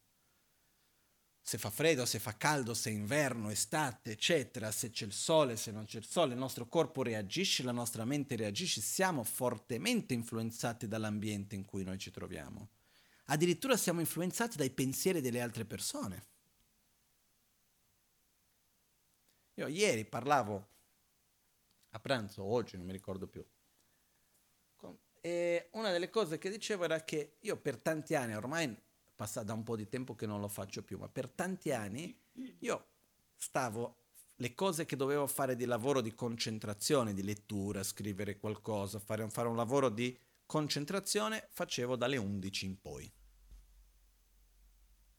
Se 1.39 1.57
fa 1.57 1.69
freddo, 1.69 2.05
se 2.05 2.19
fa 2.19 2.35
caldo, 2.35 2.73
se 2.73 2.89
è 2.89 2.93
inverno, 2.93 3.49
estate, 3.49 4.11
eccetera, 4.11 4.71
se 4.71 4.89
c'è 4.89 5.05
il 5.05 5.13
sole, 5.13 5.55
se 5.55 5.71
non 5.71 5.85
c'è 5.85 5.99
il 5.99 6.05
sole, 6.05 6.33
il 6.33 6.39
nostro 6.39 6.67
corpo 6.67 7.01
reagisce, 7.01 7.63
la 7.63 7.71
nostra 7.71 8.03
mente 8.03 8.35
reagisce, 8.35 8.81
siamo 8.81 9.23
fortemente 9.23 10.13
influenzati 10.13 10.85
dall'ambiente 10.85 11.55
in 11.55 11.63
cui 11.63 11.85
noi 11.85 11.97
ci 11.97 12.11
troviamo. 12.11 12.71
Addirittura 13.27 13.77
siamo 13.77 14.01
influenzati 14.01 14.57
dai 14.57 14.69
pensieri 14.69 15.21
delle 15.21 15.39
altre 15.39 15.63
persone. 15.63 16.25
Io 19.53 19.67
ieri 19.67 20.03
parlavo 20.03 20.67
a 21.91 21.99
pranzo, 22.01 22.43
oggi 22.43 22.75
non 22.75 22.85
mi 22.85 22.91
ricordo 22.91 23.25
più, 23.25 23.45
e 25.29 25.69
una 25.73 25.91
delle 25.91 26.09
cose 26.09 26.39
che 26.39 26.49
dicevo 26.49 26.85
era 26.85 27.03
che 27.03 27.35
io 27.41 27.55
per 27.57 27.77
tanti 27.77 28.15
anni, 28.15 28.33
ormai 28.33 28.75
passa 29.15 29.43
da 29.43 29.53
un 29.53 29.61
po' 29.63 29.75
di 29.75 29.87
tempo 29.87 30.15
che 30.15 30.25
non 30.25 30.39
lo 30.41 30.47
faccio 30.47 30.81
più, 30.81 30.97
ma 30.97 31.07
per 31.07 31.29
tanti 31.29 31.71
anni 31.71 32.17
io 32.59 32.87
stavo 33.35 33.97
le 34.35 34.53
cose 34.55 34.85
che 34.85 34.95
dovevo 34.95 35.27
fare 35.27 35.55
di 35.55 35.65
lavoro 35.65 36.01
di 36.01 36.15
concentrazione, 36.15 37.13
di 37.13 37.21
lettura, 37.21 37.83
scrivere 37.83 38.39
qualcosa, 38.39 38.97
fare, 38.97 39.29
fare 39.29 39.47
un 39.47 39.55
lavoro 39.55 39.89
di 39.89 40.17
concentrazione, 40.45 41.47
facevo 41.51 41.95
dalle 41.95 42.17
11 42.17 42.65
in 42.65 42.81
poi. 42.81 43.13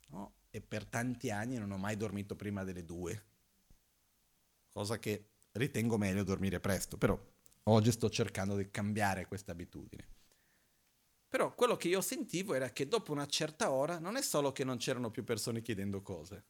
No? 0.08 0.34
E 0.50 0.60
per 0.60 0.86
tanti 0.86 1.30
anni 1.30 1.56
non 1.56 1.70
ho 1.70 1.76
mai 1.76 1.96
dormito 1.96 2.34
prima 2.34 2.64
delle 2.64 2.84
2, 2.84 3.26
cosa 4.70 4.98
che 4.98 5.28
ritengo 5.52 5.98
meglio 5.98 6.24
dormire 6.24 6.58
presto, 6.58 6.96
però 6.96 7.16
oggi 7.64 7.92
sto 7.92 8.08
cercando 8.10 8.56
di 8.56 8.70
cambiare 8.70 9.26
questa 9.26 9.52
abitudine. 9.52 10.08
Però 11.28 11.54
quello 11.54 11.76
che 11.76 11.88
io 11.88 12.00
sentivo 12.00 12.54
era 12.54 12.70
che 12.70 12.88
dopo 12.88 13.12
una 13.12 13.26
certa 13.26 13.70
ora 13.70 13.98
non 13.98 14.16
è 14.16 14.22
solo 14.22 14.50
che 14.50 14.64
non 14.64 14.78
c'erano 14.78 15.10
più 15.10 15.22
persone 15.22 15.62
chiedendo 15.62 16.02
cose, 16.02 16.44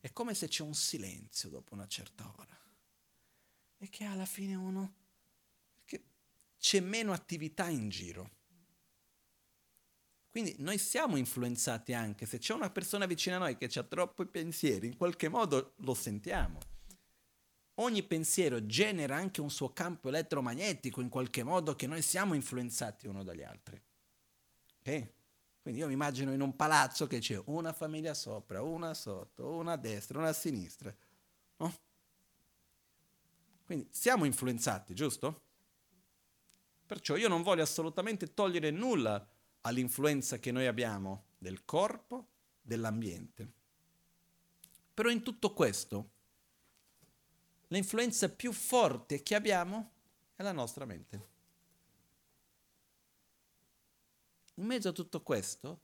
è 0.00 0.12
come 0.12 0.34
se 0.34 0.46
c'è 0.46 0.62
un 0.62 0.74
silenzio 0.74 1.48
dopo 1.48 1.74
una 1.74 1.86
certa 1.88 2.32
ora. 2.38 2.56
E 3.76 3.88
che 3.88 4.04
alla 4.04 4.24
fine 4.24 4.54
uno... 4.54 4.94
che 5.84 6.04
c'è 6.58 6.78
meno 6.78 7.12
attività 7.12 7.68
in 7.68 7.88
giro. 7.88 8.36
Quindi 10.30 10.54
noi 10.58 10.78
siamo 10.78 11.16
influenzati 11.16 11.92
anche, 11.92 12.24
se 12.24 12.38
c'è 12.38 12.54
una 12.54 12.70
persona 12.70 13.06
vicino 13.06 13.34
a 13.34 13.38
noi 13.40 13.56
che 13.56 13.68
ha 13.76 13.82
troppi 13.82 14.26
pensieri, 14.26 14.86
in 14.86 14.96
qualche 14.96 15.28
modo 15.28 15.74
lo 15.78 15.94
sentiamo. 15.94 16.60
Ogni 17.80 18.02
pensiero 18.02 18.66
genera 18.66 19.16
anche 19.16 19.40
un 19.40 19.50
suo 19.50 19.72
campo 19.72 20.08
elettromagnetico 20.08 21.00
in 21.00 21.08
qualche 21.08 21.44
modo 21.44 21.76
che 21.76 21.86
noi 21.86 22.02
siamo 22.02 22.34
influenzati 22.34 23.06
uno 23.06 23.22
dagli 23.22 23.42
altri. 23.42 23.80
Ok? 24.80 25.12
Quindi 25.62 25.80
io 25.80 25.86
mi 25.86 25.92
immagino 25.92 26.32
in 26.32 26.40
un 26.40 26.56
palazzo 26.56 27.06
che 27.06 27.18
c'è 27.18 27.40
una 27.46 27.72
famiglia 27.72 28.14
sopra, 28.14 28.62
una 28.62 28.94
sotto, 28.94 29.48
una 29.48 29.72
a 29.72 29.76
destra, 29.76 30.18
una 30.18 30.28
a 30.28 30.32
sinistra. 30.32 30.94
No? 31.58 31.74
Quindi 33.64 33.86
siamo 33.90 34.24
influenzati, 34.24 34.94
giusto? 34.94 35.42
Perciò 36.84 37.16
io 37.16 37.28
non 37.28 37.42
voglio 37.42 37.62
assolutamente 37.62 38.32
togliere 38.32 38.70
nulla 38.70 39.24
all'influenza 39.60 40.38
che 40.38 40.50
noi 40.50 40.66
abbiamo 40.66 41.26
del 41.38 41.64
corpo, 41.64 42.28
dell'ambiente. 42.60 43.52
Però 44.94 45.10
in 45.10 45.22
tutto 45.22 45.52
questo, 45.52 46.10
l'influenza 47.68 48.28
più 48.28 48.52
forte 48.52 49.22
che 49.22 49.34
abbiamo 49.34 49.92
è 50.36 50.42
la 50.42 50.52
nostra 50.52 50.84
mente. 50.84 51.36
in 54.58 54.66
mezzo 54.66 54.88
a 54.88 54.92
tutto 54.92 55.22
questo, 55.22 55.82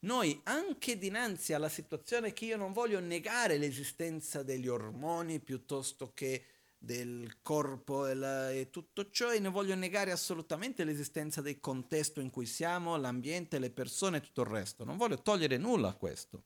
noi 0.00 0.40
anche 0.44 0.98
dinanzi 0.98 1.52
alla 1.52 1.68
situazione 1.68 2.32
che 2.32 2.46
io 2.46 2.56
non 2.56 2.72
voglio 2.72 2.98
negare 2.98 3.58
l'esistenza 3.58 4.42
degli 4.42 4.68
ormoni 4.68 5.38
piuttosto 5.40 6.12
che 6.14 6.44
del 6.78 7.38
corpo 7.42 8.08
e, 8.08 8.14
la, 8.14 8.50
e, 8.50 8.70
tutto 8.70 9.10
ciò 9.10 9.32
e 9.32 9.38
ne 9.38 9.48
voglio 9.48 9.76
negare 9.76 10.10
assolutamente 10.10 10.82
l'esistenza 10.82 11.40
del 11.40 11.60
contesto 11.60 12.20
in 12.20 12.30
cui 12.30 12.46
siamo, 12.46 12.96
l'ambiente, 12.96 13.60
le 13.60 13.70
persone 13.70 14.16
e 14.16 14.20
tutto 14.20 14.40
il 14.40 14.48
resto. 14.48 14.84
Non 14.84 14.96
voglio 14.96 15.22
togliere 15.22 15.56
nulla 15.58 15.88
a 15.88 15.94
questo. 15.94 16.42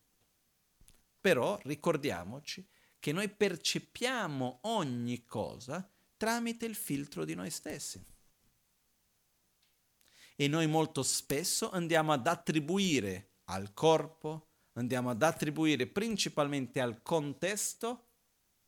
Però 1.18 1.59
ricordiamoci 1.62 2.66
che 2.99 3.12
noi 3.12 3.28
percepiamo 3.28 4.61
ogni 4.62 5.24
cosa 5.24 5.88
tramite 6.16 6.66
il 6.66 6.74
filtro 6.74 7.24
di 7.24 7.34
noi 7.34 7.51
stessi 7.51 8.05
e 10.36 10.49
noi 10.49 10.66
molto 10.66 11.03
spesso 11.03 11.70
andiamo 11.70 12.12
ad 12.12 12.26
attribuire 12.26 13.38
al 13.44 13.72
corpo, 13.72 14.51
andiamo 14.72 15.11
ad 15.11 15.22
attribuire 15.22 15.86
principalmente 15.86 16.80
al 16.80 17.03
contesto 17.03 18.05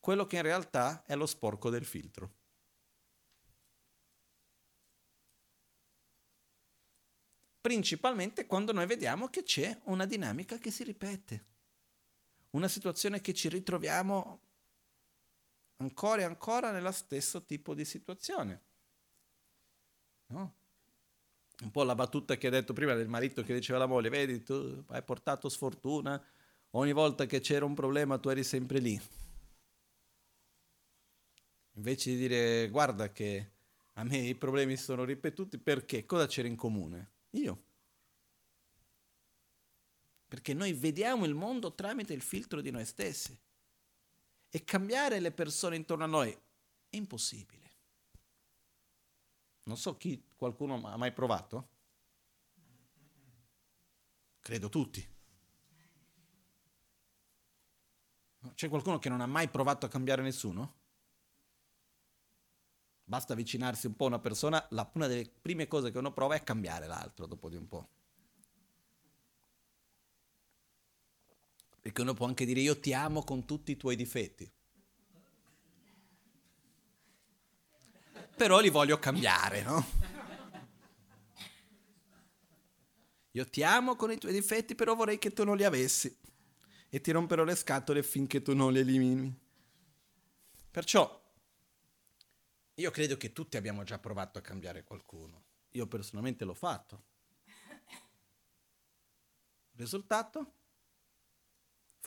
quello 0.00 0.26
che 0.26 0.36
in 0.36 0.42
realtà 0.42 1.04
è 1.04 1.14
lo 1.14 1.26
sporco 1.26 1.68
del 1.68 1.84
filtro. 1.84 2.36
Principalmente 7.60 8.46
quando 8.46 8.72
noi 8.72 8.86
vediamo 8.86 9.28
che 9.28 9.42
c'è 9.42 9.78
una 9.84 10.06
dinamica 10.06 10.56
che 10.56 10.70
si 10.70 10.84
ripete, 10.84 11.44
una 12.50 12.68
situazione 12.68 13.20
che 13.20 13.34
ci 13.34 13.48
ritroviamo 13.48 14.40
ancora 15.76 16.22
e 16.22 16.24
ancora 16.24 16.70
nello 16.70 16.92
stesso 16.92 17.44
tipo 17.44 17.74
di 17.74 17.84
situazione. 17.84 18.62
No? 20.26 20.58
un 21.60 21.70
po' 21.70 21.82
la 21.82 21.94
battuta 21.94 22.36
che 22.36 22.46
ha 22.46 22.50
detto 22.50 22.72
prima 22.72 22.94
del 22.94 23.08
marito 23.08 23.42
che 23.42 23.54
diceva 23.54 23.78
alla 23.78 23.86
moglie, 23.86 24.10
vedi, 24.10 24.42
tu 24.42 24.84
hai 24.88 25.02
portato 25.02 25.48
sfortuna, 25.48 26.22
ogni 26.72 26.92
volta 26.92 27.26
che 27.26 27.40
c'era 27.40 27.64
un 27.64 27.74
problema 27.74 28.18
tu 28.18 28.28
eri 28.28 28.44
sempre 28.44 28.78
lì. 28.78 29.00
Invece 31.74 32.10
di 32.10 32.16
dire, 32.16 32.68
guarda 32.68 33.10
che 33.10 33.50
a 33.94 34.04
me 34.04 34.18
i 34.18 34.34
problemi 34.34 34.76
sono 34.76 35.04
ripetuti, 35.04 35.58
perché? 35.58 36.06
Cosa 36.06 36.26
c'era 36.26 36.46
in 36.48 36.56
comune? 36.56 37.10
Io. 37.30 37.64
Perché 40.28 40.52
noi 40.52 40.74
vediamo 40.74 41.24
il 41.24 41.34
mondo 41.34 41.74
tramite 41.74 42.12
il 42.12 42.20
filtro 42.20 42.60
di 42.60 42.70
noi 42.70 42.84
stessi. 42.84 43.36
E 44.50 44.64
cambiare 44.64 45.20
le 45.20 45.32
persone 45.32 45.76
intorno 45.76 46.04
a 46.04 46.08
noi 46.08 46.30
è 46.30 46.96
impossibile. 46.96 47.66
Non 49.64 49.76
so 49.76 49.96
chi, 49.96 50.22
qualcuno 50.36 50.80
ha 50.86 50.96
mai 50.96 51.12
provato? 51.12 51.68
Credo 54.40 54.68
tutti. 54.68 55.06
C'è 58.54 58.68
qualcuno 58.68 58.98
che 58.98 59.08
non 59.08 59.20
ha 59.20 59.26
mai 59.26 59.48
provato 59.48 59.84
a 59.84 59.88
cambiare 59.88 60.22
nessuno? 60.22 60.76
Basta 63.04 63.32
avvicinarsi 63.32 63.86
un 63.86 63.96
po' 63.96 64.04
a 64.04 64.08
una 64.08 64.18
persona, 64.18 64.66
la, 64.70 64.88
una 64.94 65.06
delle 65.06 65.28
prime 65.28 65.66
cose 65.66 65.90
che 65.90 65.98
uno 65.98 66.12
prova 66.12 66.34
è 66.34 66.42
cambiare 66.42 66.86
l'altro 66.86 67.26
dopo 67.26 67.48
di 67.48 67.56
un 67.56 67.66
po'. 67.66 67.88
Perché 71.88 72.02
uno 72.02 72.12
può 72.12 72.26
anche 72.26 72.44
dire 72.44 72.60
io 72.60 72.78
ti 72.78 72.92
amo 72.92 73.24
con 73.24 73.46
tutti 73.46 73.72
i 73.72 73.78
tuoi 73.78 73.96
difetti. 73.96 74.52
però 78.36 78.60
li 78.60 78.68
voglio 78.68 78.98
cambiare, 78.98 79.62
no? 79.62 79.86
Io 83.30 83.48
ti 83.48 83.62
amo 83.62 83.96
con 83.96 84.10
i 84.10 84.18
tuoi 84.18 84.34
difetti, 84.34 84.74
però 84.74 84.94
vorrei 84.94 85.18
che 85.18 85.32
tu 85.32 85.44
non 85.44 85.56
li 85.56 85.64
avessi. 85.64 86.14
E 86.90 87.00
ti 87.00 87.10
romperò 87.10 87.42
le 87.42 87.56
scatole 87.56 88.02
finché 88.02 88.42
tu 88.42 88.54
non 88.54 88.70
li 88.70 88.80
elimini. 88.80 89.34
Perciò, 90.70 91.32
io 92.74 92.90
credo 92.90 93.16
che 93.16 93.32
tutti 93.32 93.56
abbiamo 93.56 93.82
già 93.82 93.98
provato 93.98 94.38
a 94.38 94.42
cambiare 94.42 94.84
qualcuno. 94.84 95.42
Io 95.70 95.86
personalmente 95.86 96.44
l'ho 96.44 96.52
fatto. 96.52 97.04
Risultato? 99.72 100.52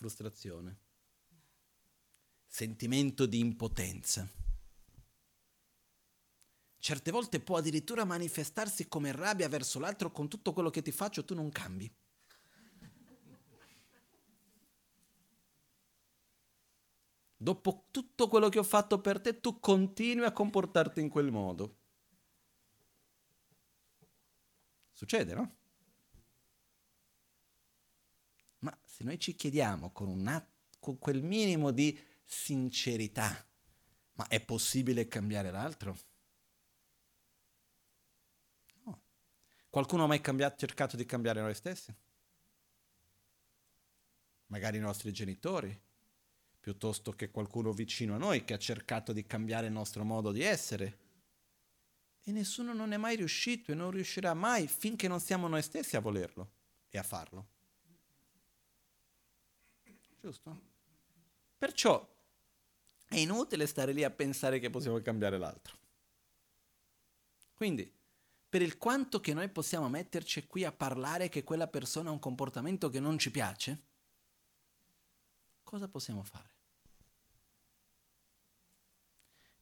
Frustrazione. 0.01 0.79
Sentimento 2.47 3.27
di 3.27 3.37
impotenza 3.37 4.27
certe 6.81 7.11
volte 7.11 7.39
può 7.39 7.57
addirittura 7.57 8.03
manifestarsi 8.05 8.87
come 8.87 9.11
rabbia 9.11 9.47
verso 9.47 9.77
l'altro 9.77 10.11
con 10.11 10.27
tutto 10.27 10.51
quello 10.51 10.71
che 10.71 10.81
ti 10.81 10.91
faccio 10.91 11.23
tu 11.23 11.35
non 11.35 11.51
cambi. 11.51 11.93
Dopo 17.37 17.85
tutto 17.91 18.27
quello 18.27 18.49
che 18.49 18.57
ho 18.57 18.63
fatto 18.63 18.99
per 18.99 19.21
te, 19.21 19.39
tu 19.39 19.59
continui 19.59 20.25
a 20.25 20.31
comportarti 20.31 20.99
in 20.99 21.09
quel 21.09 21.31
modo. 21.31 21.77
Succede, 24.91 25.33
no? 25.33 25.60
Se 29.01 29.07
noi 29.07 29.17
ci 29.17 29.35
chiediamo 29.35 29.89
con, 29.89 30.09
un 30.09 30.45
con 30.77 30.99
quel 30.99 31.23
minimo 31.23 31.71
di 31.71 31.99
sincerità, 32.23 33.43
ma 34.13 34.27
è 34.27 34.39
possibile 34.41 35.07
cambiare 35.07 35.49
l'altro? 35.49 35.97
Qualcuno 39.71 40.03
ha 40.03 40.07
mai 40.07 40.21
cambiato, 40.21 40.57
cercato 40.57 40.97
di 40.97 41.05
cambiare 41.07 41.41
noi 41.41 41.55
stessi? 41.55 41.91
Magari 44.45 44.77
i 44.77 44.81
nostri 44.81 45.11
genitori, 45.11 45.75
piuttosto 46.59 47.13
che 47.13 47.31
qualcuno 47.31 47.71
vicino 47.71 48.13
a 48.13 48.19
noi 48.19 48.43
che 48.43 48.53
ha 48.53 48.59
cercato 48.59 49.13
di 49.13 49.25
cambiare 49.25 49.65
il 49.65 49.73
nostro 49.73 50.03
modo 50.03 50.31
di 50.31 50.43
essere. 50.43 50.99
E 52.21 52.31
nessuno 52.31 52.71
non 52.71 52.93
è 52.93 52.97
mai 52.97 53.15
riuscito 53.15 53.71
e 53.71 53.75
non 53.75 53.89
riuscirà 53.89 54.35
mai 54.35 54.67
finché 54.67 55.07
non 55.07 55.19
siamo 55.19 55.47
noi 55.47 55.63
stessi 55.63 55.95
a 55.95 56.01
volerlo 56.01 56.51
e 56.87 56.99
a 56.99 57.03
farlo. 57.03 57.59
Giusto? 60.21 60.61
Perciò 61.57 62.07
è 63.07 63.17
inutile 63.17 63.65
stare 63.65 63.91
lì 63.91 64.03
a 64.03 64.11
pensare 64.11 64.59
che 64.59 64.69
possiamo 64.69 65.01
cambiare 65.01 65.39
l'altro. 65.39 65.77
Quindi 67.55 67.91
per 68.47 68.61
il 68.61 68.77
quanto 68.77 69.19
che 69.19 69.33
noi 69.33 69.49
possiamo 69.49 69.89
metterci 69.89 70.45
qui 70.45 70.63
a 70.63 70.71
parlare 70.71 71.27
che 71.27 71.43
quella 71.43 71.67
persona 71.67 72.09
ha 72.09 72.13
un 72.13 72.19
comportamento 72.19 72.89
che 72.89 72.99
non 72.99 73.17
ci 73.17 73.31
piace? 73.31 73.81
Cosa 75.63 75.87
possiamo 75.87 76.21
fare? 76.21 76.49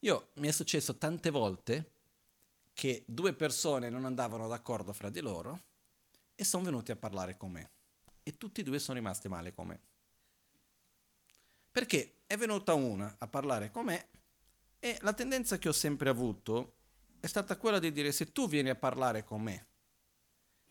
Io 0.00 0.30
mi 0.34 0.48
è 0.48 0.50
successo 0.50 0.96
tante 0.96 1.30
volte 1.30 1.92
che 2.74 3.04
due 3.06 3.32
persone 3.32 3.90
non 3.90 4.04
andavano 4.04 4.46
d'accordo 4.46 4.92
fra 4.92 5.08
di 5.08 5.20
loro 5.20 5.62
e 6.34 6.44
sono 6.44 6.64
venuti 6.64 6.90
a 6.90 6.96
parlare 6.96 7.36
con 7.36 7.50
me. 7.50 7.70
E 8.22 8.36
tutti 8.36 8.60
e 8.60 8.64
due 8.64 8.78
sono 8.78 8.98
rimasti 8.98 9.28
male 9.28 9.52
con 9.52 9.66
me. 9.66 9.89
Perché 11.70 12.22
è 12.26 12.36
venuta 12.36 12.74
una 12.74 13.16
a 13.18 13.26
parlare 13.26 13.70
con 13.70 13.84
me 13.84 14.08
e 14.78 14.98
la 15.02 15.12
tendenza 15.12 15.58
che 15.58 15.68
ho 15.68 15.72
sempre 15.72 16.08
avuto 16.08 16.74
è 17.20 17.26
stata 17.26 17.56
quella 17.56 17.78
di 17.78 17.92
dire 17.92 18.12
se 18.12 18.32
tu 18.32 18.48
vieni 18.48 18.70
a 18.70 18.74
parlare 18.74 19.24
con 19.24 19.42
me 19.42 19.66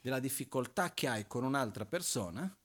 della 0.02 0.20
difficoltà 0.20 0.94
che 0.94 1.08
hai 1.08 1.28
con 1.28 1.44
un'altra 1.44 1.86
persona, 1.86 2.58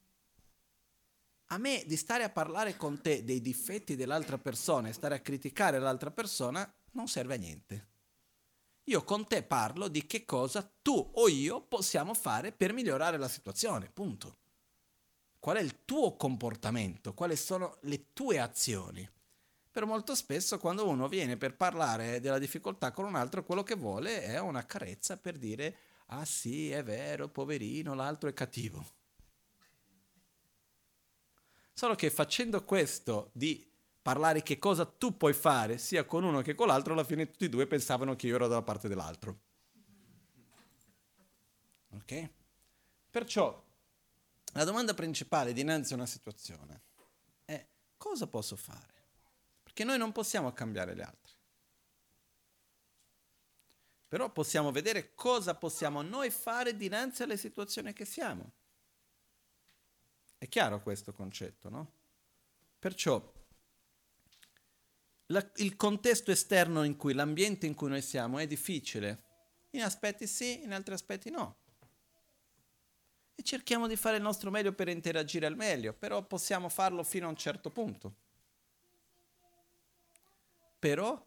a 1.49 1.59
me 1.59 1.85
di 1.87 1.97
stare 1.97 2.25
a 2.25 2.31
parlare 2.31 2.77
con 2.77 3.01
te 3.01 3.25
dei 3.25 3.41
difetti 3.41 3.97
dell'altra 3.97 4.39
persona 4.39 4.89
e 4.89 4.93
stare 4.93 5.17
a 5.17 5.21
criticare 5.21 5.79
l'altra 5.79 6.11
persona 6.11 6.73
non 6.93 7.09
serve 7.09 7.35
a 7.35 7.39
niente. 7.39 7.89
Io 8.85 9.03
con 9.05 9.27
te 9.27 9.43
parlo 9.43 9.89
di 9.89 10.07
che 10.07 10.25
cosa 10.25 10.69
tu 10.83 11.11
o 11.15 11.29
io 11.29 11.63
possiamo 11.63 12.15
fare 12.15 12.53
per 12.53 12.73
migliorare 12.73 13.17
la 13.17 13.29
situazione, 13.29 13.91
punto. 13.91 14.39
Qual 15.45 15.59
è 15.59 15.61
il 15.61 15.85
tuo 15.85 16.17
comportamento? 16.17 17.13
Quali 17.13 17.37
sono 17.37 17.77
le 17.83 18.15
tue 18.15 18.39
azioni? 18.39 19.07
Per 19.71 19.85
molto 19.85 20.15
spesso 20.15 20.59
quando 20.59 20.89
uno 20.89 21.07
viene 21.07 21.37
per 21.37 21.55
parlare 21.55 22.19
della 22.19 22.39
difficoltà 22.39 22.93
con 22.93 23.05
un 23.05 23.15
altro, 23.15 23.45
quello 23.45 23.63
che 23.63 23.75
vuole 23.75 24.23
è 24.23 24.41
una 24.41 24.65
carezza 24.65 25.19
per 25.19 25.37
dire 25.37 25.77
ah 26.07 26.25
sì, 26.25 26.71
è 26.71 26.83
vero, 26.83 27.29
poverino, 27.29 27.93
l'altro 27.93 28.31
è 28.31 28.33
cattivo. 28.33 28.83
Solo 31.75 31.95
che 31.95 32.09
facendo 32.09 32.65
questo 32.65 33.29
di 33.35 33.71
parlare 34.01 34.43
che 34.43 34.59
cosa 34.59 34.87
tu 34.87 35.15
puoi 35.19 35.35
fare 35.35 35.77
sia 35.77 36.07
con 36.07 36.25
uno 36.25 36.41
che 36.41 36.55
con 36.55 36.69
l'altro, 36.69 36.95
alla 36.95 37.05
fine 37.05 37.31
tutti 37.31 37.45
e 37.45 37.49
due 37.51 37.67
pensavano 37.67 38.17
che 38.17 38.29
io 38.29 38.37
ero 38.37 38.49
dalla 38.49 38.63
parte 38.63 38.89
dell'altro. 38.89 39.39
Ok? 41.91 42.31
Perciò 43.11 43.63
la 44.55 44.65
domanda 44.65 44.95
principale 44.95 45.53
dinanzi 45.53 45.93
a 45.93 45.97
una 45.97 46.07
situazione 46.07 46.83
è 47.45 47.67
cosa 47.97 48.27
posso 48.27 48.57
fare? 48.57 48.93
Perché 49.63 49.85
noi 49.85 49.99
non 49.99 50.13
possiamo 50.13 50.53
cambiare 50.53 50.95
gli 50.95 51.01
altri. 51.01 51.33
Però 54.07 54.31
possiamo 54.31 54.71
vedere 54.71 55.15
cosa 55.15 55.57
possiamo 55.57 56.03
noi 56.03 56.31
fare 56.31 56.77
dinanzi 56.77 57.25
alle 57.25 57.37
situazioni 57.37 57.93
che 57.93 58.05
siamo. 58.05 58.53
È 60.39 60.49
chiaro 60.49 60.81
questo 60.83 61.13
concetto, 61.13 61.69
no? 61.69 61.93
Perciò 62.79 63.33
la, 65.27 65.51
il 65.57 65.75
contesto 65.75 66.31
esterno 66.31 66.85
in 66.85 66.97
cui, 66.97 67.13
l'ambiente 67.13 67.67
in 67.67 67.75
cui 67.75 67.89
noi 67.89 68.03
siamo 68.03 68.39
è 68.39 68.47
difficile. 68.47 69.23
In 69.71 69.83
aspetti 69.83 70.29
sì, 70.29 70.63
in 70.63 70.73
altri 70.73 70.95
aspetti 70.95 71.31
no. 71.31 71.63
E 73.35 73.43
cerchiamo 73.43 73.87
di 73.87 73.97
fare 73.97 74.17
il 74.17 74.23
nostro 74.23 74.51
meglio 74.51 74.73
per 74.73 74.89
interagire 74.89 75.47
al 75.47 75.57
meglio, 75.57 75.93
però 75.93 76.23
possiamo 76.23 76.69
farlo 76.69 77.03
fino 77.03 77.27
a 77.27 77.31
un 77.31 77.37
certo 77.37 77.71
punto. 77.71 78.15
Però 80.79 81.27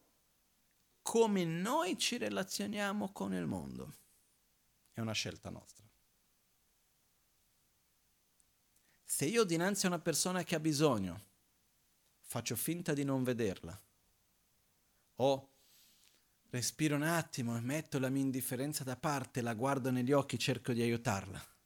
come 1.01 1.45
noi 1.45 1.97
ci 1.97 2.17
relazioniamo 2.17 3.11
con 3.11 3.33
il 3.33 3.45
mondo 3.45 3.93
è 4.93 4.99
una 4.99 5.13
scelta 5.13 5.49
nostra. 5.49 5.85
Se 9.03 9.25
io 9.25 9.43
dinanzi 9.43 9.85
a 9.85 9.89
una 9.89 9.99
persona 9.99 10.43
che 10.43 10.55
ha 10.55 10.59
bisogno 10.59 11.25
faccio 12.19 12.55
finta 12.55 12.93
di 12.93 13.03
non 13.03 13.23
vederla, 13.23 13.81
o 15.15 15.49
respiro 16.49 16.95
un 16.95 17.03
attimo 17.03 17.55
e 17.55 17.61
metto 17.61 17.99
la 17.99 18.09
mia 18.09 18.21
indifferenza 18.21 18.83
da 18.83 18.97
parte, 18.97 19.41
la 19.41 19.53
guardo 19.53 19.91
negli 19.91 20.11
occhi 20.11 20.35
e 20.35 20.39
cerco 20.39 20.73
di 20.73 20.81
aiutarla. 20.81 21.56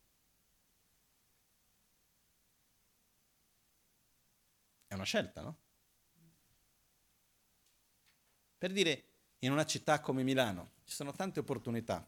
È 4.92 4.94
una 4.94 5.06
scelta, 5.06 5.40
no? 5.40 5.58
Per 8.58 8.74
dire, 8.74 9.04
in 9.40 9.54
una 9.54 9.66
città 9.66 10.02
come 10.02 10.22
Milano 10.22 10.72
ci 10.84 10.94
sono 10.94 11.14
tante 11.14 11.40
opportunità. 11.40 12.06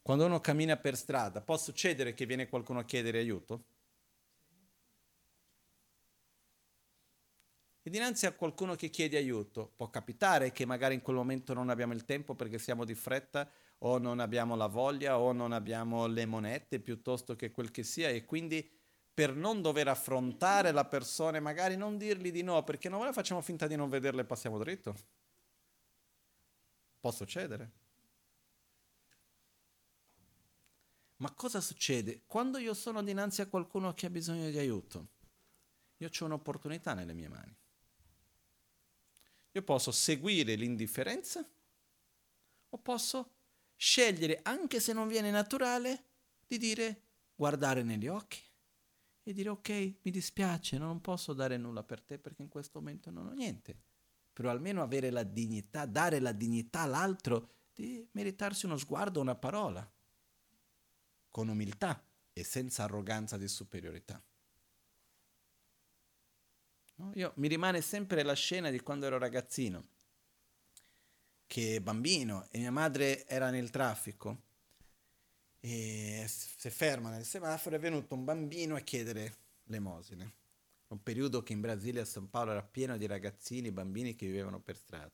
Quando 0.00 0.24
uno 0.24 0.40
cammina 0.40 0.78
per 0.78 0.96
strada, 0.96 1.42
può 1.42 1.58
succedere 1.58 2.14
che 2.14 2.24
viene 2.24 2.48
qualcuno 2.48 2.78
a 2.78 2.86
chiedere 2.86 3.18
aiuto? 3.18 3.64
E 7.82 7.90
dinanzi 7.90 8.24
a 8.24 8.32
qualcuno 8.32 8.74
che 8.74 8.88
chiede 8.88 9.18
aiuto, 9.18 9.70
può 9.76 9.90
capitare 9.90 10.50
che 10.50 10.64
magari 10.64 10.94
in 10.94 11.02
quel 11.02 11.16
momento 11.16 11.52
non 11.52 11.68
abbiamo 11.68 11.92
il 11.92 12.06
tempo 12.06 12.34
perché 12.34 12.58
siamo 12.58 12.86
di 12.86 12.94
fretta 12.94 13.50
o 13.80 13.98
non 13.98 14.20
abbiamo 14.20 14.56
la 14.56 14.66
voglia 14.66 15.18
o 15.18 15.32
non 15.32 15.52
abbiamo 15.52 16.06
le 16.06 16.24
monete 16.24 16.80
piuttosto 16.80 17.36
che 17.36 17.50
quel 17.50 17.70
che 17.70 17.82
sia 17.82 18.08
e 18.08 18.24
quindi 18.24 18.66
per 19.18 19.34
non 19.34 19.60
dover 19.60 19.88
affrontare 19.88 20.70
la 20.70 20.84
persona 20.84 21.38
e 21.38 21.40
magari 21.40 21.74
non 21.74 21.98
dirgli 21.98 22.30
di 22.30 22.42
no 22.44 22.62
perché 22.62 22.88
noi 22.88 23.12
facciamo 23.12 23.40
finta 23.40 23.66
di 23.66 23.74
non 23.74 23.88
vederla 23.88 24.20
e 24.20 24.24
passiamo 24.24 24.58
dritto. 24.58 24.94
Può 27.00 27.10
succedere. 27.10 27.72
Ma 31.16 31.32
cosa 31.32 31.60
succede? 31.60 32.22
Quando 32.26 32.58
io 32.58 32.74
sono 32.74 33.02
dinanzi 33.02 33.40
a 33.40 33.48
qualcuno 33.48 33.92
che 33.92 34.06
ha 34.06 34.10
bisogno 34.10 34.50
di 34.50 34.58
aiuto, 34.58 35.08
io 35.96 36.08
ho 36.16 36.24
un'opportunità 36.24 36.94
nelle 36.94 37.12
mie 37.12 37.28
mani. 37.28 37.56
Io 39.50 39.62
posso 39.64 39.90
seguire 39.90 40.54
l'indifferenza 40.54 41.44
o 42.68 42.78
posso 42.78 43.32
scegliere, 43.74 44.38
anche 44.44 44.78
se 44.78 44.92
non 44.92 45.08
viene 45.08 45.32
naturale, 45.32 46.04
di 46.46 46.56
dire 46.56 47.02
guardare 47.34 47.82
negli 47.82 48.06
occhi 48.06 48.46
e 49.28 49.34
dire 49.34 49.50
ok, 49.50 49.68
mi 50.00 50.10
dispiace, 50.10 50.78
non 50.78 51.02
posso 51.02 51.34
dare 51.34 51.58
nulla 51.58 51.82
per 51.82 52.00
te 52.00 52.18
perché 52.18 52.40
in 52.40 52.48
questo 52.48 52.78
momento 52.78 53.10
non 53.10 53.26
ho 53.26 53.32
niente. 53.32 53.78
Però 54.32 54.48
almeno 54.48 54.82
avere 54.82 55.10
la 55.10 55.22
dignità, 55.22 55.84
dare 55.84 56.18
la 56.18 56.32
dignità 56.32 56.80
all'altro 56.80 57.50
di 57.74 58.08
meritarsi 58.12 58.64
uno 58.64 58.78
sguardo, 58.78 59.20
una 59.20 59.34
parola, 59.34 59.86
con 61.30 61.48
umiltà 61.48 62.02
e 62.32 62.42
senza 62.42 62.84
arroganza 62.84 63.36
di 63.36 63.48
superiorità. 63.48 64.22
No? 66.94 67.12
Io, 67.14 67.32
mi 67.36 67.48
rimane 67.48 67.82
sempre 67.82 68.22
la 68.22 68.32
scena 68.32 68.70
di 68.70 68.80
quando 68.80 69.04
ero 69.04 69.18
ragazzino, 69.18 69.88
che 71.46 71.82
bambino, 71.82 72.46
e 72.50 72.60
mia 72.60 72.72
madre 72.72 73.26
era 73.26 73.50
nel 73.50 73.68
traffico, 73.68 74.44
e 75.60 76.24
si 76.28 76.70
ferma 76.70 77.10
nel 77.10 77.24
semaforo, 77.24 77.76
è 77.76 77.78
venuto 77.78 78.14
un 78.14 78.24
bambino 78.24 78.76
a 78.76 78.80
chiedere 78.80 79.36
l'emosine. 79.64 80.34
Un 80.88 81.02
periodo 81.02 81.42
che 81.42 81.52
in 81.52 81.60
Brasile 81.60 82.00
a 82.00 82.04
San 82.04 82.30
Paolo 82.30 82.52
era 82.52 82.62
pieno 82.62 82.96
di 82.96 83.06
ragazzini, 83.06 83.70
bambini 83.70 84.14
che 84.14 84.26
vivevano 84.26 84.60
per 84.60 84.76
strada. 84.76 85.12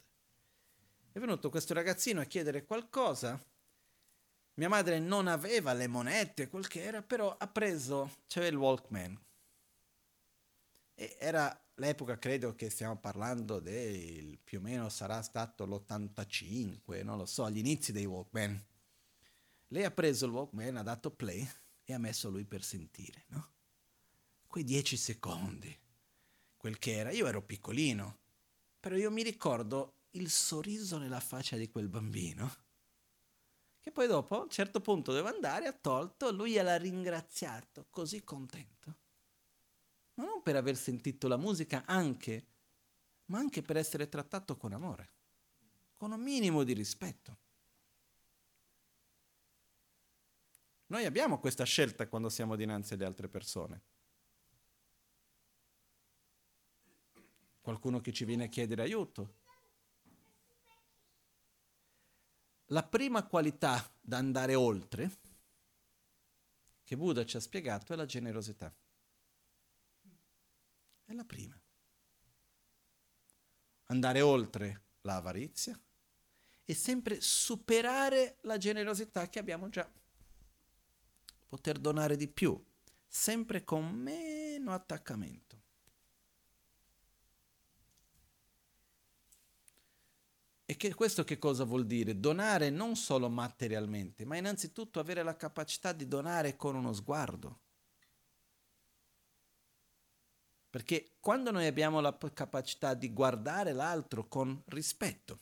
È 1.12 1.18
venuto 1.18 1.50
questo 1.50 1.74
ragazzino 1.74 2.20
a 2.20 2.24
chiedere 2.24 2.64
qualcosa. 2.64 3.40
Mia 4.54 4.68
madre 4.68 5.00
non 5.00 5.26
aveva 5.26 5.72
le 5.72 5.88
monete, 5.88 6.48
quel 6.48 6.68
che 6.68 6.82
era, 6.82 7.02
però 7.02 7.36
ha 7.36 7.46
preso, 7.48 8.18
c'aveva 8.28 8.52
il 8.52 8.58
Walkman. 8.58 9.20
E 10.94 11.16
era 11.18 11.60
l'epoca 11.76 12.18
credo 12.18 12.54
che 12.54 12.70
stiamo 12.70 12.96
parlando 12.96 13.58
del 13.58 14.38
più 14.38 14.58
o 14.58 14.60
meno 14.60 14.88
sarà 14.88 15.22
stato 15.22 15.66
l'85, 15.66 17.02
non 17.02 17.18
lo 17.18 17.26
so, 17.26 17.44
agli 17.44 17.58
inizi 17.58 17.90
dei 17.90 18.06
Walkman. 18.06 18.64
Lei 19.68 19.84
ha 19.84 19.90
preso 19.90 20.26
il 20.26 20.32
Walkman, 20.32 20.76
ha 20.76 20.82
dato 20.82 21.10
play 21.10 21.48
e 21.84 21.92
ha 21.92 21.98
messo 21.98 22.30
lui 22.30 22.44
per 22.44 22.62
sentire, 22.62 23.24
no? 23.28 23.52
Quei 24.46 24.64
dieci 24.64 24.96
secondi, 24.96 25.76
quel 26.56 26.78
che 26.78 26.92
era. 26.92 27.10
Io 27.10 27.26
ero 27.26 27.42
piccolino, 27.42 28.18
però 28.78 28.96
io 28.96 29.10
mi 29.10 29.22
ricordo 29.22 29.94
il 30.10 30.30
sorriso 30.30 30.98
nella 30.98 31.20
faccia 31.20 31.56
di 31.56 31.68
quel 31.68 31.88
bambino, 31.88 32.54
che 33.80 33.90
poi 33.90 34.06
dopo 34.06 34.38
a 34.38 34.42
un 34.42 34.50
certo 34.50 34.80
punto 34.80 35.10
doveva 35.10 35.34
andare, 35.34 35.66
ha 35.66 35.72
tolto, 35.72 36.30
lui 36.30 36.54
l'ha 36.54 36.76
ringraziato, 36.76 37.86
così 37.90 38.22
contento 38.22 39.02
ma 40.14 40.24
non 40.24 40.42
per 40.42 40.56
aver 40.56 40.76
sentito 40.76 41.28
la 41.28 41.36
musica 41.36 41.84
anche, 41.86 42.46
ma 43.26 43.38
anche 43.38 43.62
per 43.62 43.76
essere 43.76 44.08
trattato 44.08 44.56
con 44.56 44.72
amore, 44.72 45.12
con 45.96 46.12
un 46.12 46.20
minimo 46.20 46.62
di 46.62 46.72
rispetto. 46.72 47.38
Noi 50.94 51.06
abbiamo 51.06 51.40
questa 51.40 51.64
scelta 51.64 52.06
quando 52.06 52.28
siamo 52.28 52.54
dinanzi 52.54 52.94
alle 52.94 53.04
altre 53.04 53.28
persone. 53.28 53.82
Qualcuno 57.60 58.00
che 58.00 58.12
ci 58.12 58.24
viene 58.24 58.44
a 58.44 58.48
chiedere 58.48 58.82
aiuto. 58.82 59.42
la 62.68 62.84
prima 62.84 63.26
qualità 63.26 63.92
da 64.00 64.18
andare 64.18 64.54
oltre 64.54 65.10
che 66.84 66.96
Buddha 66.96 67.24
ci 67.24 67.36
ha 67.36 67.40
spiegato 67.40 67.92
è 67.92 67.96
la 67.96 68.06
generosità. 68.06 68.72
È 71.04 71.12
la 71.12 71.24
prima. 71.24 71.60
Andare 73.86 74.20
oltre 74.20 74.82
l'avarizia 75.02 75.78
e 76.64 76.74
sempre 76.74 77.20
superare 77.20 78.38
la 78.42 78.58
generosità 78.58 79.28
che 79.28 79.40
abbiamo 79.40 79.68
già. 79.68 79.90
Poter 81.54 81.78
donare 81.78 82.16
di 82.16 82.26
più, 82.26 82.60
sempre 83.06 83.62
con 83.62 83.88
meno 83.88 84.72
attaccamento. 84.72 85.62
E 90.64 90.76
che 90.76 90.92
questo 90.94 91.22
che 91.22 91.38
cosa 91.38 91.62
vuol 91.62 91.86
dire? 91.86 92.18
Donare 92.18 92.70
non 92.70 92.96
solo 92.96 93.28
materialmente, 93.28 94.24
ma 94.24 94.36
innanzitutto 94.36 94.98
avere 94.98 95.22
la 95.22 95.36
capacità 95.36 95.92
di 95.92 96.08
donare 96.08 96.56
con 96.56 96.74
uno 96.74 96.92
sguardo. 96.92 97.60
Perché 100.70 101.18
quando 101.20 101.52
noi 101.52 101.68
abbiamo 101.68 102.00
la 102.00 102.18
capacità 102.32 102.94
di 102.94 103.12
guardare 103.12 103.72
l'altro 103.72 104.26
con 104.26 104.60
rispetto, 104.66 105.38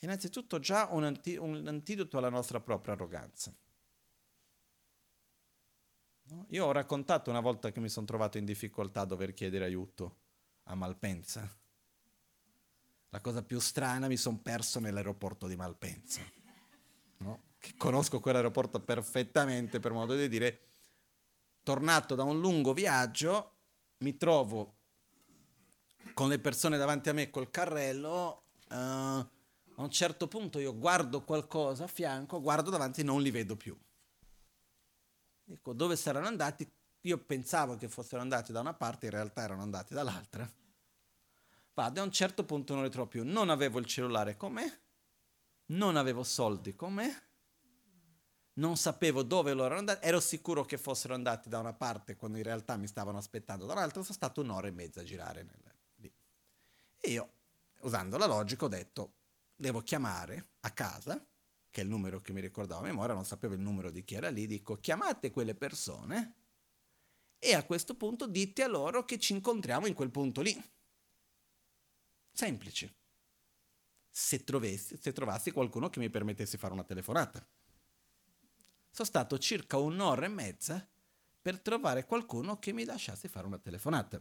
innanzitutto 0.00 0.58
già 0.58 0.86
un, 0.90 1.04
anti- 1.04 1.38
un 1.38 1.66
antidoto 1.66 2.18
alla 2.18 2.28
nostra 2.28 2.60
propria 2.60 2.92
arroganza. 2.92 3.56
Io 6.48 6.66
ho 6.66 6.72
raccontato 6.72 7.30
una 7.30 7.40
volta 7.40 7.70
che 7.70 7.80
mi 7.80 7.88
sono 7.88 8.06
trovato 8.06 8.38
in 8.38 8.44
difficoltà 8.44 9.02
a 9.02 9.06
dover 9.06 9.34
chiedere 9.34 9.64
aiuto 9.64 10.16
a 10.64 10.74
Malpensa 10.74 11.58
la 13.10 13.20
cosa 13.20 13.42
più 13.42 13.58
strana, 13.58 14.06
mi 14.06 14.16
sono 14.16 14.38
perso 14.42 14.80
nell'aeroporto 14.80 15.46
di 15.46 15.56
Malpensa. 15.56 16.20
No? 17.18 17.46
conosco 17.76 18.20
quell'aeroporto 18.20 18.80
perfettamente, 18.80 19.80
per 19.80 19.92
modo 19.92 20.14
di 20.14 20.28
dire. 20.28 20.62
Tornato 21.62 22.14
da 22.14 22.22
un 22.22 22.40
lungo 22.40 22.72
viaggio, 22.72 23.56
mi 23.98 24.16
trovo 24.16 24.76
con 26.14 26.28
le 26.28 26.38
persone 26.38 26.78
davanti 26.78 27.08
a 27.08 27.12
me 27.12 27.30
col 27.30 27.50
carrello. 27.50 28.42
Uh, 28.70 28.74
a 28.74 29.82
un 29.82 29.90
certo 29.90 30.28
punto 30.28 30.58
io 30.58 30.76
guardo 30.76 31.22
qualcosa 31.22 31.84
a 31.84 31.88
fianco, 31.88 32.40
guardo 32.40 32.70
davanti 32.70 33.00
e 33.00 33.04
non 33.04 33.20
li 33.20 33.30
vedo 33.30 33.56
più. 33.56 33.76
Dico, 35.48 35.72
dove 35.72 35.96
saranno 35.96 36.26
andati? 36.26 36.70
Io 37.02 37.16
pensavo 37.16 37.76
che 37.76 37.88
fossero 37.88 38.20
andati 38.20 38.52
da 38.52 38.60
una 38.60 38.74
parte, 38.74 39.06
in 39.06 39.12
realtà 39.12 39.42
erano 39.42 39.62
andati 39.62 39.94
dall'altra. 39.94 40.46
Vado, 41.72 42.00
a 42.02 42.04
un 42.04 42.12
certo 42.12 42.44
punto 42.44 42.74
non 42.74 42.84
li 42.84 42.90
trovo 42.90 43.08
più. 43.08 43.24
Non 43.24 43.48
avevo 43.48 43.78
il 43.78 43.86
cellulare 43.86 44.36
con 44.36 44.52
me, 44.52 44.80
non 45.66 45.96
avevo 45.96 46.22
soldi 46.22 46.74
con 46.74 46.92
me, 46.92 47.22
non 48.54 48.76
sapevo 48.76 49.22
dove 49.22 49.54
loro 49.54 49.64
erano 49.66 49.80
andati, 49.80 50.06
ero 50.06 50.20
sicuro 50.20 50.66
che 50.66 50.76
fossero 50.76 51.14
andati 51.14 51.48
da 51.48 51.60
una 51.60 51.72
parte 51.72 52.16
quando 52.16 52.36
in 52.36 52.42
realtà 52.42 52.76
mi 52.76 52.86
stavano 52.86 53.16
aspettando 53.16 53.64
da 53.64 53.72
un'altra, 53.72 54.02
sono 54.02 54.14
stato 54.14 54.42
un'ora 54.42 54.66
e 54.66 54.72
mezza 54.72 55.00
a 55.00 55.04
girare 55.04 55.44
nel, 55.44 55.74
lì. 55.94 56.14
E 56.98 57.10
io, 57.10 57.32
usando 57.80 58.18
la 58.18 58.26
logica, 58.26 58.66
ho 58.66 58.68
detto, 58.68 59.14
devo 59.56 59.80
chiamare 59.80 60.50
a 60.60 60.70
casa, 60.72 61.18
che 61.70 61.80
è 61.80 61.84
il 61.84 61.90
numero 61.90 62.20
che 62.20 62.32
mi 62.32 62.40
ricordavo 62.40 62.80
a 62.80 62.84
memoria, 62.84 63.14
non 63.14 63.24
sapevo 63.24 63.54
il 63.54 63.60
numero 63.60 63.90
di 63.90 64.04
chi 64.04 64.14
era 64.14 64.30
lì, 64.30 64.46
dico, 64.46 64.76
chiamate 64.76 65.30
quelle 65.30 65.54
persone 65.54 66.34
e 67.38 67.54
a 67.54 67.64
questo 67.64 67.94
punto 67.94 68.26
dite 68.26 68.62
a 68.62 68.68
loro 68.68 69.04
che 69.04 69.18
ci 69.18 69.32
incontriamo 69.32 69.86
in 69.86 69.94
quel 69.94 70.10
punto 70.10 70.40
lì. 70.40 70.60
Semplice. 72.32 72.94
Se, 74.10 74.42
trovessi, 74.42 74.98
se 75.00 75.12
trovassi 75.12 75.50
qualcuno 75.50 75.90
che 75.90 76.00
mi 76.00 76.10
permettesse 76.10 76.52
di 76.52 76.58
fare 76.58 76.72
una 76.72 76.84
telefonata. 76.84 77.46
Sono 78.90 79.08
stato 79.08 79.38
circa 79.38 79.76
un'ora 79.76 80.24
e 80.24 80.28
mezza 80.28 80.88
per 81.40 81.60
trovare 81.60 82.04
qualcuno 82.04 82.58
che 82.58 82.72
mi 82.72 82.84
lasciasse 82.84 83.28
fare 83.28 83.46
una 83.46 83.58
telefonata. 83.58 84.20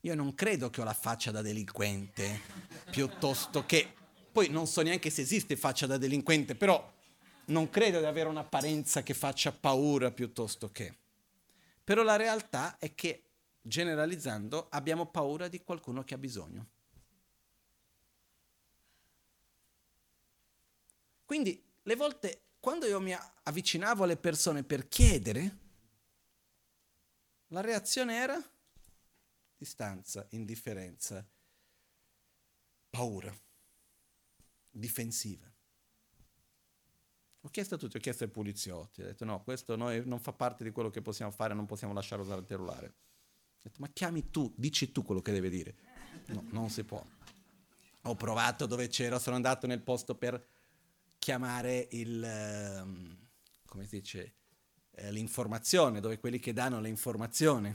Io 0.00 0.14
non 0.14 0.34
credo 0.34 0.70
che 0.70 0.80
ho 0.80 0.84
la 0.84 0.94
faccia 0.94 1.30
da 1.30 1.42
delinquente, 1.42 2.40
piuttosto 2.90 3.66
che... 3.66 3.95
Poi 4.36 4.50
non 4.50 4.66
so 4.66 4.82
neanche 4.82 5.08
se 5.08 5.22
esiste 5.22 5.56
faccia 5.56 5.86
da 5.86 5.96
delinquente, 5.96 6.56
però 6.56 6.92
non 7.46 7.70
credo 7.70 8.00
di 8.00 8.04
avere 8.04 8.28
un'apparenza 8.28 9.02
che 9.02 9.14
faccia 9.14 9.50
paura 9.50 10.10
piuttosto 10.10 10.70
che... 10.70 10.94
Però 11.82 12.02
la 12.02 12.16
realtà 12.16 12.76
è 12.76 12.94
che, 12.94 13.30
generalizzando, 13.62 14.66
abbiamo 14.68 15.06
paura 15.06 15.48
di 15.48 15.62
qualcuno 15.62 16.04
che 16.04 16.12
ha 16.12 16.18
bisogno. 16.18 16.68
Quindi 21.24 21.64
le 21.82 21.96
volte 21.96 22.42
quando 22.60 22.84
io 22.84 23.00
mi 23.00 23.16
avvicinavo 23.44 24.04
alle 24.04 24.18
persone 24.18 24.64
per 24.64 24.86
chiedere, 24.86 25.58
la 27.46 27.62
reazione 27.62 28.18
era 28.18 28.38
distanza, 29.56 30.26
indifferenza, 30.32 31.26
paura, 32.90 33.34
difensiva. 34.76 35.50
Ho 37.40 37.48
chiesto 37.48 37.76
a 37.76 37.78
tutti, 37.78 37.96
ho 37.96 38.00
chiesto 38.00 38.24
ai 38.24 38.30
poliziotti, 38.30 39.02
ho 39.02 39.04
detto 39.04 39.24
no, 39.24 39.42
questo 39.42 39.76
noi 39.76 40.02
non 40.04 40.18
fa 40.18 40.32
parte 40.32 40.64
di 40.64 40.70
quello 40.70 40.90
che 40.90 41.00
possiamo 41.00 41.30
fare, 41.30 41.54
non 41.54 41.64
possiamo 41.64 41.92
lasciare 41.92 42.22
usare 42.22 42.40
il 42.40 42.46
cellulare. 42.46 42.86
Ho 42.86 43.60
detto 43.62 43.80
ma 43.80 43.88
chiami 43.92 44.30
tu, 44.30 44.52
dici 44.56 44.90
tu 44.90 45.02
quello 45.02 45.22
che 45.22 45.32
deve 45.32 45.48
dire. 45.48 45.74
No, 46.26 46.44
non 46.50 46.70
si 46.70 46.82
può. 46.82 47.04
Ho 48.02 48.14
provato 48.16 48.66
dove 48.66 48.88
c'era, 48.88 49.18
sono 49.18 49.36
andato 49.36 49.66
nel 49.66 49.80
posto 49.80 50.16
per 50.16 50.44
chiamare 51.18 51.88
il, 51.92 52.22
ehm, 52.22 53.16
come 53.64 53.86
si 53.86 54.00
dice, 54.00 54.34
eh, 54.90 55.12
l'informazione, 55.12 56.00
dove 56.00 56.18
quelli 56.18 56.38
che 56.38 56.52
danno 56.52 56.80
le 56.80 56.88
informazioni, 56.88 57.74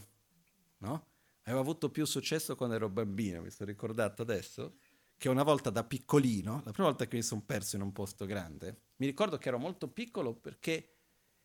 no? 0.80 1.08
Avevo 1.43 1.62
avuto 1.62 1.89
più 1.89 2.06
successo 2.06 2.56
quando 2.56 2.76
ero 2.76 2.89
bambino, 2.89 3.41
mi 3.41 3.49
sono 3.49 3.70
ricordato 3.70 4.22
adesso, 4.22 4.78
che 5.22 5.30
una 5.30 5.43
volta 5.43 5.69
da 5.69 5.84
piccolino, 5.84 6.63
la 6.65 6.72
prima 6.72 6.88
volta 6.88 7.05
che 7.05 7.15
mi 7.15 7.22
sono 7.22 7.43
perso 7.45 7.76
in 7.76 7.84
un 7.84 7.91
posto 7.91 8.26
grande, 8.26 8.86
mi 8.95 9.05
ricordo 9.05 9.38
che 9.38 9.49
ero 9.49 9.59
molto 9.59 9.88
piccolo 9.88 10.34
perché 10.34 10.95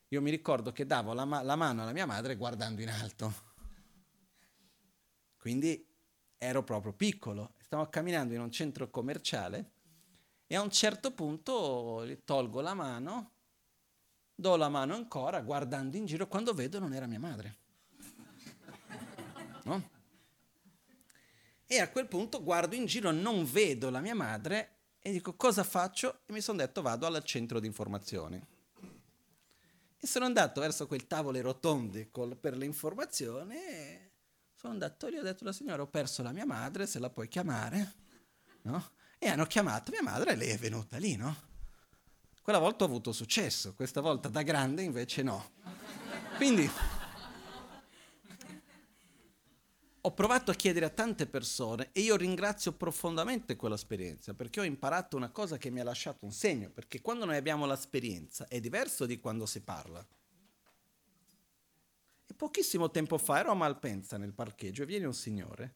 io 0.08 0.22
mi 0.22 0.30
ricordo 0.30 0.72
che 0.72 0.86
davo 0.86 1.12
la, 1.12 1.26
ma- 1.26 1.42
la 1.42 1.56
mano 1.56 1.82
alla 1.82 1.92
mia 1.92 2.06
madre 2.06 2.36
guardando 2.36 2.80
in 2.80 2.88
alto. 2.88 3.34
Quindi 5.36 5.86
ero 6.38 6.64
proprio 6.64 6.94
piccolo, 6.94 7.52
stavo 7.58 7.86
camminando 7.90 8.32
in 8.32 8.40
un 8.40 8.50
centro 8.50 8.88
commerciale 8.88 9.72
e 10.46 10.56
a 10.56 10.62
un 10.62 10.70
certo 10.70 11.12
punto 11.12 12.02
tolgo 12.24 12.62
la 12.62 12.72
mano, 12.72 13.32
do 14.34 14.56
la 14.56 14.70
mano 14.70 14.94
ancora, 14.94 15.42
guardando 15.42 15.98
in 15.98 16.06
giro, 16.06 16.28
quando 16.28 16.54
vedo 16.54 16.78
non 16.78 16.94
era 16.94 17.06
mia 17.06 17.20
madre. 17.20 17.58
No? 19.64 19.95
E 21.66 21.80
a 21.80 21.90
quel 21.90 22.06
punto 22.06 22.42
guardo 22.42 22.74
in 22.74 22.86
giro, 22.86 23.10
non 23.10 23.44
vedo 23.44 23.90
la 23.90 24.00
mia 24.00 24.14
madre 24.14 24.76
e 25.00 25.10
dico 25.10 25.34
cosa 25.34 25.64
faccio? 25.64 26.20
E 26.26 26.32
mi 26.32 26.40
sono 26.40 26.58
detto 26.58 26.80
vado 26.80 27.06
al 27.06 27.24
centro 27.24 27.58
di 27.58 27.66
informazioni. 27.66 28.40
E 29.98 30.06
sono 30.06 30.24
andato 30.24 30.60
verso 30.60 30.86
quel 30.86 31.06
tavolo 31.06 31.40
rotondi 31.40 32.08
col, 32.10 32.36
per 32.36 32.56
le 32.56 32.66
informazioni 32.66 33.56
e 33.56 34.10
sono 34.54 34.72
andato 34.72 35.08
lì, 35.08 35.18
ho 35.18 35.22
detto 35.22 35.42
alla 35.42 35.52
signora 35.52 35.82
ho 35.82 35.86
perso 35.86 36.22
la 36.22 36.32
mia 36.32 36.46
madre, 36.46 36.86
se 36.86 36.98
la 36.98 37.10
puoi 37.10 37.28
chiamare, 37.28 37.94
no? 38.62 38.90
E 39.18 39.28
hanno 39.28 39.46
chiamato 39.46 39.90
mia 39.90 40.02
madre 40.02 40.32
e 40.32 40.36
lei 40.36 40.50
è 40.50 40.58
venuta 40.58 40.98
lì, 40.98 41.16
no? 41.16 41.34
Quella 42.42 42.58
volta 42.58 42.84
ho 42.84 42.86
avuto 42.86 43.12
successo, 43.12 43.74
questa 43.74 44.00
volta 44.00 44.28
da 44.28 44.42
grande 44.42 44.82
invece 44.82 45.22
no. 45.22 45.52
Quindi 46.36 46.70
ho 50.06 50.12
provato 50.12 50.52
a 50.52 50.54
chiedere 50.54 50.86
a 50.86 50.90
tante 50.90 51.26
persone 51.26 51.88
e 51.90 52.00
io 52.00 52.14
ringrazio 52.14 52.70
profondamente 52.70 53.56
quell'esperienza 53.56 54.34
perché 54.34 54.60
ho 54.60 54.62
imparato 54.62 55.16
una 55.16 55.30
cosa 55.30 55.58
che 55.58 55.68
mi 55.68 55.80
ha 55.80 55.84
lasciato 55.84 56.24
un 56.24 56.30
segno, 56.30 56.70
perché 56.70 57.00
quando 57.00 57.24
noi 57.24 57.34
abbiamo 57.34 57.66
l'esperienza 57.66 58.46
è 58.46 58.60
diverso 58.60 59.04
di 59.04 59.18
quando 59.18 59.46
si 59.46 59.62
parla. 59.62 60.06
E 62.24 62.34
pochissimo 62.34 62.88
tempo 62.92 63.18
fa 63.18 63.40
ero 63.40 63.50
a 63.50 63.54
Malpensa 63.54 64.16
nel 64.16 64.32
parcheggio 64.32 64.84
e 64.84 64.86
viene 64.86 65.06
un 65.06 65.14
signore 65.14 65.74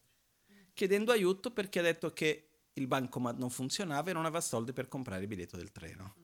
chiedendo 0.73 1.11
aiuto 1.11 1.51
perché 1.51 1.79
ha 1.79 1.83
detto 1.83 2.13
che 2.13 2.51
il 2.71 2.87
bancomat 2.87 3.37
non 3.37 3.49
funzionava 3.49 4.11
e 4.11 4.13
non 4.13 4.23
aveva 4.23 4.39
soldi 4.39 4.71
per 4.71 4.87
comprare 4.87 5.23
il 5.23 5.27
biglietto 5.27 5.57
del 5.57 5.73
treno. 5.73 6.15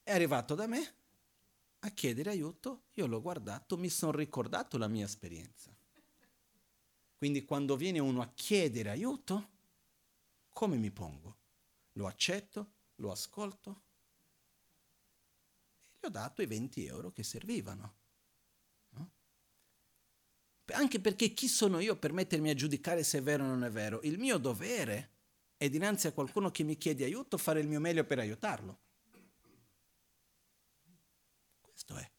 È 0.00 0.12
arrivato 0.12 0.54
da 0.54 0.68
me 0.68 0.94
a 1.84 1.90
chiedere 1.90 2.30
aiuto, 2.30 2.84
io 2.94 3.06
l'ho 3.06 3.20
guardato, 3.20 3.76
mi 3.76 3.88
sono 3.88 4.12
ricordato 4.12 4.78
la 4.78 4.88
mia 4.88 5.04
esperienza. 5.04 5.74
Quindi 7.16 7.44
quando 7.44 7.76
viene 7.76 7.98
uno 7.98 8.20
a 8.20 8.32
chiedere 8.34 8.90
aiuto, 8.90 9.50
come 10.52 10.76
mi 10.76 10.90
pongo? 10.90 11.36
Lo 11.92 12.06
accetto, 12.06 12.72
lo 12.96 13.10
ascolto 13.10 13.82
e 15.80 15.88
gli 16.00 16.06
ho 16.06 16.10
dato 16.10 16.42
i 16.42 16.46
20 16.46 16.86
euro 16.86 17.12
che 17.12 17.22
servivano 17.22 18.02
anche 20.72 20.98
perché 20.98 21.34
chi 21.34 21.46
sono 21.46 21.78
io 21.80 21.96
per 21.96 22.12
mettermi 22.12 22.48
a 22.48 22.54
giudicare 22.54 23.02
se 23.02 23.18
è 23.18 23.22
vero 23.22 23.44
o 23.44 23.46
non 23.46 23.64
è 23.64 23.70
vero? 23.70 24.00
Il 24.02 24.18
mio 24.18 24.38
dovere 24.38 25.10
è 25.56 25.68
dinanzi 25.68 26.06
a 26.06 26.12
qualcuno 26.12 26.50
che 26.50 26.62
mi 26.62 26.78
chiede 26.78 27.04
aiuto 27.04 27.36
fare 27.36 27.60
il 27.60 27.68
mio 27.68 27.80
meglio 27.80 28.04
per 28.04 28.18
aiutarlo. 28.18 28.78
Questo 31.60 31.96
è. 31.96 32.10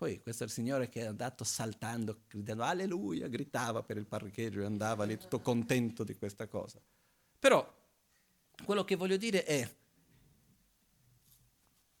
Poi 0.00 0.18
questo 0.22 0.46
Signore 0.46 0.88
che 0.88 1.02
è 1.02 1.04
andato 1.04 1.44
saltando, 1.44 2.22
gridando 2.26 2.62
alleluia, 2.62 3.28
gritava 3.28 3.82
per 3.82 3.98
il 3.98 4.06
parcheggio 4.06 4.62
e 4.62 4.64
andava 4.64 5.04
lì 5.04 5.18
tutto 5.18 5.40
contento 5.40 6.04
di 6.04 6.14
questa 6.14 6.48
cosa. 6.48 6.80
Però 7.38 7.62
quello 8.64 8.82
che 8.82 8.96
voglio 8.96 9.18
dire 9.18 9.44
è, 9.44 9.76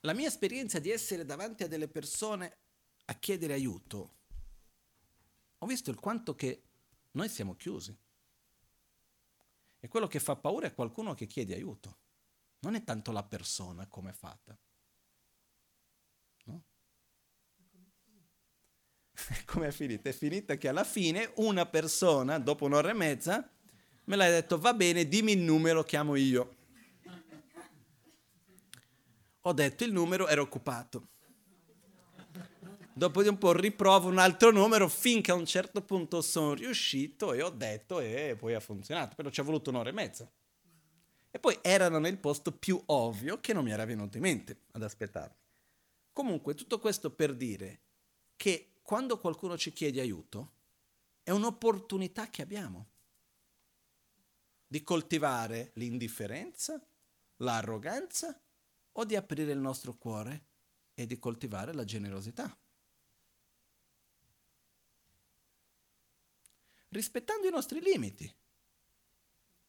la 0.00 0.14
mia 0.14 0.28
esperienza 0.28 0.78
di 0.78 0.90
essere 0.90 1.26
davanti 1.26 1.64
a 1.64 1.68
delle 1.68 1.88
persone 1.88 2.56
a 3.04 3.14
chiedere 3.16 3.52
aiuto, 3.52 4.14
ho 5.58 5.66
visto 5.66 5.90
il 5.90 6.00
quanto 6.00 6.34
che 6.34 6.62
noi 7.10 7.28
siamo 7.28 7.54
chiusi. 7.54 7.94
E 9.78 9.88
quello 9.88 10.06
che 10.06 10.20
fa 10.20 10.36
paura 10.36 10.66
è 10.66 10.72
qualcuno 10.72 11.12
che 11.12 11.26
chiede 11.26 11.52
aiuto. 11.52 11.98
Non 12.60 12.76
è 12.76 12.82
tanto 12.82 13.12
la 13.12 13.24
persona 13.24 13.86
come 13.88 14.08
è 14.08 14.14
fatta. 14.14 14.58
come 19.46 19.68
è 19.68 19.70
finita? 19.70 20.08
È 20.08 20.12
finita 20.12 20.56
che 20.56 20.68
alla 20.68 20.84
fine 20.84 21.32
una 21.36 21.66
persona, 21.66 22.38
dopo 22.38 22.64
un'ora 22.64 22.90
e 22.90 22.94
mezza, 22.94 23.48
me 24.04 24.16
l'ha 24.16 24.28
detto, 24.28 24.58
va 24.58 24.74
bene, 24.74 25.08
dimmi 25.08 25.32
il 25.32 25.40
numero, 25.40 25.82
chiamo 25.84 26.16
io. 26.16 26.56
Ho 29.42 29.52
detto 29.52 29.84
il 29.84 29.92
numero, 29.92 30.28
era 30.28 30.40
occupato. 30.40 31.08
Dopo 32.92 33.22
di 33.22 33.28
un 33.28 33.38
po' 33.38 33.52
riprovo 33.52 34.08
un 34.08 34.18
altro 34.18 34.50
numero 34.50 34.86
finché 34.88 35.30
a 35.30 35.34
un 35.34 35.46
certo 35.46 35.80
punto 35.80 36.20
sono 36.20 36.52
riuscito 36.52 37.32
e 37.32 37.40
ho 37.40 37.48
detto 37.48 38.00
e 38.00 38.36
poi 38.38 38.52
ha 38.52 38.60
funzionato, 38.60 39.14
però 39.14 39.30
ci 39.30 39.40
è 39.40 39.44
voluto 39.44 39.70
un'ora 39.70 39.88
e 39.88 39.92
mezza. 39.92 40.30
E 41.30 41.38
poi 41.38 41.56
erano 41.62 41.98
nel 41.98 42.18
posto 42.18 42.52
più 42.52 42.78
ovvio 42.86 43.40
che 43.40 43.54
non 43.54 43.64
mi 43.64 43.70
era 43.70 43.86
venuto 43.86 44.16
in 44.16 44.24
mente 44.24 44.64
ad 44.72 44.82
aspettarmi. 44.82 45.34
Comunque 46.12 46.54
tutto 46.54 46.78
questo 46.78 47.10
per 47.10 47.34
dire 47.34 47.80
che 48.36 48.69
quando 48.90 49.18
qualcuno 49.18 49.56
ci 49.56 49.72
chiede 49.72 50.00
aiuto 50.00 50.54
è 51.22 51.30
un'opportunità 51.30 52.28
che 52.28 52.42
abbiamo 52.42 52.88
di 54.66 54.82
coltivare 54.82 55.70
l'indifferenza, 55.74 56.84
l'arroganza 57.36 58.36
o 58.90 59.04
di 59.04 59.14
aprire 59.14 59.52
il 59.52 59.60
nostro 59.60 59.94
cuore 59.94 60.46
e 60.94 61.06
di 61.06 61.20
coltivare 61.20 61.72
la 61.72 61.84
generosità. 61.84 62.58
Rispettando 66.88 67.46
i 67.46 67.52
nostri 67.52 67.80
limiti. 67.80 68.28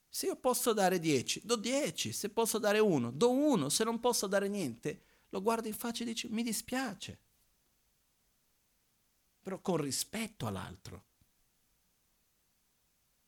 Se 0.09 0.25
io 0.25 0.35
posso 0.35 0.73
dare 0.73 0.97
10, 0.97 1.41
do 1.45 1.57
10, 1.57 2.11
se 2.11 2.29
posso 2.31 2.57
dare 2.57 2.79
1, 2.79 3.11
do 3.11 3.29
1, 3.29 3.69
se 3.69 3.83
non 3.83 3.99
posso 3.99 4.25
dare 4.25 4.47
niente, 4.47 5.03
lo 5.29 5.43
guardo 5.43 5.67
in 5.67 5.75
faccia 5.75 6.01
e 6.01 6.11
dico 6.11 6.27
mi 6.31 6.41
dispiace. 6.41 7.29
Però 9.41 9.59
con 9.59 9.77
rispetto 9.77 10.45
all'altro, 10.45 11.05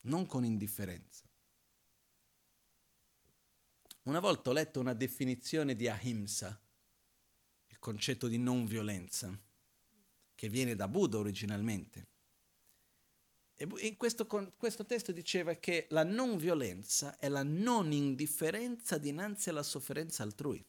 non 0.02 0.26
con 0.26 0.46
indifferenza. 0.46 1.24
Una 4.04 4.20
volta 4.20 4.50
ho 4.50 4.54
letto 4.54 4.80
una 4.80 4.94
definizione 4.94 5.76
di 5.76 5.88
ahimsa, 5.88 6.60
il 7.68 7.80
concetto 7.80 8.28
di 8.28 8.38
non 8.38 8.66
violenza, 8.66 9.38
che 10.36 10.50
viene 10.50 10.76
da 10.76 10.88
Buddha 10.88 11.18
originalmente. 11.18 12.08
E 13.56 13.68
in 13.88 13.96
questo, 13.96 14.26
questo 14.58 14.86
testo 14.86 15.12
diceva 15.12 15.54
che 15.54 15.88
la 15.92 16.04
non 16.04 16.38
violenza 16.38 17.18
è 17.18 17.30
la 17.30 17.44
non 17.44 17.92
indifferenza 17.92 18.98
dinanzi 18.98 19.50
alla 19.50 19.64
sofferenza 19.64 20.24
altrui. 20.24 20.64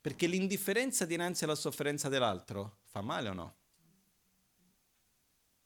Perché 0.00 0.26
l'indifferenza 0.26 1.04
dinanzi 1.04 1.44
alla 1.44 1.54
sofferenza 1.54 2.08
dell'altro 2.08 2.80
fa 2.84 3.02
male 3.02 3.28
o 3.28 3.32
no? 3.34 3.56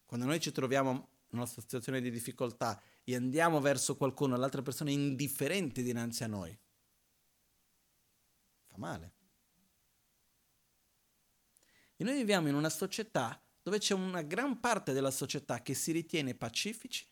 Quando 0.04 0.26
noi 0.26 0.40
ci 0.40 0.50
troviamo 0.50 0.90
in 1.30 1.38
una 1.38 1.46
situazione 1.46 2.00
di 2.00 2.10
difficoltà 2.10 2.80
e 3.04 3.14
andiamo 3.14 3.60
verso 3.60 3.96
qualcuno, 3.96 4.36
l'altra 4.36 4.62
persona 4.62 4.90
è 4.90 4.92
indifferente 4.92 5.82
dinanzi 5.82 6.24
a 6.24 6.28
noi, 6.28 6.58
fa 8.66 8.76
male. 8.76 9.14
E 11.96 12.04
noi 12.04 12.16
viviamo 12.16 12.48
in 12.48 12.54
una 12.54 12.70
società 12.70 13.40
dove 13.62 13.78
c'è 13.78 13.94
una 13.94 14.22
gran 14.22 14.60
parte 14.60 14.92
della 14.92 15.10
società 15.10 15.62
che 15.62 15.74
si 15.74 15.92
ritiene 15.92 16.34
pacifici, 16.34 17.08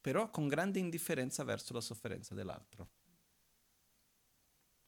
però 0.00 0.30
con 0.30 0.48
grande 0.48 0.78
indifferenza 0.78 1.42
verso 1.44 1.72
la 1.72 1.80
sofferenza 1.80 2.34
dell'altro. 2.34 2.90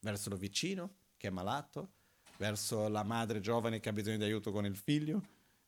Verso 0.07 0.31
lo 0.31 0.37
vicino 0.37 0.99
che 1.17 1.27
è 1.27 1.31
malato, 1.31 1.95
verso 2.37 2.87
la 2.87 3.03
madre 3.03 3.41
giovane 3.41 3.81
che 3.81 3.89
ha 3.89 3.93
bisogno 3.93 4.19
di 4.19 4.23
aiuto 4.23 4.53
con 4.53 4.65
il 4.65 4.77
figlio, 4.77 5.21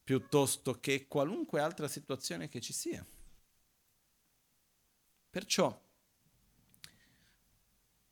piuttosto 0.04 0.78
che 0.78 1.08
qualunque 1.08 1.60
altra 1.60 1.88
situazione 1.88 2.48
che 2.48 2.60
ci 2.60 2.72
sia. 2.72 3.04
Perciò 5.28 5.76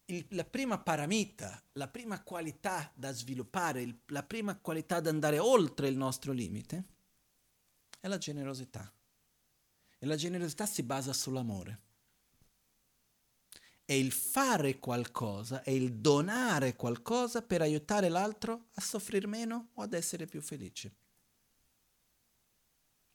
il, 0.07 0.27
la 0.31 0.45
prima 0.45 0.81
paramita, 0.81 1.63
la 1.75 1.87
prima 1.87 2.21
qualità 2.25 2.91
da 2.97 3.13
sviluppare, 3.13 3.83
il, 3.83 3.97
la 4.07 4.25
prima 4.25 4.57
qualità 4.59 4.99
da 4.99 5.11
andare 5.11 5.39
oltre 5.39 5.87
il 5.87 5.97
nostro 5.97 6.33
limite 6.33 6.85
è 8.01 8.09
la 8.09 8.19
generosità. 8.19 8.93
E 9.97 10.07
la 10.07 10.17
generosità 10.17 10.67
si 10.67 10.83
basa 10.83 11.13
sull'amore. 11.13 11.86
È 13.87 13.93
il 13.93 14.11
fare 14.11 14.81
qualcosa, 14.81 15.63
è 15.63 15.71
il 15.71 15.95
donare 15.95 16.75
qualcosa 16.75 17.41
per 17.41 17.61
aiutare 17.61 18.09
l'altro 18.09 18.67
a 18.75 18.81
soffrire 18.81 19.29
meno 19.29 19.69
o 19.75 19.83
ad 19.83 19.95
essere 19.95 20.27
più 20.27 20.43
felice. 20.43 20.93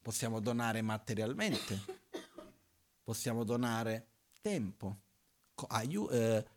Possiamo 0.02 0.40
donare 0.40 0.82
materialmente, 0.82 1.78
possiamo 3.04 3.44
donare 3.44 4.08
tempo, 4.40 5.02
aiu- 5.68 6.10
eh, 6.10 6.48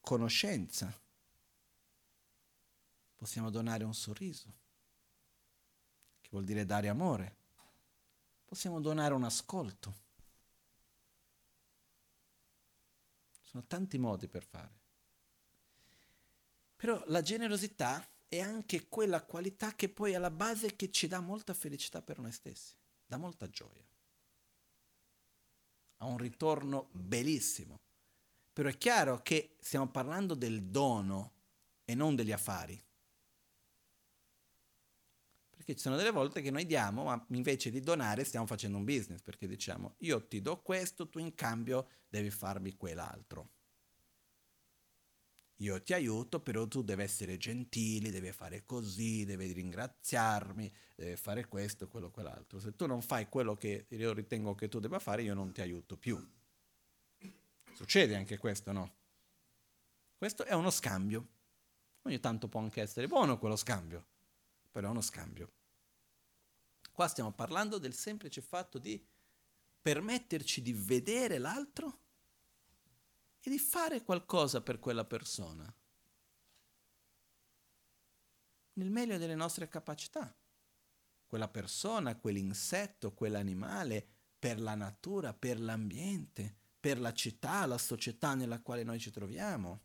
conoscenza, 0.00 0.90
possiamo 3.16 3.50
donare 3.50 3.84
un 3.84 3.94
sorriso, 3.94 4.52
che 6.22 6.28
vuol 6.30 6.44
dire 6.44 6.64
dare 6.64 6.88
amore, 6.88 7.36
possiamo 8.46 8.80
donare 8.80 9.12
un 9.12 9.24
ascolto. 9.24 10.06
Sono 13.58 13.66
tanti 13.66 13.98
modi 13.98 14.28
per 14.28 14.44
fare. 14.44 14.80
Però 16.76 17.02
la 17.06 17.22
generosità 17.22 18.06
è 18.28 18.40
anche 18.40 18.88
quella 18.88 19.24
qualità 19.24 19.74
che 19.74 19.88
poi 19.88 20.12
è 20.12 20.14
alla 20.14 20.30
base 20.30 20.76
che 20.76 20.90
ci 20.90 21.08
dà 21.08 21.20
molta 21.20 21.54
felicità 21.54 22.00
per 22.00 22.18
noi 22.20 22.30
stessi, 22.30 22.74
dà 23.04 23.16
molta 23.16 23.48
gioia 23.48 23.88
ha 25.98 26.06
un 26.06 26.18
ritorno 26.18 26.88
bellissimo. 26.92 27.78
Però 28.52 28.68
è 28.68 28.76
chiaro 28.76 29.20
che 29.22 29.56
stiamo 29.60 29.88
parlando 29.88 30.34
del 30.34 30.64
dono 30.64 31.32
e 31.84 31.94
non 31.94 32.14
degli 32.14 32.32
affari. 32.32 32.80
Perché 35.68 35.82
ci 35.82 35.86
sono 35.86 35.96
delle 35.96 36.12
volte 36.12 36.40
che 36.40 36.50
noi 36.50 36.64
diamo, 36.64 37.04
ma 37.04 37.26
invece 37.32 37.70
di 37.70 37.80
donare 37.80 38.24
stiamo 38.24 38.46
facendo 38.46 38.78
un 38.78 38.84
business, 38.84 39.20
perché 39.20 39.46
diciamo 39.46 39.96
io 39.98 40.26
ti 40.26 40.40
do 40.40 40.62
questo, 40.62 41.10
tu 41.10 41.18
in 41.18 41.34
cambio 41.34 41.88
devi 42.08 42.30
farmi 42.30 42.74
quell'altro. 42.74 43.50
Io 45.56 45.82
ti 45.82 45.92
aiuto, 45.92 46.40
però 46.40 46.66
tu 46.66 46.82
devi 46.82 47.02
essere 47.02 47.36
gentile, 47.36 48.10
devi 48.10 48.32
fare 48.32 48.64
così, 48.64 49.26
devi 49.26 49.52
ringraziarmi, 49.52 50.72
devi 50.96 51.16
fare 51.16 51.46
questo, 51.48 51.86
quello, 51.86 52.10
quell'altro. 52.10 52.58
Se 52.60 52.74
tu 52.74 52.86
non 52.86 53.02
fai 53.02 53.28
quello 53.28 53.54
che 53.54 53.84
io 53.90 54.14
ritengo 54.14 54.54
che 54.54 54.68
tu 54.68 54.78
debba 54.78 54.98
fare, 54.98 55.22
io 55.22 55.34
non 55.34 55.52
ti 55.52 55.60
aiuto 55.60 55.98
più. 55.98 56.18
Succede 57.74 58.16
anche 58.16 58.38
questo, 58.38 58.72
no? 58.72 58.94
Questo 60.16 60.44
è 60.44 60.54
uno 60.54 60.70
scambio. 60.70 61.28
Ogni 62.04 62.20
tanto 62.20 62.48
può 62.48 62.58
anche 62.60 62.80
essere 62.80 63.06
buono 63.06 63.38
quello 63.38 63.56
scambio, 63.56 64.06
però 64.70 64.86
è 64.86 64.90
uno 64.92 65.02
scambio. 65.02 65.56
Qua 66.98 67.06
stiamo 67.06 67.30
parlando 67.30 67.78
del 67.78 67.94
semplice 67.94 68.40
fatto 68.40 68.76
di 68.80 69.00
permetterci 69.80 70.60
di 70.60 70.72
vedere 70.72 71.38
l'altro 71.38 72.00
e 73.38 73.48
di 73.48 73.58
fare 73.60 74.02
qualcosa 74.02 74.62
per 74.62 74.80
quella 74.80 75.04
persona. 75.04 75.72
Nel 78.72 78.90
meglio 78.90 79.16
delle 79.16 79.36
nostre 79.36 79.68
capacità. 79.68 80.36
Quella 81.24 81.46
persona, 81.46 82.16
quell'insetto, 82.16 83.14
quell'animale, 83.14 84.04
per 84.36 84.60
la 84.60 84.74
natura, 84.74 85.32
per 85.32 85.60
l'ambiente, 85.60 86.52
per 86.80 86.98
la 86.98 87.12
città, 87.12 87.64
la 87.66 87.78
società 87.78 88.34
nella 88.34 88.60
quale 88.60 88.82
noi 88.82 88.98
ci 88.98 89.12
troviamo. 89.12 89.82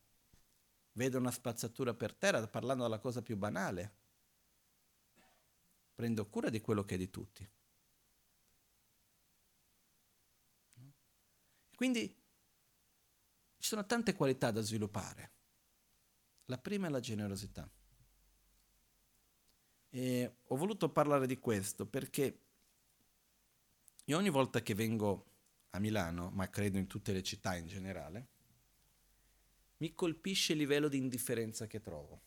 Vedo 0.94 1.20
una 1.20 1.30
spazzatura 1.30 1.94
per 1.94 2.16
terra 2.16 2.48
parlando 2.48 2.82
della 2.82 2.98
cosa 2.98 3.22
più 3.22 3.38
banale 3.38 4.02
prendo 5.94 6.28
cura 6.28 6.50
di 6.50 6.62
quello 6.62 6.84
che 6.84 6.96
è 6.96 6.98
di 6.98 7.10
tutti. 7.10 7.50
Quindi 11.76 12.08
ci 13.58 13.68
sono 13.70 13.86
tante 13.86 14.14
qualità 14.14 14.52
da 14.52 14.62
sviluppare. 14.62 15.32
La 16.46 16.58
prima 16.58 16.88
è 16.88 16.90
la 16.90 17.00
generosità. 17.00 17.70
E 19.90 20.36
ho 20.44 20.56
voluto 20.56 20.90
parlare 20.90 21.28
di 21.28 21.38
questo 21.40 21.86
perché 21.86 22.40
io 24.06 24.18
ogni 24.18 24.30
volta 24.30 24.62
che 24.62 24.74
vengo 24.76 25.32
a 25.70 25.80
Milano, 25.80 26.30
ma 26.32 26.50
credo 26.50 26.78
in 26.78 26.88
tutte 26.88 27.14
le 27.14 27.24
città 27.24 27.56
in 27.56 27.68
generale, 27.68 28.28
mi 29.78 29.94
colpisce 29.94 30.54
il 30.54 30.60
livello 30.60 30.88
di 30.88 30.98
indifferenza 30.98 31.68
che 31.68 31.80
trovo. 31.80 32.22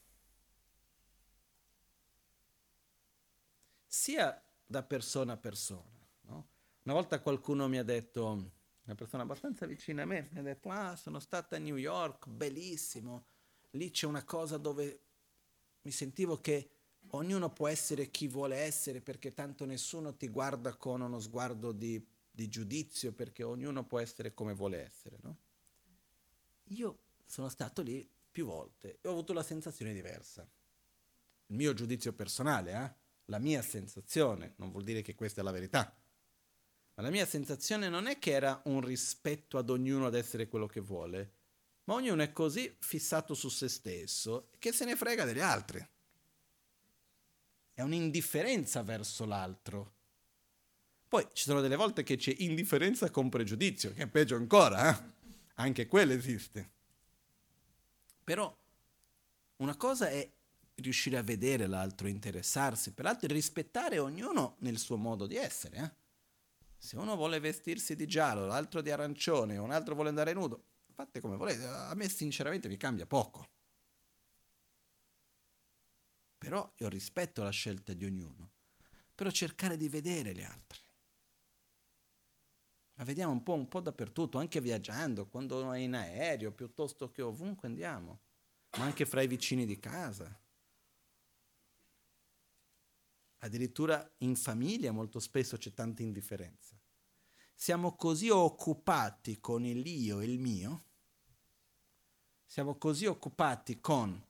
Sia 3.96 4.38
da 4.66 4.82
persona 4.82 5.32
a 5.32 5.36
persona. 5.38 6.06
No? 6.26 6.48
Una 6.82 6.94
volta 6.94 7.18
qualcuno 7.22 7.66
mi 7.66 7.78
ha 7.78 7.82
detto, 7.82 8.52
una 8.84 8.94
persona 8.94 9.22
abbastanza 9.22 9.64
vicina 9.64 10.02
a 10.02 10.04
me, 10.04 10.28
mi 10.32 10.38
ha 10.38 10.42
detto, 10.42 10.68
ah, 10.68 10.94
sono 10.96 11.18
stata 11.18 11.56
a 11.56 11.58
New 11.58 11.76
York, 11.76 12.28
bellissimo, 12.28 13.24
lì 13.70 13.90
c'è 13.90 14.04
una 14.04 14.22
cosa 14.22 14.58
dove 14.58 15.00
mi 15.80 15.90
sentivo 15.90 16.42
che 16.42 16.70
ognuno 17.12 17.50
può 17.50 17.68
essere 17.68 18.10
chi 18.10 18.28
vuole 18.28 18.56
essere 18.56 19.00
perché 19.00 19.32
tanto 19.32 19.64
nessuno 19.64 20.14
ti 20.14 20.28
guarda 20.28 20.76
con 20.76 21.00
uno 21.00 21.18
sguardo 21.18 21.72
di, 21.72 22.06
di 22.30 22.48
giudizio 22.48 23.12
perché 23.12 23.44
ognuno 23.44 23.86
può 23.86 23.98
essere 23.98 24.34
come 24.34 24.52
vuole 24.52 24.84
essere. 24.84 25.16
No? 25.22 25.38
Io 26.64 26.98
sono 27.24 27.48
stato 27.48 27.80
lì 27.80 28.06
più 28.30 28.44
volte 28.44 28.98
e 29.00 29.08
ho 29.08 29.12
avuto 29.12 29.32
la 29.32 29.42
sensazione 29.42 29.94
diversa. 29.94 30.46
Il 31.46 31.56
mio 31.56 31.72
giudizio 31.72 32.12
personale, 32.12 32.72
eh? 32.72 33.04
La 33.26 33.38
mia 33.38 33.62
sensazione, 33.62 34.54
non 34.56 34.70
vuol 34.70 34.84
dire 34.84 35.02
che 35.02 35.14
questa 35.14 35.40
è 35.40 35.44
la 35.44 35.50
verità, 35.50 35.96
ma 36.94 37.02
la 37.02 37.10
mia 37.10 37.26
sensazione 37.26 37.88
non 37.88 38.06
è 38.06 38.18
che 38.18 38.30
era 38.30 38.60
un 38.64 38.80
rispetto 38.80 39.58
ad 39.58 39.70
ognuno 39.70 40.06
ad 40.06 40.14
essere 40.14 40.48
quello 40.48 40.66
che 40.66 40.80
vuole, 40.80 41.32
ma 41.84 41.94
ognuno 41.94 42.22
è 42.22 42.32
così 42.32 42.74
fissato 42.80 43.34
su 43.34 43.48
se 43.48 43.68
stesso 43.68 44.50
che 44.58 44.72
se 44.72 44.84
ne 44.84 44.96
frega 44.96 45.24
degli 45.24 45.40
altri. 45.40 45.86
È 47.74 47.82
un'indifferenza 47.82 48.82
verso 48.82 49.26
l'altro. 49.26 49.94
Poi 51.08 51.28
ci 51.32 51.44
sono 51.44 51.60
delle 51.60 51.76
volte 51.76 52.02
che 52.02 52.16
c'è 52.16 52.34
indifferenza 52.38 53.10
con 53.10 53.28
pregiudizio, 53.28 53.92
che 53.92 54.04
è 54.04 54.08
peggio 54.08 54.36
ancora, 54.36 54.90
eh? 54.90 55.14
anche 55.56 55.86
quello 55.86 56.12
esiste. 56.12 56.70
Però 58.24 58.56
una 59.56 59.76
cosa 59.76 60.08
è 60.08 60.28
riuscire 60.76 61.16
a 61.16 61.22
vedere 61.22 61.66
l'altro, 61.66 62.08
interessarsi 62.08 62.92
per 62.92 63.04
l'altro 63.04 63.28
e 63.28 63.32
rispettare 63.32 63.98
ognuno 63.98 64.56
nel 64.60 64.78
suo 64.78 64.96
modo 64.96 65.26
di 65.26 65.36
essere. 65.36 65.76
Eh? 65.76 66.04
Se 66.76 66.96
uno 66.96 67.16
vuole 67.16 67.40
vestirsi 67.40 67.96
di 67.96 68.06
giallo, 68.06 68.46
l'altro 68.46 68.80
di 68.80 68.90
arancione, 68.90 69.56
un 69.56 69.70
altro 69.70 69.94
vuole 69.94 70.10
andare 70.10 70.32
nudo, 70.32 70.64
fate 70.92 71.20
come 71.20 71.36
volete, 71.36 71.64
a 71.66 71.94
me 71.94 72.08
sinceramente 72.08 72.68
mi 72.68 72.76
cambia 72.76 73.06
poco. 73.06 73.48
Però 76.38 76.72
io 76.76 76.88
rispetto 76.88 77.42
la 77.42 77.50
scelta 77.50 77.92
di 77.92 78.04
ognuno, 78.04 78.52
però 79.14 79.30
cercare 79.30 79.76
di 79.76 79.88
vedere 79.88 80.34
gli 80.34 80.42
altri. 80.42 80.80
Ma 82.94 83.04
vediamo 83.04 83.32
un 83.32 83.42
po', 83.42 83.54
un 83.54 83.68
po' 83.68 83.80
dappertutto, 83.80 84.38
anche 84.38 84.60
viaggiando, 84.60 85.26
quando 85.26 85.72
è 85.72 85.78
in 85.78 85.94
aereo, 85.94 86.52
piuttosto 86.52 87.10
che 87.10 87.20
ovunque 87.20 87.68
andiamo, 87.68 88.20
ma 88.78 88.84
anche 88.84 89.04
fra 89.04 89.22
i 89.22 89.26
vicini 89.26 89.66
di 89.66 89.78
casa. 89.78 90.38
Addirittura 93.38 94.08
in 94.18 94.34
famiglia 94.36 94.92
molto 94.92 95.20
spesso 95.20 95.56
c'è 95.56 95.72
tanta 95.72 96.02
indifferenza. 96.02 96.74
Siamo 97.54 97.96
così 97.96 98.28
occupati 98.28 99.40
con 99.40 99.64
il 99.64 99.86
io 99.86 100.20
e 100.20 100.24
il 100.24 100.38
mio, 100.38 100.84
siamo 102.44 102.76
così 102.76 103.06
occupati 103.06 103.80
con 103.80 104.24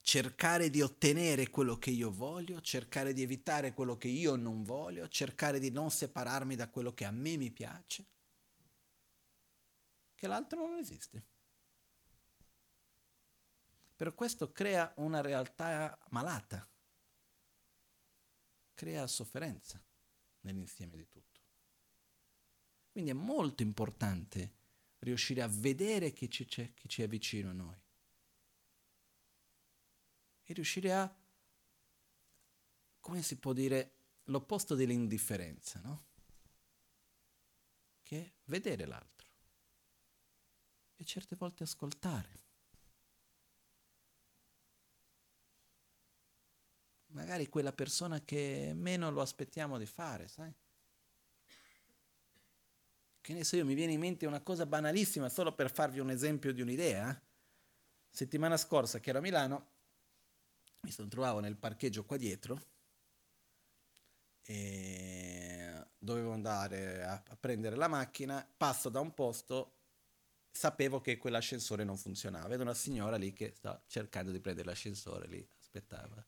cercare 0.00 0.70
di 0.70 0.80
ottenere 0.80 1.50
quello 1.50 1.76
che 1.76 1.90
io 1.90 2.10
voglio, 2.10 2.62
cercare 2.62 3.12
di 3.12 3.22
evitare 3.22 3.74
quello 3.74 3.98
che 3.98 4.08
io 4.08 4.36
non 4.36 4.62
voglio, 4.62 5.06
cercare 5.08 5.58
di 5.58 5.70
non 5.70 5.90
separarmi 5.90 6.56
da 6.56 6.70
quello 6.70 6.94
che 6.94 7.04
a 7.04 7.10
me 7.10 7.36
mi 7.36 7.50
piace, 7.50 8.06
che 10.14 10.26
l'altro 10.26 10.66
non 10.66 10.78
esiste. 10.78 11.22
Però 13.96 14.14
questo 14.14 14.50
crea 14.50 14.90
una 14.96 15.20
realtà 15.20 15.98
malata, 16.08 16.66
crea 18.78 19.08
sofferenza 19.08 19.82
nell'insieme 20.42 20.96
di 20.96 21.08
tutto. 21.08 21.40
Quindi 22.92 23.10
è 23.10 23.14
molto 23.14 23.64
importante 23.64 24.54
riuscire 25.00 25.42
a 25.42 25.48
vedere 25.48 26.12
chi 26.12 26.30
ci, 26.30 26.44
chi 26.46 26.88
ci 26.88 27.02
è 27.02 27.08
vicino 27.08 27.50
a 27.50 27.54
noi 27.54 27.76
e 30.44 30.52
riuscire 30.52 30.94
a, 30.94 31.12
come 33.00 33.22
si 33.22 33.36
può 33.36 33.52
dire, 33.52 33.94
l'opposto 34.26 34.76
dell'indifferenza, 34.76 35.80
no? 35.80 36.06
Che 38.04 38.24
è 38.24 38.32
vedere 38.44 38.86
l'altro 38.86 39.28
e 40.94 41.04
certe 41.04 41.34
volte 41.34 41.64
ascoltare. 41.64 42.46
Magari 47.18 47.48
quella 47.48 47.72
persona 47.72 48.20
che 48.20 48.70
meno 48.76 49.10
lo 49.10 49.20
aspettiamo 49.20 49.76
di 49.76 49.86
fare, 49.86 50.28
sai? 50.28 50.54
Che 53.20 53.32
ne 53.32 53.42
so 53.42 53.56
io, 53.56 53.64
mi 53.64 53.74
viene 53.74 53.92
in 53.92 53.98
mente 53.98 54.24
una 54.24 54.40
cosa 54.40 54.66
banalissima, 54.66 55.28
solo 55.28 55.52
per 55.52 55.72
farvi 55.72 55.98
un 55.98 56.10
esempio 56.10 56.52
di 56.52 56.60
un'idea. 56.60 57.10
Eh? 57.10 57.20
Settimana 58.08 58.56
scorsa 58.56 59.00
che 59.00 59.10
ero 59.10 59.18
a 59.18 59.22
Milano, 59.22 59.70
mi 60.82 60.92
sono 60.92 61.08
trovato 61.08 61.40
nel 61.40 61.56
parcheggio 61.56 62.04
qua 62.04 62.16
dietro 62.16 62.62
e 64.44 65.86
dovevo 65.98 66.30
andare 66.30 67.02
a, 67.02 67.20
a 67.26 67.36
prendere 67.36 67.74
la 67.74 67.88
macchina, 67.88 68.48
passo 68.56 68.90
da 68.90 69.00
un 69.00 69.12
posto, 69.12 69.74
sapevo 70.52 71.00
che 71.00 71.16
quell'ascensore 71.16 71.82
non 71.82 71.96
funzionava, 71.96 72.46
vedo 72.46 72.62
una 72.62 72.74
signora 72.74 73.16
lì 73.16 73.32
che 73.32 73.54
sta 73.56 73.82
cercando 73.88 74.30
di 74.30 74.38
prendere 74.38 74.68
l'ascensore 74.68 75.26
lì, 75.26 75.44
aspettava. 75.58 76.24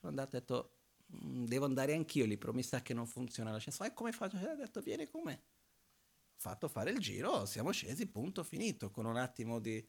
Sono 0.00 0.08
andato 0.08 0.34
e 0.34 0.38
ho 0.38 0.40
detto, 0.40 0.76
mm, 1.14 1.44
devo 1.44 1.66
andare 1.66 1.94
anch'io 1.94 2.24
lì, 2.24 2.38
però 2.38 2.52
mi 2.52 2.62
sa 2.62 2.80
che 2.80 2.94
non 2.94 3.06
funziona 3.06 3.50
l'ascensore. 3.52 3.90
E 3.90 3.92
come 3.92 4.12
faccio? 4.12 4.38
Ho 4.38 4.56
detto, 4.56 4.80
vieni 4.80 5.06
con 5.08 5.22
me. 5.24 5.32
Ho 5.34 6.38
fatto 6.38 6.68
fare 6.68 6.90
il 6.90 6.98
giro, 6.98 7.44
siamo 7.44 7.70
scesi, 7.70 8.06
punto, 8.06 8.42
finito, 8.42 8.90
con 8.90 9.04
un 9.04 9.18
attimo 9.18 9.58
di 9.58 9.86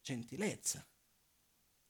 gentilezza. 0.00 0.84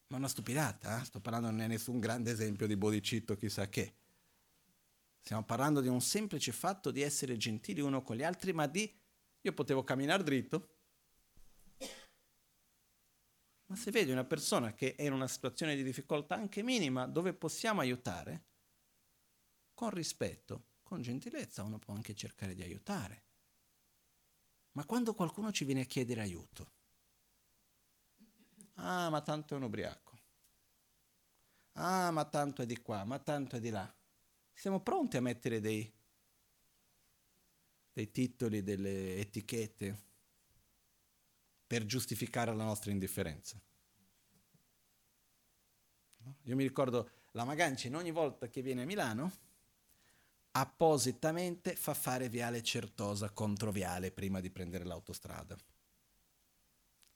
Ma 0.09 0.17
una 0.17 0.29
stupidata, 0.29 1.01
eh? 1.01 1.05
sto 1.05 1.21
parlando 1.21 1.51
non 1.51 1.61
è 1.61 1.69
nessun 1.69 2.01
grande 2.01 2.33
esempio 2.33 2.67
di 2.67 2.77
bodicitto 2.77 3.37
chissà 3.37 3.69
che. 3.69 3.95
Stiamo 5.21 5.45
parlando 5.45 5.81
di 5.81 5.87
un 5.87 6.01
semplice 6.01 6.51
fatto 6.51 6.91
di 6.91 7.01
essere 7.01 7.37
gentili 7.37 7.81
uno 7.81 8.03
con 8.03 8.17
gli 8.17 8.25
altri, 8.25 8.53
ma 8.53 8.67
di 8.67 8.93
io 9.41 9.53
potevo 9.53 9.85
camminare 9.85 10.25
dritto. 10.25 10.72
Ma 13.73 13.79
se 13.79 13.91
vedi 13.91 14.11
una 14.11 14.27
persona 14.27 14.75
che 14.75 14.95
è 14.97 15.05
in 15.05 15.15
una 15.15 15.27
situazione 15.27 15.75
di 15.75 15.83
difficoltà 15.83 16.35
anche 16.35 16.63
minima, 16.63 17.07
dove 17.07 17.33
possiamo 17.33 17.81
aiutare, 17.81 18.45
con 19.73 19.89
rispetto, 19.89 20.67
con 20.83 21.01
gentilezza, 21.01 21.63
uno 21.63 21.79
può 21.79 21.95
anche 21.95 22.15
cercare 22.15 22.53
di 22.55 22.61
aiutare. 22.61 23.23
Ma 24.73 24.85
quando 24.85 25.15
qualcuno 25.15 25.51
ci 25.53 25.65
viene 25.65 25.81
a 25.81 25.85
chiedere 25.87 26.21
aiuto, 26.21 26.73
Ah, 28.75 29.09
ma 29.09 29.23
tanto 29.23 29.55
è 29.55 29.57
un 29.57 29.63
ubriaco. 29.63 30.19
Ah, 31.73 32.11
ma 32.11 32.27
tanto 32.27 32.61
è 32.61 32.67
di 32.67 32.77
qua, 32.77 33.05
ma 33.05 33.19
tanto 33.21 33.57
è 33.57 33.61
di 33.61 33.71
là. 33.71 33.91
Siamo 34.53 34.81
pronti 34.83 35.17
a 35.17 35.23
mettere 35.23 35.61
dei, 35.61 35.91
dei 37.91 38.11
titoli, 38.11 38.63
delle 38.63 39.17
etichette 39.17 40.12
per 41.73 41.87
giustificare 41.87 42.55
la 42.55 42.65
nostra 42.65 42.91
indifferenza. 42.91 43.59
Io 46.43 46.55
mi 46.55 46.65
ricordo 46.65 47.09
la 47.31 47.45
Magancin 47.45 47.97
ogni 47.97 48.11
volta 48.11 48.51
che 48.51 48.61
viene 48.61 48.83
a 48.83 48.85
Milano 48.85 49.33
appositamente 50.51 51.75
fa 51.75 51.95
fare 51.95 52.29
Viale 52.29 52.63
Certosa 52.63 53.31
contro 53.31 53.73
Viale 53.73 54.13
prima 54.13 54.41
di 54.41 54.51
prendere 54.51 54.85
l'autostrada. 54.85 55.57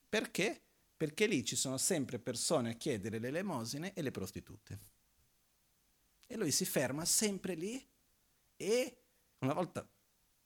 Perché? 0.09 0.63
perché 0.97 1.27
lì 1.27 1.45
ci 1.45 1.55
sono 1.55 1.77
sempre 1.77 2.19
persone 2.19 2.71
a 2.71 2.77
chiedere 2.77 3.19
le 3.19 3.29
elemosine 3.29 3.93
e 3.93 4.01
le 4.01 4.11
prostitute. 4.11 4.79
E 6.27 6.35
lui 6.39 6.51
si 6.51 6.65
ferma 6.65 7.05
sempre 7.05 7.53
lì 7.53 7.87
e 8.57 9.03
una 9.41 9.53
volta 9.53 9.87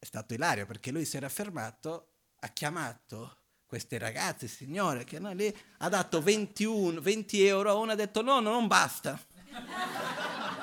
è 0.00 0.04
stato 0.04 0.34
ilario 0.34 0.66
perché 0.66 0.90
lui 0.90 1.04
si 1.04 1.16
era 1.16 1.28
fermato, 1.28 2.14
ha 2.40 2.48
chiamato 2.48 3.39
queste 3.70 3.98
ragazze, 3.98 4.48
signore, 4.48 5.04
che 5.04 5.18
hanno 5.18 5.32
lì, 5.32 5.56
ha 5.78 5.88
dato 5.88 6.20
21, 6.20 7.00
20 7.00 7.46
euro 7.46 7.78
una, 7.78 7.92
ha 7.92 7.94
detto 7.94 8.20
no, 8.20 8.40
no, 8.40 8.50
non 8.50 8.66
basta. 8.66 9.16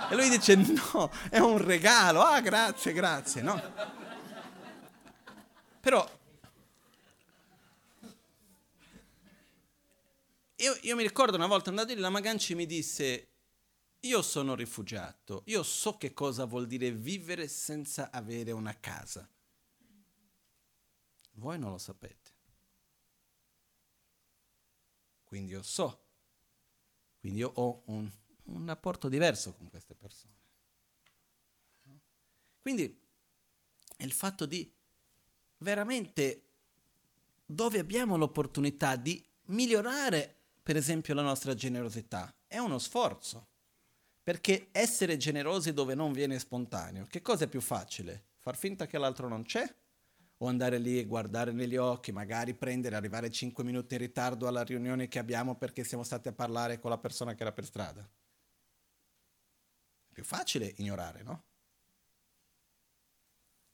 E 0.10 0.14
lui 0.14 0.28
dice 0.28 0.56
no, 0.56 1.10
è 1.30 1.40
un 1.40 1.58
regalo, 1.58 2.22
ah 2.22 2.42
grazie, 2.42 2.92
grazie, 2.92 3.42
no? 3.42 3.62
Però 5.80 6.06
io, 10.58 10.78
io 10.82 10.96
mi 10.98 11.04
ricordo 11.04 11.38
una 11.38 11.48
volta 11.48 11.70
andato 11.70 11.94
lì, 11.94 12.02
la 12.02 12.10
Maganci 12.10 12.56
mi 12.56 12.66
disse, 12.66 13.30
io 14.02 14.22
sono 14.22 14.54
rifugiato, 14.54 15.44
io 15.46 15.64
so 15.64 15.96
che 15.96 16.14
cosa 16.14 16.44
vuol 16.44 16.68
dire 16.68 16.92
vivere 16.92 17.48
senza 17.48 18.12
avere 18.12 18.52
una 18.52 18.78
casa. 18.78 19.26
Voi 21.36 21.58
non 21.58 21.72
lo 21.72 21.78
sapete. 21.78 22.36
Quindi 25.28 25.52
io 25.52 25.62
so. 25.62 26.06
Quindi 27.20 27.40
io 27.40 27.52
ho 27.54 27.84
un, 27.88 28.10
un 28.46 28.66
rapporto 28.66 29.10
diverso 29.10 29.54
con 29.54 29.70
queste 29.70 29.94
persone. 29.94 30.36
Quindi 32.62 33.02
è 33.96 34.04
il 34.04 34.12
fatto 34.12 34.46
di 34.46 34.72
veramente 35.60 36.44
dove 37.46 37.80
abbiamo 37.80 38.18
l'opportunità 38.18 38.96
di 38.96 39.24
migliorare, 39.46 40.36
per 40.62 40.76
esempio, 40.76 41.14
la 41.14 41.22
nostra 41.22 41.54
generosità, 41.54 42.34
è 42.46 42.58
uno 42.58 42.78
sforzo. 42.80 43.48
Perché 44.22 44.68
essere 44.72 45.16
generosi 45.16 45.72
dove 45.72 45.96
non 45.96 46.12
viene 46.12 46.40
spontaneo, 46.40 47.06
che 47.06 47.22
cosa 47.22 47.46
è 47.46 47.48
più 47.48 47.62
facile? 47.62 48.26
Far 48.40 48.58
finta 48.58 48.86
che 48.86 48.98
l'altro 48.98 49.30
non 49.30 49.44
c'è? 49.44 49.74
O 50.38 50.48
andare 50.48 50.78
lì 50.78 51.00
e 51.00 51.06
guardare 51.06 51.52
negli 51.52 51.78
occhi, 51.78 52.12
magari 52.12 52.54
prendere, 52.54 52.96
arrivare 52.96 53.32
5 53.32 53.64
minuti 53.64 53.96
in 53.96 54.02
ritardo 54.02 54.48
alla 54.48 54.64
riunione 54.64 55.08
che 55.08 55.18
abbiamo 55.20 55.56
perché 55.56 55.84
siamo 55.84 56.04
stati 56.04 56.28
a 56.28 56.34
parlare 56.34 56.80
con 56.80 56.92
la 56.92 56.98
persona 56.98 57.34
che 57.34 57.42
era 57.42 57.52
per 57.52 57.66
strada? 57.66 58.02
È 60.08 60.14
più 60.14 60.24
facile 60.24 60.74
ignorare, 60.78 61.24
no? 61.24 61.44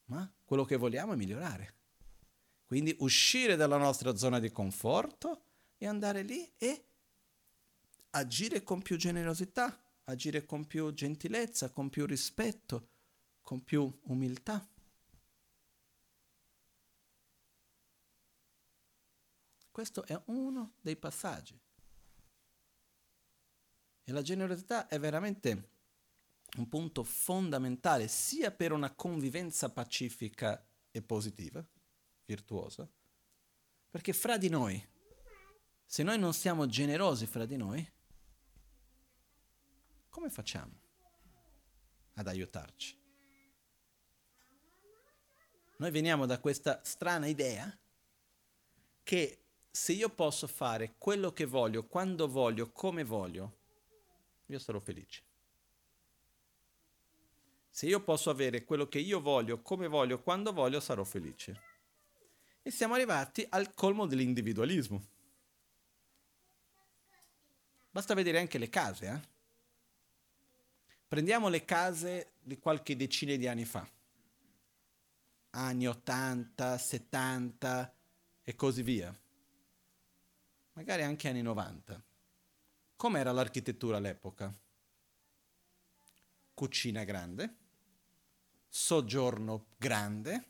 Ma 0.05 0.31
quello 0.45 0.63
che 0.63 0.77
vogliamo 0.77 1.13
è 1.13 1.15
migliorare. 1.15 1.73
Quindi 2.65 2.95
uscire 2.99 3.55
dalla 3.55 3.77
nostra 3.77 4.15
zona 4.15 4.39
di 4.39 4.51
conforto 4.51 5.43
e 5.77 5.85
andare 5.85 6.21
lì 6.23 6.49
e 6.57 6.85
agire 8.11 8.63
con 8.63 8.81
più 8.81 8.95
generosità, 8.95 9.79
agire 10.05 10.45
con 10.45 10.65
più 10.65 10.93
gentilezza, 10.93 11.69
con 11.71 11.89
più 11.89 12.05
rispetto, 12.05 12.87
con 13.41 13.63
più 13.63 13.99
umiltà. 14.03 14.65
Questo 19.73 20.05
è 20.05 20.21
uno 20.25 20.75
dei 20.81 20.95
passaggi. 20.95 21.59
E 24.03 24.11
la 24.11 24.21
generosità 24.21 24.87
è 24.87 24.99
veramente 24.99 25.71
un 26.57 26.69
punto 26.69 27.03
fondamentale 27.03 28.07
sia 28.07 28.51
per 28.51 28.71
una 28.71 28.93
convivenza 28.93 29.71
pacifica 29.71 30.63
e 30.91 31.01
positiva, 31.01 31.65
virtuosa, 32.23 32.87
perché 33.89 34.13
fra 34.13 34.37
di 34.37 34.47
noi, 34.47 34.87
se 35.83 36.03
noi 36.03 36.19
non 36.19 36.35
siamo 36.35 36.67
generosi 36.67 37.25
fra 37.25 37.47
di 37.47 37.57
noi, 37.57 37.91
come 40.07 40.29
facciamo 40.29 40.81
ad 42.13 42.27
aiutarci? 42.27 42.95
Noi 45.77 45.89
veniamo 45.89 46.27
da 46.27 46.39
questa 46.39 46.79
strana 46.83 47.25
idea 47.25 47.75
che 49.01 49.42
se 49.75 49.91
io 49.91 50.07
posso 50.09 50.45
fare 50.45 50.93
quello 50.99 51.33
che 51.33 51.45
voglio, 51.45 51.87
quando 51.87 52.27
voglio, 52.27 52.71
come 52.71 53.03
voglio, 53.03 53.57
io 54.45 54.59
sarò 54.59 54.77
felice. 54.77 55.23
Se 57.71 57.87
io 57.87 57.99
posso 58.03 58.29
avere 58.29 58.65
quello 58.65 58.87
che 58.87 58.99
io 58.99 59.19
voglio, 59.19 59.63
come 59.63 59.87
voglio, 59.87 60.21
quando 60.21 60.53
voglio, 60.53 60.79
sarò 60.79 61.03
felice. 61.03 61.59
E 62.61 62.69
siamo 62.69 62.93
arrivati 62.93 63.43
al 63.49 63.73
colmo 63.73 64.05
dell'individualismo. 64.05 65.07
Basta 67.89 68.13
vedere 68.13 68.37
anche 68.37 68.59
le 68.59 68.69
case, 68.69 69.07
eh? 69.07 69.27
Prendiamo 71.07 71.49
le 71.49 71.65
case 71.65 72.33
di 72.39 72.59
qualche 72.59 72.95
decina 72.95 73.35
di 73.35 73.47
anni 73.47 73.65
fa, 73.65 73.89
anni 75.49 75.87
80, 75.87 76.77
70 76.77 77.95
e 78.43 78.55
così 78.55 78.83
via, 78.83 79.17
magari 80.73 81.03
anche 81.03 81.29
anni 81.29 81.41
90. 81.41 82.01
Com'era 82.95 83.31
l'architettura 83.31 83.97
all'epoca? 83.97 84.53
Cucina 86.53 87.03
grande, 87.03 87.55
soggiorno 88.69 89.65
grande, 89.77 90.49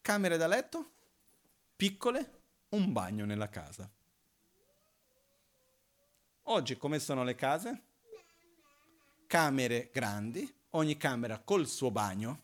camere 0.00 0.36
da 0.36 0.46
letto 0.46 0.90
piccole, 1.76 2.40
un 2.70 2.92
bagno 2.92 3.24
nella 3.24 3.48
casa. 3.48 3.88
Oggi 6.42 6.76
come 6.76 6.98
sono 6.98 7.22
le 7.24 7.34
case? 7.34 7.82
Camere 9.26 9.90
grandi, 9.92 10.52
ogni 10.70 10.96
camera 10.96 11.38
col 11.38 11.66
suo 11.66 11.90
bagno, 11.90 12.42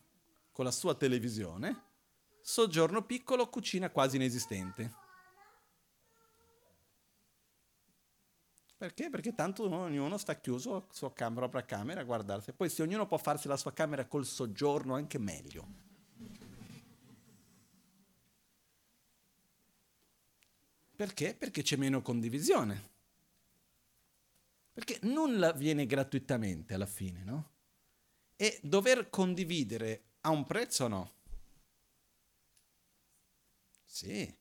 con 0.51 0.63
la 0.63 0.71
sua 0.71 0.95
televisione, 0.95 1.83
soggiorno 2.41 3.03
piccolo, 3.03 3.49
cucina 3.49 3.89
quasi 3.89 4.15
inesistente. 4.15 5.03
Perché? 8.85 9.09
Perché 9.09 9.33
tanto 9.33 9.67
ognuno 9.67 10.15
sta 10.15 10.39
chiuso 10.39 10.75
a 10.75 10.85
sua 10.91 11.11
cam- 11.11 11.33
propria 11.33 11.65
camera 11.65 12.01
a 12.01 12.03
guardarsi. 12.03 12.53
Poi 12.53 12.69
se 12.69 12.83
ognuno 12.83 13.07
può 13.07 13.17
farsi 13.17 13.47
la 13.47 13.57
sua 13.57 13.73
camera 13.73 14.05
col 14.05 14.27
soggiorno, 14.27 14.93
anche 14.93 15.17
meglio. 15.17 15.67
Perché? 20.95 21.33
Perché 21.33 21.63
c'è 21.63 21.77
meno 21.77 22.03
condivisione. 22.03 22.89
Perché 24.71 24.99
nulla 25.01 25.51
viene 25.51 25.87
gratuitamente 25.87 26.75
alla 26.75 26.85
fine, 26.85 27.23
no? 27.23 27.53
E 28.35 28.59
dover 28.61 29.09
condividere 29.09 30.03
ha 30.21 30.29
un 30.29 30.45
prezzo 30.45 30.83
o 30.83 30.87
no? 30.89 31.13
Sì. 33.83 34.31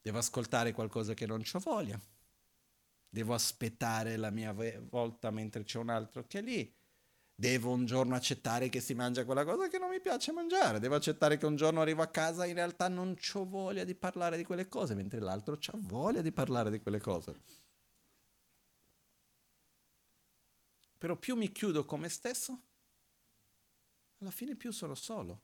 Devo 0.00 0.16
ascoltare 0.16 0.72
qualcosa 0.72 1.12
che 1.12 1.26
non 1.26 1.42
ho 1.52 1.58
voglia 1.58 2.00
devo 3.14 3.32
aspettare 3.32 4.16
la 4.16 4.30
mia 4.30 4.52
volta 4.52 5.30
mentre 5.30 5.62
c'è 5.62 5.78
un 5.78 5.88
altro 5.88 6.26
che 6.26 6.40
è 6.40 6.42
lì. 6.42 6.74
Devo 7.36 7.70
un 7.70 7.84
giorno 7.84 8.16
accettare 8.16 8.68
che 8.68 8.80
si 8.80 8.92
mangia 8.92 9.24
quella 9.24 9.44
cosa 9.44 9.68
che 9.68 9.78
non 9.78 9.90
mi 9.90 10.00
piace 10.00 10.32
mangiare. 10.32 10.80
Devo 10.80 10.96
accettare 10.96 11.36
che 11.36 11.46
un 11.46 11.54
giorno 11.54 11.80
arrivo 11.80 12.02
a 12.02 12.08
casa 12.08 12.44
e 12.44 12.48
in 12.48 12.54
realtà 12.54 12.88
non 12.88 13.16
ho 13.34 13.44
voglia 13.44 13.84
di 13.84 13.94
parlare 13.94 14.36
di 14.36 14.44
quelle 14.44 14.68
cose, 14.68 14.96
mentre 14.96 15.20
l'altro 15.20 15.54
ha 15.54 15.76
voglia 15.76 16.22
di 16.22 16.32
parlare 16.32 16.72
di 16.72 16.80
quelle 16.80 16.98
cose. 16.98 17.40
Però 20.98 21.16
più 21.16 21.36
mi 21.36 21.52
chiudo 21.52 21.84
con 21.84 22.00
me 22.00 22.08
stesso, 22.08 22.62
alla 24.18 24.32
fine 24.32 24.56
più 24.56 24.72
sono 24.72 24.96
solo. 24.96 25.42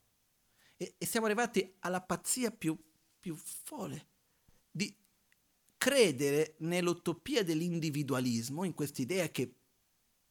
E, 0.76 0.94
e 0.98 1.06
siamo 1.06 1.26
arrivati 1.26 1.76
alla 1.80 2.00
pazzia 2.00 2.50
più, 2.50 2.76
più 3.20 3.36
folle 3.36 4.08
di 4.72 4.99
credere 5.80 6.56
nell'utopia 6.58 7.42
dell'individualismo, 7.42 8.64
in 8.64 8.74
quest'idea 8.74 9.30
che 9.30 9.54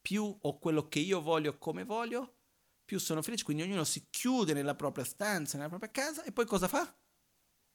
più 0.00 0.38
ho 0.40 0.58
quello 0.60 0.86
che 0.86 1.00
io 1.00 1.20
voglio 1.20 1.58
come 1.58 1.82
voglio, 1.82 2.36
più 2.84 3.00
sono 3.00 3.20
felice, 3.20 3.42
quindi 3.42 3.64
ognuno 3.64 3.82
si 3.82 4.06
chiude 4.10 4.52
nella 4.52 4.76
propria 4.76 5.02
stanza, 5.02 5.56
nella 5.56 5.68
propria 5.68 5.90
casa 5.90 6.22
e 6.22 6.30
poi 6.30 6.46
cosa 6.46 6.68
fa? 6.68 6.96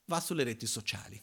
Va 0.05 0.21
sulle 0.21 0.45
reti 0.45 0.65
sociali. 0.65 1.21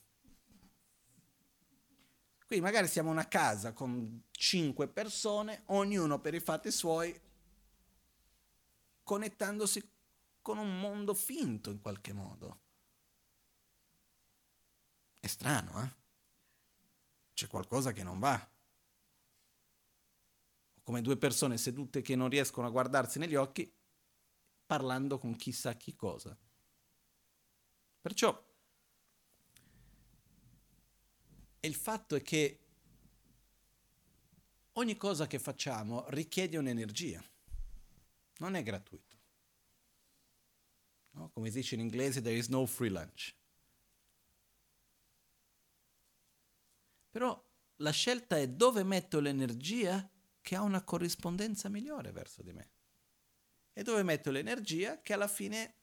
Quindi 2.47 2.62
magari 2.66 2.87
siamo 2.87 3.11
una 3.11 3.29
casa 3.29 3.73
con 3.73 4.24
cinque 4.31 4.89
persone, 4.89 5.62
ognuno 5.69 6.20
per 6.20 6.35
i 6.35 6.41
fatti 6.41 6.70
suoi, 6.70 7.19
connettandosi 9.03 9.91
con 10.43 10.59
un 10.59 10.79
mondo 10.79 11.15
finto 11.15 11.70
in 11.70 11.81
qualche 11.81 12.12
modo. 12.12 12.61
È 15.19 15.27
strano, 15.27 15.83
eh? 15.83 16.01
C'è 17.43 17.48
qualcosa 17.48 17.93
che 17.93 18.05
non 18.05 18.20
va. 18.20 18.48
Come 20.85 21.02
due 21.02 21.16
persone 21.16 21.59
sedute 21.59 22.01
che 22.01 22.14
non 22.14 22.28
riescono 22.28 22.66
a 22.66 22.70
guardarsi 22.70 23.19
negli 23.19 23.35
occhi 23.35 23.73
parlando 24.64 25.19
con 25.19 25.35
chissà 25.35 25.74
chi 25.74 25.94
cosa. 25.94 26.36
Perciò 28.01 28.51
il 31.60 31.74
fatto 31.74 32.16
è 32.16 32.23
che 32.23 32.59
ogni 34.73 34.97
cosa 34.97 35.27
che 35.27 35.39
facciamo 35.39 36.09
richiede 36.10 36.56
un'energia, 36.56 37.23
non 38.39 38.55
è 38.55 38.62
gratuito. 38.62 39.16
No? 41.12 41.31
Come 41.31 41.51
dice 41.51 41.74
in 41.74 41.81
inglese, 41.81 42.20
there 42.20 42.36
is 42.36 42.48
no 42.48 42.66
free 42.66 42.90
lunch. 42.90 43.35
Però 47.12 47.47
la 47.76 47.90
scelta 47.90 48.39
è 48.39 48.48
dove 48.48 48.82
metto 48.84 49.20
l'energia 49.20 50.10
che 50.40 50.56
ha 50.56 50.62
una 50.62 50.82
corrispondenza 50.82 51.68
migliore 51.68 52.10
verso 52.10 52.43
di 52.43 52.55
me. 52.55 52.70
E 53.74 53.82
dove 53.82 54.02
metto 54.02 54.30
l'energia 54.30 55.02
che 55.02 55.12
alla 55.12 55.28
fine 55.28 55.74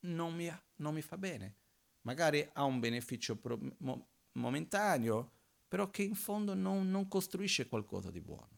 non 0.00 0.34
mi, 0.34 0.46
non 0.76 0.92
mi 0.92 1.00
fa 1.00 1.16
bene. 1.16 1.56
magari 2.02 2.46
ha 2.52 2.64
un 2.64 2.80
beneficio 2.80 3.36
pro- 3.36 3.58
mo- 3.78 4.08
momentaneo, 4.32 5.32
però 5.66 5.90
che 5.90 6.02
in 6.02 6.14
fondo 6.14 6.54
non, 6.54 6.90
non 6.90 7.08
costruisce 7.08 7.66
qualcosa 7.66 8.10
di 8.10 8.20
buono. 8.20 8.56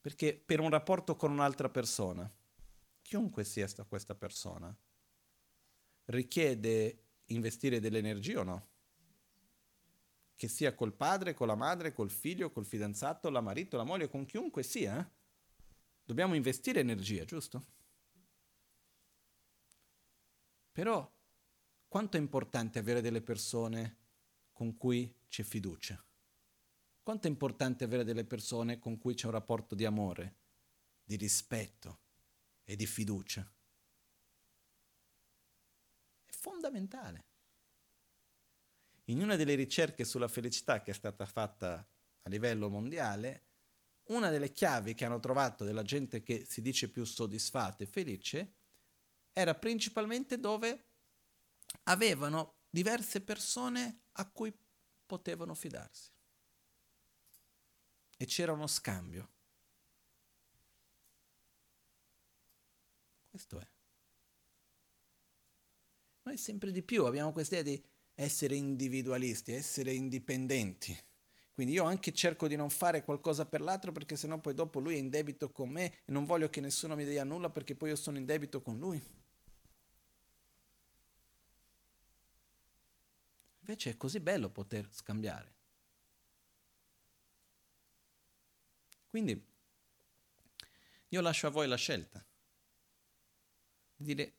Perché 0.00 0.36
per 0.36 0.58
un 0.58 0.70
rapporto 0.70 1.14
con 1.14 1.30
un'altra 1.30 1.68
persona, 1.68 2.28
chiunque 3.02 3.44
sia 3.44 3.68
questa 3.86 4.14
persona, 4.14 4.76
richiede 6.06 7.07
investire 7.28 7.80
dell'energia 7.80 8.40
o 8.40 8.42
no? 8.42 8.68
Che 10.36 10.48
sia 10.48 10.74
col 10.74 10.92
padre, 10.92 11.34
con 11.34 11.46
la 11.46 11.54
madre, 11.54 11.92
col 11.92 12.10
figlio, 12.10 12.50
col 12.50 12.64
fidanzato, 12.64 13.28
la 13.30 13.40
marito, 13.40 13.76
la 13.76 13.84
moglie, 13.84 14.08
con 14.08 14.24
chiunque 14.24 14.62
sia, 14.62 15.00
eh? 15.00 15.10
dobbiamo 16.04 16.34
investire 16.34 16.80
energia, 16.80 17.24
giusto? 17.24 17.66
Però 20.72 21.12
quanto 21.88 22.16
è 22.16 22.20
importante 22.20 22.78
avere 22.78 23.00
delle 23.00 23.20
persone 23.20 23.96
con 24.52 24.76
cui 24.76 25.12
c'è 25.28 25.42
fiducia? 25.42 26.02
Quanto 27.02 27.26
è 27.26 27.30
importante 27.30 27.84
avere 27.84 28.04
delle 28.04 28.24
persone 28.24 28.78
con 28.78 28.98
cui 28.98 29.14
c'è 29.14 29.26
un 29.26 29.32
rapporto 29.32 29.74
di 29.74 29.84
amore, 29.84 30.36
di 31.02 31.16
rispetto 31.16 32.00
e 32.62 32.76
di 32.76 32.86
fiducia? 32.86 33.50
Fondamentale. 36.48 37.26
In 39.06 39.20
una 39.20 39.36
delle 39.36 39.54
ricerche 39.54 40.04
sulla 40.04 40.28
felicità 40.28 40.80
che 40.80 40.92
è 40.92 40.94
stata 40.94 41.26
fatta 41.26 41.86
a 42.22 42.28
livello 42.30 42.70
mondiale, 42.70 43.44
una 44.08 44.30
delle 44.30 44.50
chiavi 44.50 44.94
che 44.94 45.04
hanno 45.04 45.20
trovato 45.20 45.64
della 45.64 45.82
gente 45.82 46.22
che 46.22 46.46
si 46.46 46.62
dice 46.62 46.88
più 46.88 47.04
soddisfatta 47.04 47.84
e 47.84 47.86
felice 47.86 48.54
era 49.32 49.54
principalmente 49.54 50.38
dove 50.38 50.86
avevano 51.84 52.60
diverse 52.70 53.20
persone 53.20 54.04
a 54.12 54.30
cui 54.30 54.50
potevano 55.04 55.54
fidarsi. 55.54 56.10
E 58.16 58.24
c'era 58.24 58.52
uno 58.52 58.66
scambio. 58.66 59.30
Questo 63.28 63.60
è. 63.60 63.77
Noi 66.28 66.36
sempre 66.36 66.70
di 66.72 66.82
più 66.82 67.06
abbiamo 67.06 67.32
questa 67.32 67.56
idea 67.56 67.74
di 67.74 67.82
essere 68.14 68.54
individualisti, 68.54 69.54
essere 69.54 69.94
indipendenti. 69.94 70.94
Quindi 71.54 71.72
io 71.72 71.84
anche 71.84 72.12
cerco 72.12 72.46
di 72.46 72.54
non 72.54 72.68
fare 72.68 73.02
qualcosa 73.02 73.46
per 73.46 73.62
l'altro 73.62 73.92
perché 73.92 74.14
sennò 74.14 74.36
poi 74.38 74.52
dopo 74.52 74.78
lui 74.78 74.96
è 74.96 74.98
in 74.98 75.08
debito 75.08 75.50
con 75.50 75.70
me 75.70 75.86
e 76.04 76.12
non 76.12 76.26
voglio 76.26 76.50
che 76.50 76.60
nessuno 76.60 76.94
mi 76.96 77.06
dia 77.06 77.24
nulla 77.24 77.48
perché 77.48 77.74
poi 77.74 77.88
io 77.88 77.96
sono 77.96 78.18
in 78.18 78.26
debito 78.26 78.60
con 78.60 78.76
lui. 78.76 79.02
Invece 83.60 83.92
è 83.92 83.96
così 83.96 84.20
bello 84.20 84.50
poter 84.50 84.86
scambiare. 84.92 85.54
Quindi 89.08 89.46
io 91.08 91.20
lascio 91.22 91.46
a 91.46 91.50
voi 91.50 91.66
la 91.66 91.76
scelta 91.76 92.22
di 93.96 94.04
dire 94.04 94.32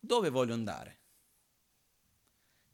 dove 0.00 0.30
voglio 0.30 0.54
andare. 0.54 0.99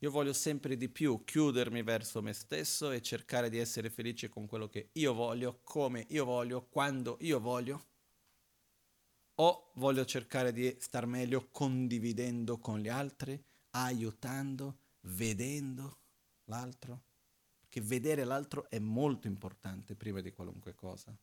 Io 0.01 0.11
voglio 0.11 0.35
sempre 0.35 0.77
di 0.77 0.91
più 0.91 1.25
chiudermi 1.25 1.83
verso 1.83 2.21
me 2.21 2.35
stesso 2.35 2.91
e 2.91 3.01
cercare 3.01 3.49
di 3.49 3.57
essere 3.57 3.89
felice 3.89 4.29
con 4.29 4.47
quello 4.47 4.69
che 4.69 4.91
io 4.93 5.15
voglio, 5.15 5.61
come 5.63 6.05
io 6.11 6.27
voglio, 6.27 6.67
quando 6.69 7.17
io 7.21 7.41
voglio. 7.41 7.87
O 9.37 9.73
voglio 9.77 10.05
cercare 10.05 10.53
di 10.53 10.77
star 10.79 11.07
meglio 11.07 11.49
condividendo 11.51 12.59
con 12.59 12.79
gli 12.79 12.89
altri, 12.89 13.43
aiutando, 13.71 14.81
vedendo 15.01 16.01
l'altro, 16.45 17.05
che 17.69 17.81
vedere 17.81 18.25
l'altro 18.25 18.69
è 18.69 18.79
molto 18.79 19.27
importante 19.27 19.95
prima 19.95 20.21
di 20.21 20.31
qualunque 20.31 20.75
cosa. 20.75 21.17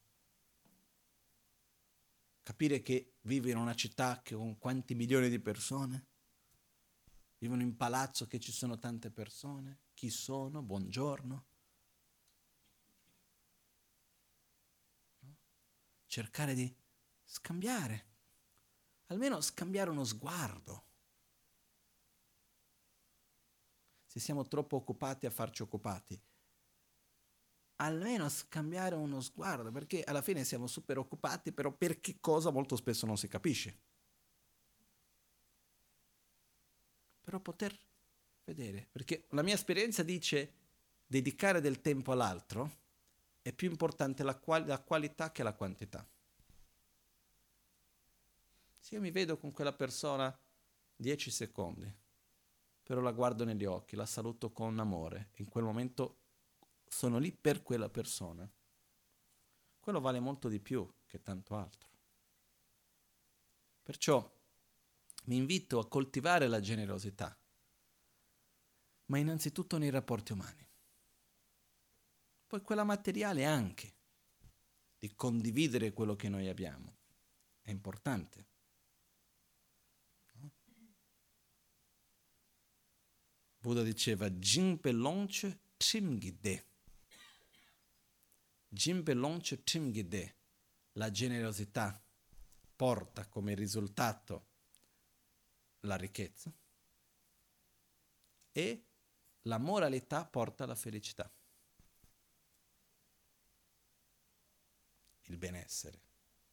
Capire 2.42 2.82
che 2.82 3.14
vivo 3.22 3.50
in 3.50 3.58
una 3.58 3.76
città 3.76 4.22
con 4.28 4.58
quanti 4.58 4.96
milioni 4.96 5.30
di 5.30 5.40
persone, 5.40 6.08
vivono 7.44 7.62
in 7.62 7.76
palazzo 7.76 8.26
che 8.26 8.40
ci 8.40 8.54
sono 8.54 8.80
tante 8.80 9.12
persone, 9.12 9.80
chi 9.94 10.10
sono, 10.10 10.62
buongiorno. 10.62 11.46
Cercare 16.06 16.54
di 16.54 16.74
scambiare, 17.22 18.06
almeno 19.08 19.42
scambiare 19.42 19.90
uno 19.90 20.06
sguardo 20.06 20.86
se 24.06 24.22
siamo 24.22 24.48
troppo 24.48 24.78
occupati 24.78 25.26
a 25.26 25.30
farci 25.30 25.64
occupati. 25.64 26.18
Almeno 27.78 28.30
scambiare 28.30 28.96
uno 28.96 29.20
sguardo, 29.20 29.70
perché 29.70 30.02
alla 30.04 30.22
fine 30.22 30.46
siamo 30.46 30.68
super 30.68 30.98
occupati, 30.98 31.52
però 31.52 31.74
per 31.76 32.00
che 32.00 32.22
cosa 32.22 32.52
molto 32.52 32.78
spesso 32.78 33.06
non 33.06 33.18
si 33.18 33.28
capisce. 33.28 33.92
Però 37.24 37.40
poter 37.40 37.78
vedere, 38.44 38.88
perché 38.92 39.26
la 39.30 39.42
mia 39.42 39.54
esperienza 39.54 40.04
dice 40.04 40.54
dedicare 41.08 41.62
del 41.62 41.80
tempo 41.80 42.12
all'altro 42.12 42.82
è 43.42 43.54
più 43.54 43.70
importante 43.70 44.24
la, 44.24 44.36
quali- 44.36 44.68
la 44.68 44.82
qualità 44.82 45.32
che 45.32 45.44
la 45.44 45.54
quantità. 45.54 46.06
Se 48.78 48.96
io 48.96 49.02
mi 49.02 49.12
vedo 49.12 49.38
con 49.38 49.52
quella 49.52 49.74
persona 49.74 50.38
10 50.96 51.32
secondi, 51.32 51.92
però 52.84 53.00
la 53.00 53.14
guardo 53.14 53.46
negli 53.46 53.64
occhi, 53.64 53.96
la 53.96 54.06
saluto 54.06 54.52
con 54.52 54.78
amore. 54.78 55.30
In 55.36 55.48
quel 55.48 55.64
momento 55.64 56.18
sono 56.86 57.18
lì 57.18 57.32
per 57.32 57.64
quella 57.64 57.90
persona. 57.90 58.50
Quello 59.80 60.02
vale 60.02 60.20
molto 60.20 60.50
di 60.50 60.60
più 60.60 60.90
che 61.06 61.22
tanto 61.22 61.56
altro. 61.56 61.90
Perciò 63.82 64.30
mi 65.26 65.38
invito 65.38 65.80
a 65.80 65.88
coltivare 65.88 66.48
la 66.48 66.60
generosità, 66.60 67.38
ma 69.06 69.18
innanzitutto 69.18 69.78
nei 69.78 69.90
rapporti 69.90 70.34
umani. 70.34 70.68
Poi 72.48 72.62
quella 72.62 72.84
materiale 72.84 73.46
anche, 73.46 73.96
di 75.00 75.14
condividere 75.16 75.94
quello 75.94 76.16
che 76.16 76.30
noi 76.30 76.48
abbiamo. 76.48 76.98
È 77.62 77.72
importante. 77.72 78.52
Buddha 83.58 83.82
diceva 83.82 84.30
Jinpe 84.30 84.92
Lonche 84.92 85.62
Timgide. 85.78 86.68
Jinpe 88.68 89.14
Lonche 89.14 89.64
Timgide. 89.64 90.36
La 90.94 91.10
generosità 91.10 92.02
porta 92.76 93.28
come 93.28 93.56
risultato 93.56 94.53
la 95.84 95.96
ricchezza 95.96 96.54
e 98.52 98.86
la 99.44 99.58
moralità 99.58 100.26
porta 100.26 100.66
la 100.66 100.76
felicità. 100.76 101.32
Il 105.24 105.38
benessere, 105.38 106.02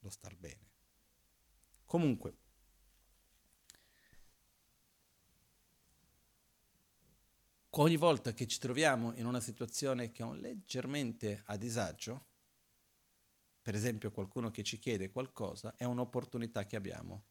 lo 0.00 0.10
star 0.10 0.36
bene. 0.36 0.68
Comunque, 1.84 2.36
ogni 7.70 7.96
volta 7.96 8.32
che 8.32 8.46
ci 8.46 8.58
troviamo 8.58 9.12
in 9.14 9.26
una 9.26 9.40
situazione 9.40 10.10
che 10.10 10.22
è 10.22 10.32
leggermente 10.34 11.42
a 11.46 11.56
disagio, 11.56 12.26
per 13.60 13.74
esempio 13.74 14.10
qualcuno 14.10 14.50
che 14.50 14.62
ci 14.62 14.78
chiede 14.78 15.10
qualcosa, 15.10 15.74
è 15.76 15.84
un'opportunità 15.84 16.64
che 16.64 16.76
abbiamo 16.76 17.24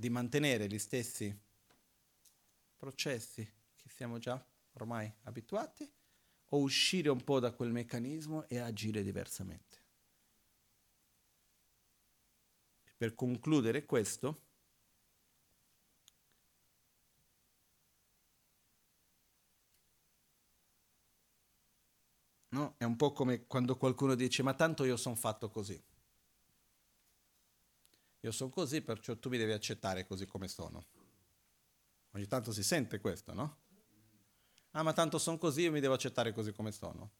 di 0.00 0.08
mantenere 0.08 0.66
gli 0.66 0.78
stessi 0.78 1.38
processi 2.74 3.46
che 3.76 3.88
siamo 3.90 4.18
già 4.18 4.42
ormai 4.72 5.12
abituati 5.24 5.88
o 6.52 6.58
uscire 6.58 7.10
un 7.10 7.22
po' 7.22 7.38
da 7.38 7.52
quel 7.52 7.70
meccanismo 7.70 8.48
e 8.48 8.58
agire 8.58 9.02
diversamente. 9.02 9.78
Per 12.96 13.14
concludere 13.14 13.84
questo, 13.84 14.40
No? 22.52 22.74
È 22.78 22.84
un 22.84 22.96
po' 22.96 23.12
come 23.12 23.46
quando 23.46 23.76
qualcuno 23.76 24.16
dice 24.16 24.42
ma 24.42 24.54
tanto 24.54 24.84
io 24.84 24.96
sono 24.96 25.14
fatto 25.14 25.50
così. 25.50 25.80
Io 28.20 28.32
sono 28.32 28.50
così, 28.50 28.82
perciò 28.82 29.16
tu 29.16 29.28
mi 29.28 29.38
devi 29.38 29.52
accettare 29.52 30.06
così 30.06 30.26
come 30.26 30.48
sono. 30.48 30.84
Ogni 32.12 32.26
tanto 32.26 32.52
si 32.52 32.62
sente 32.62 33.00
questo, 33.00 33.32
no? 33.32 33.58
Ah, 34.72 34.82
ma 34.82 34.92
tanto 34.92 35.18
sono 35.18 35.38
così, 35.38 35.62
io 35.62 35.72
mi 35.72 35.80
devo 35.80 35.94
accettare 35.94 36.32
così 36.32 36.52
come 36.52 36.70
sono. 36.70 37.10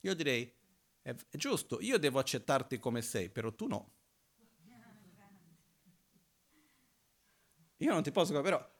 Io 0.00 0.14
direi, 0.14 0.52
è, 1.00 1.14
giusto, 1.30 1.80
io 1.80 1.98
devo 1.98 2.18
accettarti 2.18 2.78
come 2.78 3.02
sei, 3.02 3.30
però 3.30 3.52
tu 3.52 3.66
no. 3.66 3.90
io 7.82 7.92
non 7.92 8.02
ti 8.02 8.12
posso, 8.12 8.40
però 8.40 8.70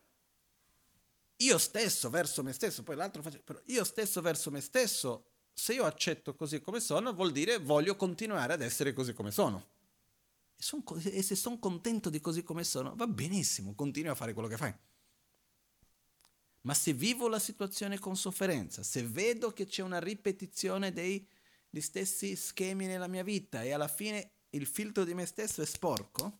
io 1.36 1.58
stesso 1.58 2.08
verso 2.08 2.42
me 2.42 2.52
stesso, 2.52 2.82
poi 2.82 2.94
l'altro 2.94 3.20
faccio, 3.20 3.40
però 3.42 3.60
io 3.66 3.82
stesso 3.82 4.20
verso 4.20 4.50
me 4.50 4.60
stesso, 4.60 5.26
se 5.52 5.74
io 5.74 5.84
accetto 5.84 6.34
così 6.34 6.60
come 6.60 6.78
sono, 6.78 7.12
vuol 7.12 7.32
dire 7.32 7.58
voglio 7.58 7.96
continuare 7.96 8.52
ad 8.52 8.62
essere 8.62 8.92
così 8.92 9.12
come 9.12 9.32
sono. 9.32 9.80
E, 10.62 10.64
son, 10.64 10.84
e 11.02 11.22
se 11.22 11.34
sono 11.34 11.58
contento 11.58 12.08
di 12.08 12.20
così 12.20 12.44
come 12.44 12.62
sono, 12.62 12.94
va 12.94 13.08
benissimo, 13.08 13.74
continui 13.74 14.10
a 14.10 14.14
fare 14.14 14.32
quello 14.32 14.46
che 14.46 14.56
fai. 14.56 14.72
Ma 16.60 16.74
se 16.74 16.92
vivo 16.92 17.26
la 17.26 17.40
situazione 17.40 17.98
con 17.98 18.16
sofferenza, 18.16 18.84
se 18.84 19.04
vedo 19.04 19.52
che 19.52 19.66
c'è 19.66 19.82
una 19.82 19.98
ripetizione 19.98 20.92
degli 20.92 21.26
stessi 21.80 22.36
schemi 22.36 22.86
nella 22.86 23.08
mia 23.08 23.24
vita 23.24 23.64
e 23.64 23.72
alla 23.72 23.88
fine 23.88 24.34
il 24.50 24.64
filtro 24.66 25.02
di 25.02 25.14
me 25.14 25.26
stesso 25.26 25.62
è 25.62 25.66
sporco, 25.66 26.38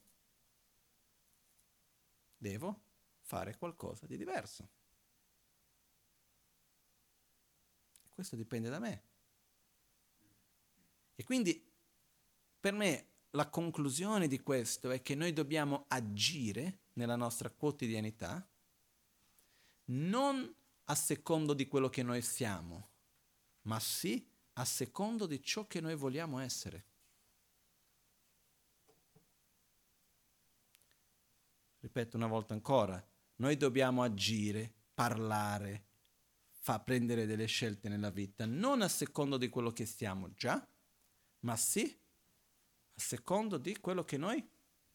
devo 2.36 2.80
fare 3.22 3.56
qualcosa 3.58 4.06
di 4.06 4.16
diverso. 4.16 4.68
Questo 8.08 8.36
dipende 8.36 8.68
da 8.68 8.78
me. 8.78 9.02
E 11.16 11.24
quindi 11.24 11.68
per 12.60 12.72
me 12.72 13.11
la 13.32 13.48
conclusione 13.48 14.28
di 14.28 14.40
questo 14.40 14.90
è 14.90 15.00
che 15.02 15.14
noi 15.14 15.32
dobbiamo 15.32 15.84
agire 15.88 16.80
nella 16.94 17.16
nostra 17.16 17.50
quotidianità 17.50 18.46
non 19.86 20.54
a 20.84 20.94
secondo 20.94 21.54
di 21.54 21.66
quello 21.66 21.88
che 21.88 22.02
noi 22.02 22.22
siamo, 22.22 22.90
ma 23.62 23.78
sì 23.80 24.26
a 24.54 24.64
secondo 24.64 25.26
di 25.26 25.42
ciò 25.42 25.66
che 25.66 25.80
noi 25.80 25.94
vogliamo 25.94 26.38
essere. 26.38 26.86
Ripeto 31.80 32.16
una 32.16 32.26
volta 32.26 32.54
ancora, 32.54 33.02
noi 33.36 33.56
dobbiamo 33.56 34.02
agire, 34.02 34.72
parlare, 34.94 35.86
fa 36.50 36.78
prendere 36.80 37.26
delle 37.26 37.46
scelte 37.46 37.88
nella 37.88 38.10
vita, 38.10 38.44
non 38.44 38.82
a 38.82 38.88
secondo 38.88 39.36
di 39.36 39.48
quello 39.48 39.72
che 39.72 39.86
siamo 39.86 40.32
già, 40.34 40.64
ma 41.40 41.56
sì 41.56 41.98
a 42.94 43.00
secondo 43.00 43.58
di 43.58 43.78
quello 43.78 44.04
che 44.04 44.16
noi 44.16 44.46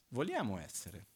vogliamo 0.08 0.58
essere. 0.58 1.06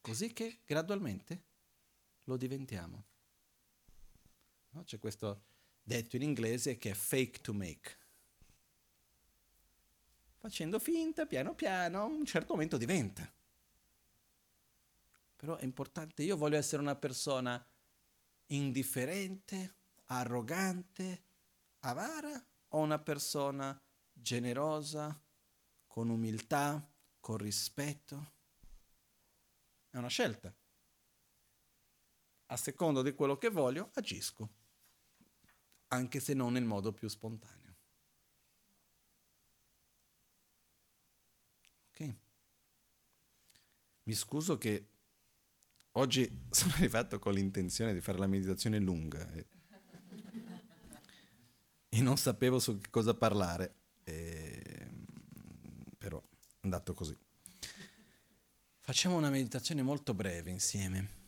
Così 0.00 0.32
che 0.32 0.60
gradualmente 0.64 1.42
lo 2.24 2.36
diventiamo. 2.36 3.04
No? 4.70 4.84
C'è 4.84 4.98
questo 4.98 5.44
detto 5.82 6.16
in 6.16 6.22
inglese 6.22 6.76
che 6.76 6.90
è 6.90 6.94
fake 6.94 7.40
to 7.40 7.52
make. 7.52 7.98
Facendo 10.38 10.78
finta, 10.78 11.26
piano 11.26 11.54
piano, 11.54 12.00
a 12.00 12.04
un 12.04 12.24
certo 12.26 12.52
momento 12.52 12.76
diventa. 12.76 13.32
Però 15.36 15.56
è 15.56 15.64
importante, 15.64 16.22
io 16.22 16.36
voglio 16.36 16.56
essere 16.56 16.82
una 16.82 16.96
persona 16.96 17.64
indifferente, 18.48 19.74
arrogante, 20.06 21.22
avara 21.80 22.42
o 22.74 22.78
una 22.78 22.98
persona 22.98 23.80
generosa, 24.12 25.20
con 25.86 26.08
umiltà, 26.08 26.86
con 27.20 27.36
rispetto? 27.36 28.32
È 29.90 29.96
una 29.96 30.08
scelta. 30.08 30.54
A 32.46 32.56
secondo 32.56 33.02
di 33.02 33.14
quello 33.14 33.36
che 33.36 33.48
voglio, 33.48 33.90
agisco, 33.94 34.48
anche 35.88 36.20
se 36.20 36.34
non 36.34 36.52
nel 36.52 36.64
modo 36.64 36.92
più 36.92 37.08
spontaneo. 37.08 37.76
Ok? 41.88 42.16
Mi 44.04 44.14
scuso 44.14 44.58
che 44.58 44.88
Oggi 45.96 46.46
sono 46.50 46.72
arrivato 46.74 47.18
con 47.18 47.34
l'intenzione 47.34 47.92
di 47.92 48.00
fare 48.00 48.18
la 48.18 48.26
meditazione 48.26 48.78
lunga 48.78 49.30
e, 49.32 49.46
e 51.94 52.02
non 52.02 52.16
sapevo 52.16 52.58
su 52.58 52.80
che 52.80 52.90
cosa 52.90 53.14
parlare, 53.14 53.74
e, 54.02 54.90
però 55.96 56.18
è 56.18 56.58
andato 56.62 56.92
così. 56.92 57.16
Facciamo 58.80 59.16
una 59.16 59.30
meditazione 59.30 59.82
molto 59.82 60.12
breve 60.12 60.50
insieme. 60.50 61.22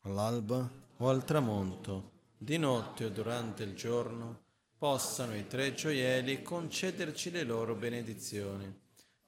All'alba 0.00 0.70
o 0.96 1.08
al 1.10 1.22
tramonto, 1.24 2.12
di 2.38 2.56
notte 2.56 3.04
o 3.04 3.10
durante 3.10 3.62
il 3.62 3.74
giorno, 3.74 4.42
possano 4.78 5.36
i 5.36 5.46
tre 5.46 5.74
gioielli 5.74 6.40
concederci 6.40 7.30
le 7.30 7.42
loro 7.42 7.74
benedizioni 7.74 8.82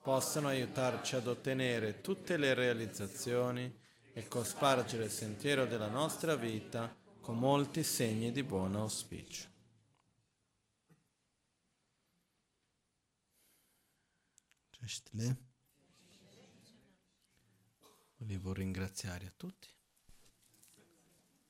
possano 0.07 0.47
aiutarci 0.47 1.17
ad 1.17 1.27
ottenere 1.27 2.01
tutte 2.01 2.37
le 2.37 2.55
realizzazioni 2.55 3.77
e 4.17 4.29
cospargere 4.29 5.05
il 5.05 5.11
sentiero 5.11 5.67
della 5.67 5.91
nostra 5.91 6.37
vita 6.37 6.97
con 7.21 7.39
molti 7.39 7.83
segni 7.83 8.33
di 8.33 8.43
buon 8.43 8.75
auspicio. 8.75 9.47
Volevo 18.17 18.55
ringraziare 18.55 19.27
a 19.27 19.33
tutti. 19.37 19.76